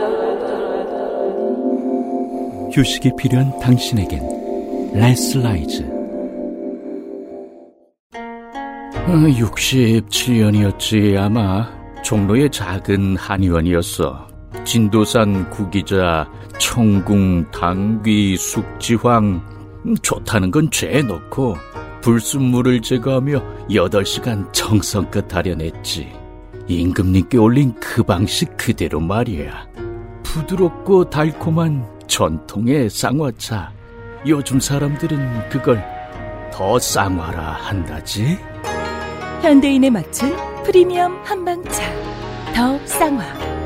휴식이 2.73 3.13
필요한 3.17 3.57
당신에겐 3.59 4.93
레슬라이즈 4.93 5.83
67년이었지 9.07 11.17
아마 11.17 11.69
종로의 12.03 12.51
작은 12.51 13.17
한의원이었어 13.17 14.26
진도산 14.67 15.49
구기자 15.49 16.29
청궁 16.59 17.51
당귀 17.53 18.37
숙지황 18.37 19.41
음, 19.87 19.97
좋다는 20.03 20.51
건 20.51 20.71
죄에 20.71 21.03
넣고 21.03 21.57
불순물을 22.03 22.83
제거하며 22.83 23.67
8시간 23.71 24.53
정성껏 24.53 25.27
다려냈지 25.27 26.13
임금님께 26.69 27.39
올린 27.39 27.75
그 27.81 28.03
방식 28.03 28.57
그대로 28.59 29.01
말이야 29.01 29.69
부드럽고 30.23 31.09
달콤한 31.09 31.87
전통의 32.07 32.91
쌍화차 32.91 33.73
요즘 34.27 34.61
사람들은 34.61 35.49
그걸 35.49 35.83
더 36.53 36.79
쌍화라 36.79 37.53
한다지? 37.53 38.39
현대인에 39.43 39.91
맞춘 39.91 40.35
프리미엄 40.65 41.17
한방차. 41.23 41.83
더 42.55 42.79
쌍화. 42.87 43.66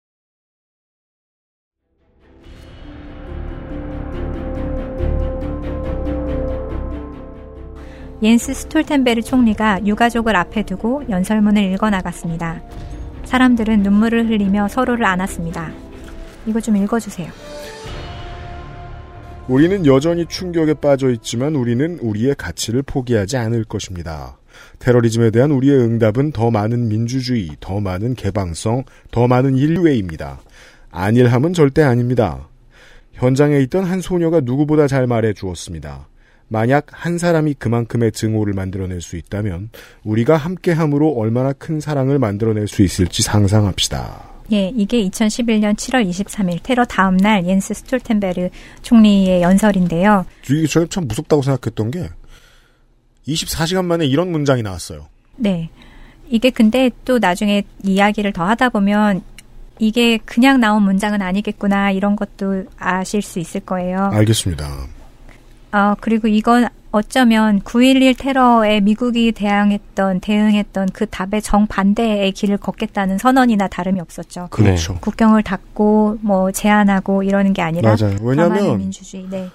옌스 8.23 8.53
스톨텐베르 8.53 9.23
총리가 9.23 9.85
유가족을 9.85 10.35
앞에 10.35 10.63
두고 10.63 11.03
연설문을 11.09 11.63
읽어 11.73 11.89
나갔습니다. 11.89 12.61
사람들은 13.25 13.81
눈물을 13.81 14.29
흘리며 14.29 14.67
서로를 14.67 15.05
안았습니다. 15.05 15.71
이거 16.45 16.61
좀 16.61 16.77
읽어주세요. 16.77 17.31
우리는 19.47 19.85
여전히 19.87 20.27
충격에 20.27 20.75
빠져 20.75 21.09
있지만 21.09 21.55
우리는 21.55 21.97
우리의 21.99 22.35
가치를 22.35 22.83
포기하지 22.83 23.37
않을 23.37 23.63
것입니다. 23.63 24.37
테러리즘에 24.77 25.31
대한 25.31 25.49
우리의 25.51 25.79
응답은 25.79 26.31
더 26.31 26.51
많은 26.51 26.89
민주주의, 26.89 27.49
더 27.59 27.79
많은 27.79 28.13
개방성, 28.13 28.83
더 29.09 29.27
많은 29.27 29.57
인류애입니다. 29.57 30.41
안일함은 30.91 31.53
절대 31.53 31.81
아닙니다. 31.81 32.47
현장에 33.13 33.59
있던 33.61 33.83
한 33.83 33.99
소녀가 33.99 34.41
누구보다 34.41 34.87
잘 34.87 35.07
말해 35.07 35.33
주었습니다. 35.33 36.07
만약 36.51 36.87
한 36.91 37.17
사람이 37.17 37.53
그만큼의 37.53 38.11
증오를 38.11 38.53
만들어낼 38.53 38.99
수 38.99 39.15
있다면 39.15 39.69
우리가 40.03 40.35
함께함으로 40.35 41.13
얼마나 41.13 41.53
큰 41.53 41.79
사랑을 41.79 42.19
만들어낼 42.19 42.67
수 42.67 42.81
있을지 42.81 43.23
상상합시다. 43.23 44.29
예, 44.51 44.67
이게 44.75 45.01
2011년 45.07 45.77
7월 45.77 46.05
23일 46.09 46.61
테러 46.61 46.83
다음 46.83 47.15
날 47.15 47.47
옌스 47.47 47.73
스톨텐베르 47.73 48.49
총리의 48.81 49.41
연설인데요. 49.41 50.25
이게 50.43 50.67
저는 50.67 50.89
참 50.89 51.07
무섭다고 51.07 51.41
생각했던 51.41 51.89
게 51.89 52.09
24시간 53.29 53.85
만에 53.85 54.05
이런 54.05 54.29
문장이 54.29 54.61
나왔어요. 54.61 55.07
네. 55.37 55.69
이게 56.27 56.49
근데 56.49 56.89
또 57.05 57.17
나중에 57.17 57.63
이야기를 57.81 58.33
더 58.33 58.43
하다 58.43 58.69
보면 58.69 59.21
이게 59.79 60.17
그냥 60.17 60.59
나온 60.59 60.83
문장은 60.83 61.21
아니겠구나 61.21 61.91
이런 61.91 62.17
것도 62.17 62.65
아실 62.77 63.21
수 63.21 63.39
있을 63.39 63.61
거예요. 63.61 64.09
알겠습니다. 64.11 65.00
어, 65.71 65.95
그리고 65.99 66.27
이건 66.27 66.67
어쩌면 66.91 67.61
9.11 67.61 68.17
테러에 68.17 68.81
미국이 68.81 69.31
대항했던, 69.31 70.19
대응했던 70.19 70.89
그 70.93 71.05
답의 71.05 71.41
정반대의 71.41 72.33
길을 72.33 72.57
걷겠다는 72.57 73.17
선언이나 73.17 73.69
다름이 73.69 74.01
없었죠. 74.01 74.49
그렇죠. 74.51 74.97
국경을 74.99 75.43
닫고, 75.43 76.19
뭐, 76.21 76.51
제한하고 76.51 77.23
이러는 77.23 77.53
게 77.53 77.61
아니라. 77.61 77.95
맞아요. 77.95 78.17
왜냐면 78.21 78.77
민주주의, 78.77 79.25
네. 79.29 79.49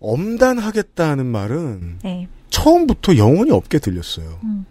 엄단하겠다는 0.00 1.26
말은 1.26 1.98
네. 2.02 2.28
처음부터 2.48 3.18
영혼이 3.18 3.50
없게 3.50 3.78
들렸어요. 3.78 4.38
음. 4.44 4.64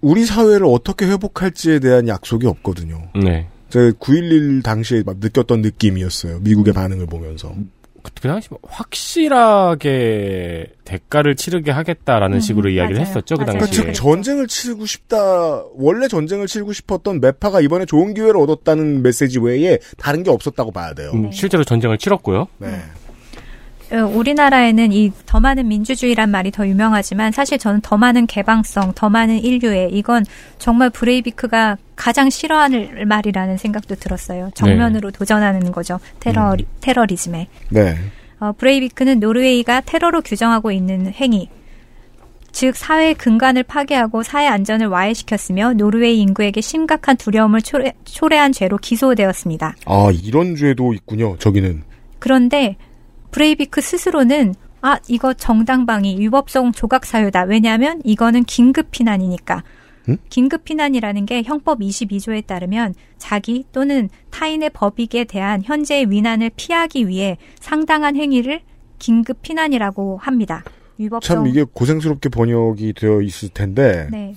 우리 0.00 0.24
사회를 0.24 0.66
어떻게 0.66 1.06
회복할지에 1.06 1.78
대한 1.80 2.08
약속이 2.08 2.46
없거든요. 2.46 3.08
네. 3.14 3.48
제가 3.68 3.90
9.11 3.98 4.62
당시에 4.62 5.02
막 5.04 5.16
느꼈던 5.18 5.60
느낌이었어요. 5.60 6.40
미국의 6.40 6.72
반응을 6.72 7.06
보면서. 7.06 7.54
그 8.20 8.28
당시 8.28 8.48
뭐 8.50 8.58
확실하게 8.62 10.66
대가를 10.84 11.36
치르게 11.36 11.70
하겠다라는 11.70 12.40
식으로 12.40 12.70
이야기를 12.70 13.00
했었죠 13.00 13.36
그 13.36 13.44
그러니까 13.44 13.66
당시에. 13.66 13.86
즉 13.86 13.92
전쟁을 13.94 14.46
치르고 14.46 14.86
싶다. 14.86 15.64
원래 15.74 16.08
전쟁을 16.08 16.46
치르고 16.46 16.72
싶었던 16.72 17.20
메파가 17.20 17.60
이번에 17.60 17.86
좋은 17.86 18.14
기회를 18.14 18.36
얻었다는 18.38 19.02
메시지 19.02 19.38
외에 19.38 19.78
다른 19.96 20.22
게 20.22 20.30
없었다고 20.30 20.70
봐야 20.70 20.92
돼요. 20.94 21.10
음, 21.14 21.30
실제로 21.32 21.64
전쟁을 21.64 21.98
치렀고요. 21.98 22.46
네. 22.58 22.68
어, 23.94 24.06
우리나라에는 24.06 24.92
이 24.92 25.12
더 25.26 25.40
많은 25.40 25.66
민주주의란 25.66 26.30
말이 26.30 26.50
더 26.52 26.66
유명하지만 26.66 27.32
사실 27.32 27.58
저는 27.58 27.80
더 27.80 27.96
많은 27.96 28.26
개방성, 28.26 28.92
더 28.94 29.08
많은 29.10 29.38
인류애 29.42 29.88
이건 29.90 30.24
정말 30.58 30.90
브레이비크가 30.90 31.76
가장 31.96 32.30
싫어하는 32.30 33.08
말이라는 33.08 33.56
생각도 33.56 33.96
들었어요. 33.96 34.50
정면으로 34.54 35.10
도전하는 35.10 35.72
거죠. 35.72 35.98
테러 36.20 36.56
테러리즘에. 36.80 37.48
네. 37.70 37.96
어, 38.38 38.52
브레이비크는 38.52 39.18
노르웨이가 39.20 39.80
테러로 39.80 40.22
규정하고 40.22 40.70
있는 40.70 41.12
행위, 41.12 41.48
즉 42.52 42.76
사회의 42.76 43.14
근간을 43.14 43.64
파괴하고 43.64 44.22
사회 44.22 44.46
안전을 44.46 44.86
와해시켰으며 44.86 45.72
노르웨이 45.74 46.20
인구에게 46.20 46.60
심각한 46.60 47.16
두려움을 47.16 47.62
초래, 47.62 47.92
초래한 48.04 48.52
죄로 48.52 48.76
기소되었습니다. 48.78 49.74
아 49.86 50.10
이런 50.22 50.54
죄도 50.54 50.92
있군요. 50.94 51.36
저기는. 51.38 51.82
그런데 52.20 52.76
브레이비크 53.34 53.80
스스로는 53.80 54.54
아 54.80 55.00
이거 55.08 55.34
정당방위 55.34 56.20
위법성 56.20 56.70
조각 56.70 57.04
사유다. 57.04 57.42
왜냐하면 57.42 58.00
이거는 58.04 58.44
긴급 58.44 58.92
피난이니까. 58.92 59.64
음? 60.08 60.18
긴급 60.28 60.62
피난이라는 60.64 61.26
게 61.26 61.42
형법 61.42 61.80
22조에 61.80 62.46
따르면 62.46 62.94
자기 63.18 63.64
또는 63.72 64.08
타인의 64.30 64.70
법익에 64.70 65.24
대한 65.24 65.62
현재의 65.64 66.10
위난을 66.12 66.52
피하기 66.54 67.08
위해 67.08 67.36
상당한 67.58 68.14
행위를 68.14 68.60
긴급 69.00 69.42
피난이라고 69.42 70.18
합니다. 70.18 70.62
위법성 70.98 71.36
참 71.38 71.46
이게 71.48 71.64
고생스럽게 71.64 72.28
번역이 72.28 72.92
되어 72.92 73.20
있을 73.20 73.48
텐데 73.48 74.06
네. 74.12 74.36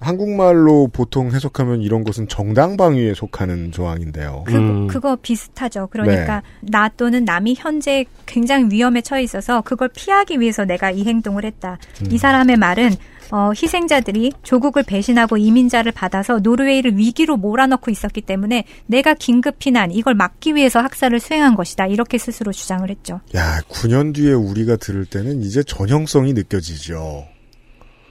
한국말로 0.00 0.88
보통 0.88 1.32
해석하면 1.32 1.80
이런 1.82 2.04
것은 2.04 2.28
정당방위에 2.28 3.14
속하는 3.14 3.72
조항인데요. 3.72 4.44
그, 4.46 4.86
그거 4.88 5.16
비슷하죠. 5.16 5.88
그러니까 5.90 6.42
네. 6.60 6.70
나 6.70 6.88
또는 6.88 7.24
남이 7.24 7.54
현재 7.56 8.04
굉장히 8.26 8.68
위험에 8.70 9.00
처해 9.00 9.22
있어서 9.22 9.62
그걸 9.62 9.88
피하기 9.88 10.40
위해서 10.40 10.64
내가 10.64 10.90
이 10.90 11.04
행동을 11.04 11.44
했다. 11.44 11.78
음. 12.02 12.12
이 12.12 12.18
사람의 12.18 12.56
말은 12.56 12.90
어, 13.32 13.50
희생자들이 13.50 14.32
조국을 14.42 14.84
배신하고 14.84 15.36
이민자를 15.36 15.92
받아서 15.92 16.38
노르웨이를 16.38 16.96
위기로 16.96 17.36
몰아넣고 17.36 17.90
있었기 17.90 18.20
때문에 18.20 18.64
내가 18.86 19.14
긴급 19.14 19.58
피난 19.58 19.90
이걸 19.90 20.14
막기 20.14 20.54
위해서 20.54 20.80
학살을 20.80 21.18
수행한 21.18 21.56
것이다. 21.56 21.86
이렇게 21.86 22.18
스스로 22.18 22.52
주장을 22.52 22.88
했죠. 22.88 23.20
야, 23.34 23.58
9년 23.68 24.14
뒤에 24.14 24.32
우리가 24.32 24.76
들을 24.76 25.04
때는 25.06 25.42
이제 25.42 25.62
전형성이 25.62 26.34
느껴지죠. 26.34 27.26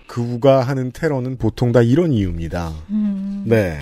극우가 0.07 0.61
하는 0.61 0.91
테러는 0.91 1.37
보통 1.37 1.71
다 1.71 1.81
이런 1.81 2.11
이유입니다. 2.13 2.71
음. 2.89 3.43
네. 3.45 3.79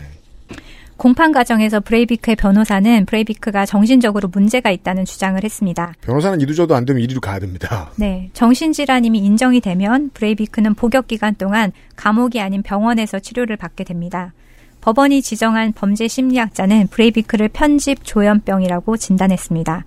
공판 0.97 1.31
과정에서 1.31 1.79
브레이비크의 1.79 2.35
변호사는 2.35 3.05
브레이비크가 3.05 3.65
정신적으로 3.65 4.29
문제가 4.31 4.71
있다는 4.71 5.05
주장을 5.05 5.43
했습니다. 5.43 5.93
변호사는 6.01 6.39
이도저도 6.39 6.75
안 6.75 6.85
되면 6.85 7.01
이리로 7.01 7.19
가야 7.19 7.39
됩니다. 7.39 7.91
네, 7.97 8.29
정신질환임이 8.33 9.19
인정이 9.19 9.59
되면 9.59 10.11
브레이비크는 10.13 10.75
복역 10.75 11.07
기간 11.07 11.35
동안 11.35 11.71
감옥이 11.95 12.39
아닌 12.39 12.61
병원에서 12.61 13.19
치료를 13.19 13.57
받게 13.57 13.83
됩니다. 13.83 14.33
법원이 14.81 15.21
지정한 15.21 15.73
범죄 15.73 16.07
심리학자는 16.07 16.87
브레이비크를 16.87 17.49
편집 17.49 18.03
조현병이라고 18.03 18.97
진단했습니다. 18.97 19.85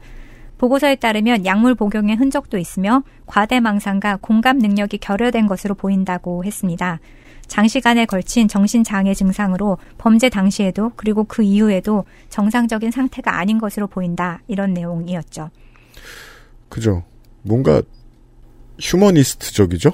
보고서에 0.58 0.96
따르면 0.96 1.44
약물 1.44 1.74
복용의 1.74 2.16
흔적도 2.16 2.58
있으며 2.58 3.02
과대망상과 3.26 4.18
공감 4.20 4.58
능력이 4.58 4.98
결여된 4.98 5.46
것으로 5.46 5.74
보인다고 5.74 6.44
했습니다. 6.44 6.98
장시간에 7.46 8.06
걸친 8.06 8.48
정신장애 8.48 9.14
증상으로 9.14 9.78
범죄 9.98 10.28
당시에도 10.28 10.92
그리고 10.96 11.24
그 11.24 11.42
이후에도 11.42 12.04
정상적인 12.28 12.90
상태가 12.90 13.38
아닌 13.38 13.58
것으로 13.58 13.86
보인다. 13.86 14.40
이런 14.48 14.74
내용이었죠. 14.74 15.50
그죠. 16.68 17.04
뭔가 17.42 17.82
휴머니스트적이죠? 18.80 19.90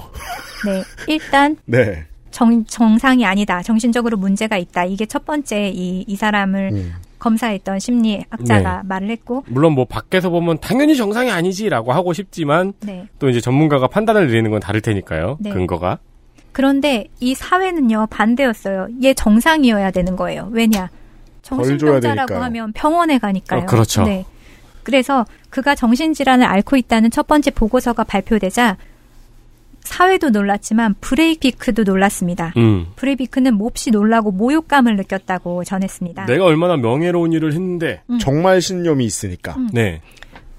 네. 0.66 0.82
일단 1.08 1.56
네. 1.66 2.06
정, 2.30 2.64
정상이 2.64 3.26
아니다. 3.26 3.62
정신적으로 3.62 4.16
문제가 4.16 4.56
있다. 4.56 4.86
이게 4.86 5.04
첫 5.04 5.26
번째 5.26 5.68
이, 5.68 6.04
이 6.08 6.16
사람을 6.16 6.70
음. 6.72 6.92
검사했던 7.22 7.78
심리학자가 7.78 8.82
네. 8.82 8.88
말을 8.88 9.10
했고, 9.10 9.44
물론 9.46 9.74
뭐 9.74 9.84
밖에서 9.84 10.28
보면 10.28 10.58
당연히 10.60 10.96
정상이 10.96 11.30
아니지라고 11.30 11.92
하고 11.92 12.12
싶지만 12.12 12.72
네. 12.80 13.06
또 13.20 13.28
이제 13.28 13.40
전문가가 13.40 13.86
판단을 13.86 14.26
내리는 14.26 14.50
건 14.50 14.58
다를 14.58 14.80
테니까요. 14.80 15.36
네. 15.38 15.50
근거가. 15.50 15.98
그런데 16.50 17.06
이 17.20 17.34
사회는요, 17.34 18.08
반대였어요. 18.10 18.88
얘 19.04 19.14
정상이어야 19.14 19.92
되는 19.92 20.16
거예요. 20.16 20.48
왜냐? 20.50 20.90
정신병자라고. 21.42 22.34
하면 22.34 22.72
병원에 22.72 23.18
가니까요. 23.18 23.62
어, 23.62 23.66
그렇죠. 23.66 24.02
네. 24.02 24.24
그래서 24.82 25.24
그가 25.48 25.76
정신질환을 25.76 26.44
앓고 26.44 26.76
있다는 26.76 27.12
첫 27.12 27.28
번째 27.28 27.52
보고서가 27.52 28.02
발표되자 28.02 28.76
사회도 29.84 30.30
놀랐지만 30.30 30.94
브레이비크도 31.00 31.84
놀랐습니다. 31.84 32.52
음. 32.56 32.86
브레이비크는 32.96 33.54
몹시 33.54 33.90
놀라고 33.90 34.30
모욕감을 34.30 34.96
느꼈다고 34.96 35.64
전했습니다. 35.64 36.26
내가 36.26 36.44
얼마나 36.44 36.76
명예로운 36.76 37.32
일을 37.32 37.52
했는데. 37.52 38.02
음. 38.10 38.18
정말 38.18 38.60
신념이 38.60 39.04
있으니까. 39.04 39.54
음. 39.56 39.68
네. 39.72 40.00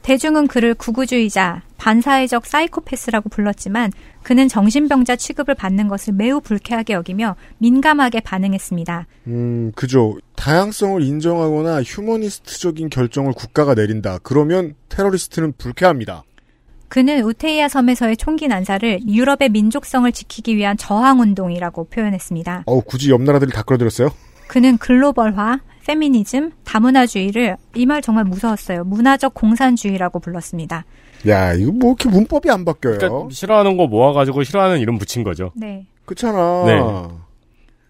대중은 0.04 0.48
그를 0.48 0.74
구구주의자, 0.74 1.62
반사회적 1.78 2.46
사이코패스라고 2.46 3.30
불렀지만 3.30 3.92
그는 4.22 4.48
정신병자 4.50 5.16
취급을 5.16 5.56
받는 5.56 5.88
것을 5.88 6.14
매우 6.14 6.42
불쾌하게 6.42 6.94
여기며 6.94 7.36
민감하게 7.58 8.20
반응했습니다. 8.20 9.08
음, 9.28 9.72
그죠. 9.76 10.18
다양성을 10.36 11.02
인정하거나 11.02 11.84
휴머니스트적인 11.84 12.90
결정을 12.90 13.34
국가가 13.34 13.74
내린다. 13.76 14.20
그러면 14.24 14.76
테러리스트는 14.90 15.54
불쾌합니다. 15.58 16.24
그는 16.94 17.24
우테이아 17.24 17.70
섬에서의 17.70 18.18
총기 18.18 18.48
난사를 18.48 19.08
유럽의 19.08 19.50
민족성을 19.50 20.12
지키기 20.12 20.56
위한 20.56 20.78
저항 20.78 21.22
운동이라고 21.22 21.86
표현했습니다. 21.86 22.66
어우, 22.68 22.84
굳이 22.86 23.10
옆 23.10 23.20
나라들이 23.24 23.52
다 23.52 23.64
끌어들였어요? 23.64 24.10
그는 24.48 24.78
글로벌화, 24.78 25.58
페미니즘, 25.88 26.52
다문화주의를 26.64 27.58
이 27.74 27.88
말 27.88 28.04
정말 28.04 28.26
무서웠어요. 28.26 28.84
문화적 28.84 29.34
공산주의라고 29.34 30.20
불렀습니다. 30.20 30.86
야, 31.28 31.54
이거 31.54 31.72
뭐 31.72 31.96
이렇게 32.00 32.10
문법이 32.10 32.52
안 32.52 32.64
바뀌어요? 32.64 33.00
그러니까 33.00 33.30
싫어하는 33.32 33.76
거 33.76 33.88
모아가지고 33.88 34.44
싫어하는 34.44 34.80
이름 34.80 35.00
붙인 35.00 35.24
거죠. 35.24 35.52
네. 35.56 35.88
그렇잖아. 36.06 36.64
네. 36.68 36.80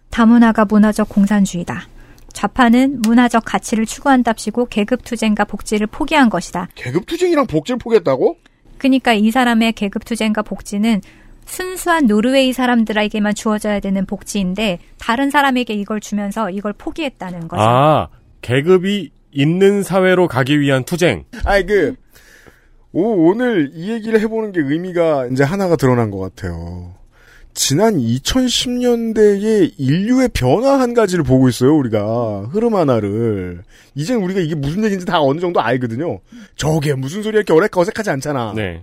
다문화가 0.08 0.64
문화적 0.64 1.10
공산주의다. 1.10 1.88
좌파는 2.32 3.02
문화적 3.02 3.44
가치를 3.44 3.84
추구한답시고 3.84 4.64
계급투쟁과 4.70 5.44
복지를 5.44 5.88
포기한 5.88 6.30
것이다. 6.30 6.68
계급투쟁이랑 6.74 7.46
복지를 7.48 7.76
포기했다고? 7.78 8.38
그러니까 8.78 9.12
이 9.12 9.30
사람의 9.30 9.72
계급 9.72 10.04
투쟁과 10.04 10.42
복지는 10.42 11.00
순수한 11.46 12.06
노르웨이 12.06 12.52
사람들에게만 12.52 13.34
주어져야 13.34 13.80
되는 13.80 14.06
복지인데 14.06 14.78
다른 14.98 15.30
사람에게 15.30 15.74
이걸 15.74 16.00
주면서 16.00 16.50
이걸 16.50 16.72
포기했다는 16.72 17.48
거죠. 17.48 17.62
아, 17.62 18.08
계급이 18.40 19.10
있는 19.30 19.82
사회로 19.82 20.28
가기 20.28 20.60
위한 20.60 20.84
투쟁. 20.84 21.24
아이, 21.44 21.66
그, 21.66 21.94
오, 22.92 23.28
오늘 23.28 23.70
이 23.74 23.90
얘기를 23.90 24.20
해보는 24.20 24.52
게 24.52 24.60
의미가 24.60 25.26
이제 25.32 25.42
하나가 25.44 25.76
드러난 25.76 26.10
것 26.10 26.18
같아요. 26.18 26.94
지난 27.54 27.94
2010년대의 27.98 29.74
인류의 29.78 30.28
변화 30.34 30.80
한 30.80 30.92
가지를 30.92 31.24
보고 31.24 31.48
있어요, 31.48 31.76
우리가. 31.76 32.48
흐름 32.50 32.74
하나를. 32.74 33.62
이젠 33.94 34.22
우리가 34.22 34.40
이게 34.40 34.54
무슨 34.54 34.84
얘기인지 34.84 35.06
다 35.06 35.20
어느 35.22 35.40
정도 35.40 35.60
알거든요. 35.60 36.18
저게 36.56 36.94
무슨 36.94 37.22
소리야 37.22 37.42
이렇게 37.46 37.52
어색하, 37.52 37.80
어색하지 37.80 38.10
않잖아. 38.10 38.52
네. 38.56 38.82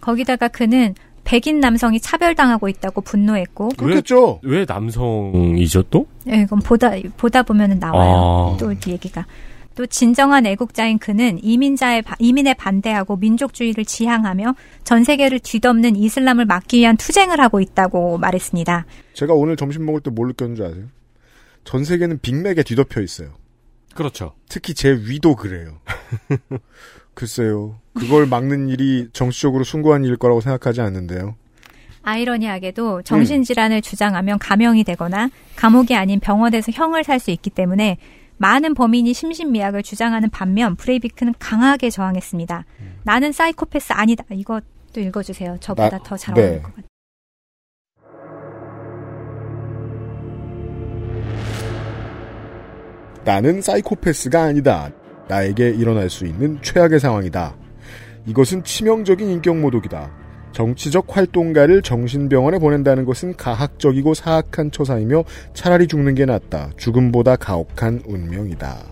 거기다가 0.00 0.48
그는 0.48 0.94
백인 1.24 1.60
남성이 1.60 2.00
차별당하고 2.00 2.68
있다고 2.68 3.00
분노했고 3.00 3.70
그렇겠죠. 3.76 4.40
왜, 4.42 4.58
왜 4.58 4.64
남성이죠 4.66 5.82
또? 5.90 6.06
예, 6.30 6.42
이건 6.42 6.60
보다 6.60 6.92
보다 7.16 7.42
보면은 7.42 7.78
나와요. 7.80 8.54
아. 8.54 8.56
또이 8.58 8.76
얘기가. 8.86 9.26
또 9.76 9.86
진정한 9.86 10.46
애국자인 10.46 10.98
그는 10.98 11.38
이민자의 11.42 12.02
바- 12.02 12.16
이민에 12.18 12.54
반대하고 12.54 13.16
민족주의를 13.16 13.84
지향하며 13.84 14.54
전 14.84 15.04
세계를 15.04 15.38
뒤덮는 15.38 15.94
이슬람을 15.96 16.46
막기 16.46 16.78
위한 16.78 16.96
투쟁을 16.96 17.38
하고 17.40 17.60
있다고 17.60 18.16
말했습니다. 18.18 18.86
제가 19.12 19.34
오늘 19.34 19.54
점심 19.56 19.84
먹을 19.86 20.00
때 20.00 20.10
뭘 20.10 20.28
느꼈는지 20.28 20.62
아세요? 20.64 20.84
전 21.64 21.84
세계는 21.84 22.20
빅맥에 22.22 22.62
뒤덮여 22.62 23.02
있어요. 23.02 23.34
그렇죠. 23.94 24.32
특히 24.48 24.72
제 24.74 24.90
위도 24.92 25.36
그래요. 25.36 25.78
글쎄요. 27.14 27.78
그걸 27.94 28.26
막는 28.26 28.68
일이 28.68 29.08
정치적으로 29.12 29.64
숭고한 29.64 30.04
일일 30.04 30.16
거라고 30.16 30.40
생각하지 30.40 30.80
않는데요. 30.80 31.36
아이러니하게도 32.02 33.02
정신질환을 33.02 33.82
주장하면 33.82 34.38
감형이 34.38 34.84
되거나 34.84 35.28
감옥이 35.56 35.94
아닌 35.96 36.20
병원에서 36.20 36.70
형을 36.72 37.02
살 37.04 37.18
수 37.18 37.30
있기 37.30 37.50
때문에 37.50 37.98
많은 38.38 38.74
범인이 38.74 39.12
심신미약을 39.14 39.82
주장하는 39.82 40.30
반면 40.30 40.76
브레이비크는 40.76 41.34
강하게 41.38 41.90
저항했습니다. 41.90 42.64
나는 43.04 43.32
사이코패스 43.32 43.92
아니다. 43.92 44.24
이것도 44.30 45.00
읽어주세요. 45.00 45.56
저보다 45.60 45.98
나- 45.98 46.02
더잘 46.02 46.34
네. 46.34 46.42
어울릴 46.42 46.62
것 46.62 46.68
같아요. 46.74 46.86
나는 53.24 53.60
사이코패스가 53.60 54.42
아니다. 54.42 54.90
나에게 55.28 55.70
일어날 55.70 56.08
수 56.08 56.26
있는 56.26 56.58
최악의 56.62 57.00
상황이다. 57.00 57.56
이것은 58.26 58.62
치명적인 58.64 59.28
인격 59.28 59.56
모독이다. 59.58 60.10
정치적 60.56 61.14
활동가를 61.14 61.82
정신병원에 61.82 62.58
보낸다는 62.58 63.04
것은 63.04 63.36
가학적이고 63.36 64.14
사악한 64.14 64.70
처사이며 64.70 65.24
차라리 65.52 65.86
죽는 65.86 66.14
게 66.14 66.24
낫다. 66.24 66.70
죽음보다 66.78 67.36
가혹한 67.36 68.00
운명이다. 68.06 68.86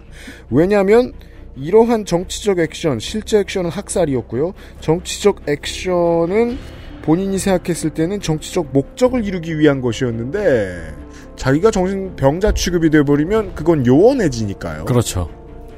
왜냐하면 0.51 1.15
이러한 1.57 2.05
정치적 2.05 2.59
액션, 2.59 2.99
실제 2.99 3.39
액션은 3.39 3.71
학살이었고요. 3.71 4.53
정치적 4.81 5.49
액션은 5.49 6.59
본인이 7.01 7.39
생각했을 7.39 7.91
때는 7.91 8.21
정치적 8.21 8.75
목적을 8.75 9.25
이루기 9.25 9.59
위한 9.59 9.81
것이었는데 9.81 10.93
자기가 11.37 11.71
정신병자 11.71 12.53
취급이 12.53 12.91
돼버리면 12.91 13.55
그건 13.55 13.87
요원해지니까요. 13.87 14.85
그렇죠. 14.85 15.31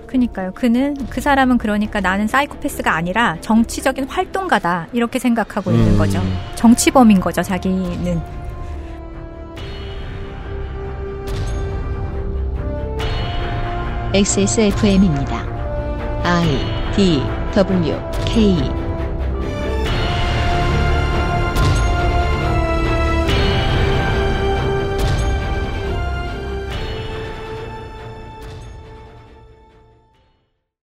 그니까요. 0.07 0.53
그는 0.55 0.97
그 1.11 1.21
사람은 1.21 1.59
그러니까 1.59 2.01
나는 2.01 2.27
사이코패스가 2.27 2.95
아니라 2.95 3.37
정치적인 3.41 4.05
활동가다 4.05 4.89
이렇게 4.93 5.19
생각하고 5.19 5.71
있는 5.71 5.95
음. 5.95 5.99
거죠. 5.99 6.23
정치범인 6.55 7.21
거죠. 7.21 7.43
자기는. 7.43 8.21
XSFM입니다. 14.15 15.45
I 16.23 16.93
D 16.95 17.23
W 17.55 17.95
K 18.25 18.86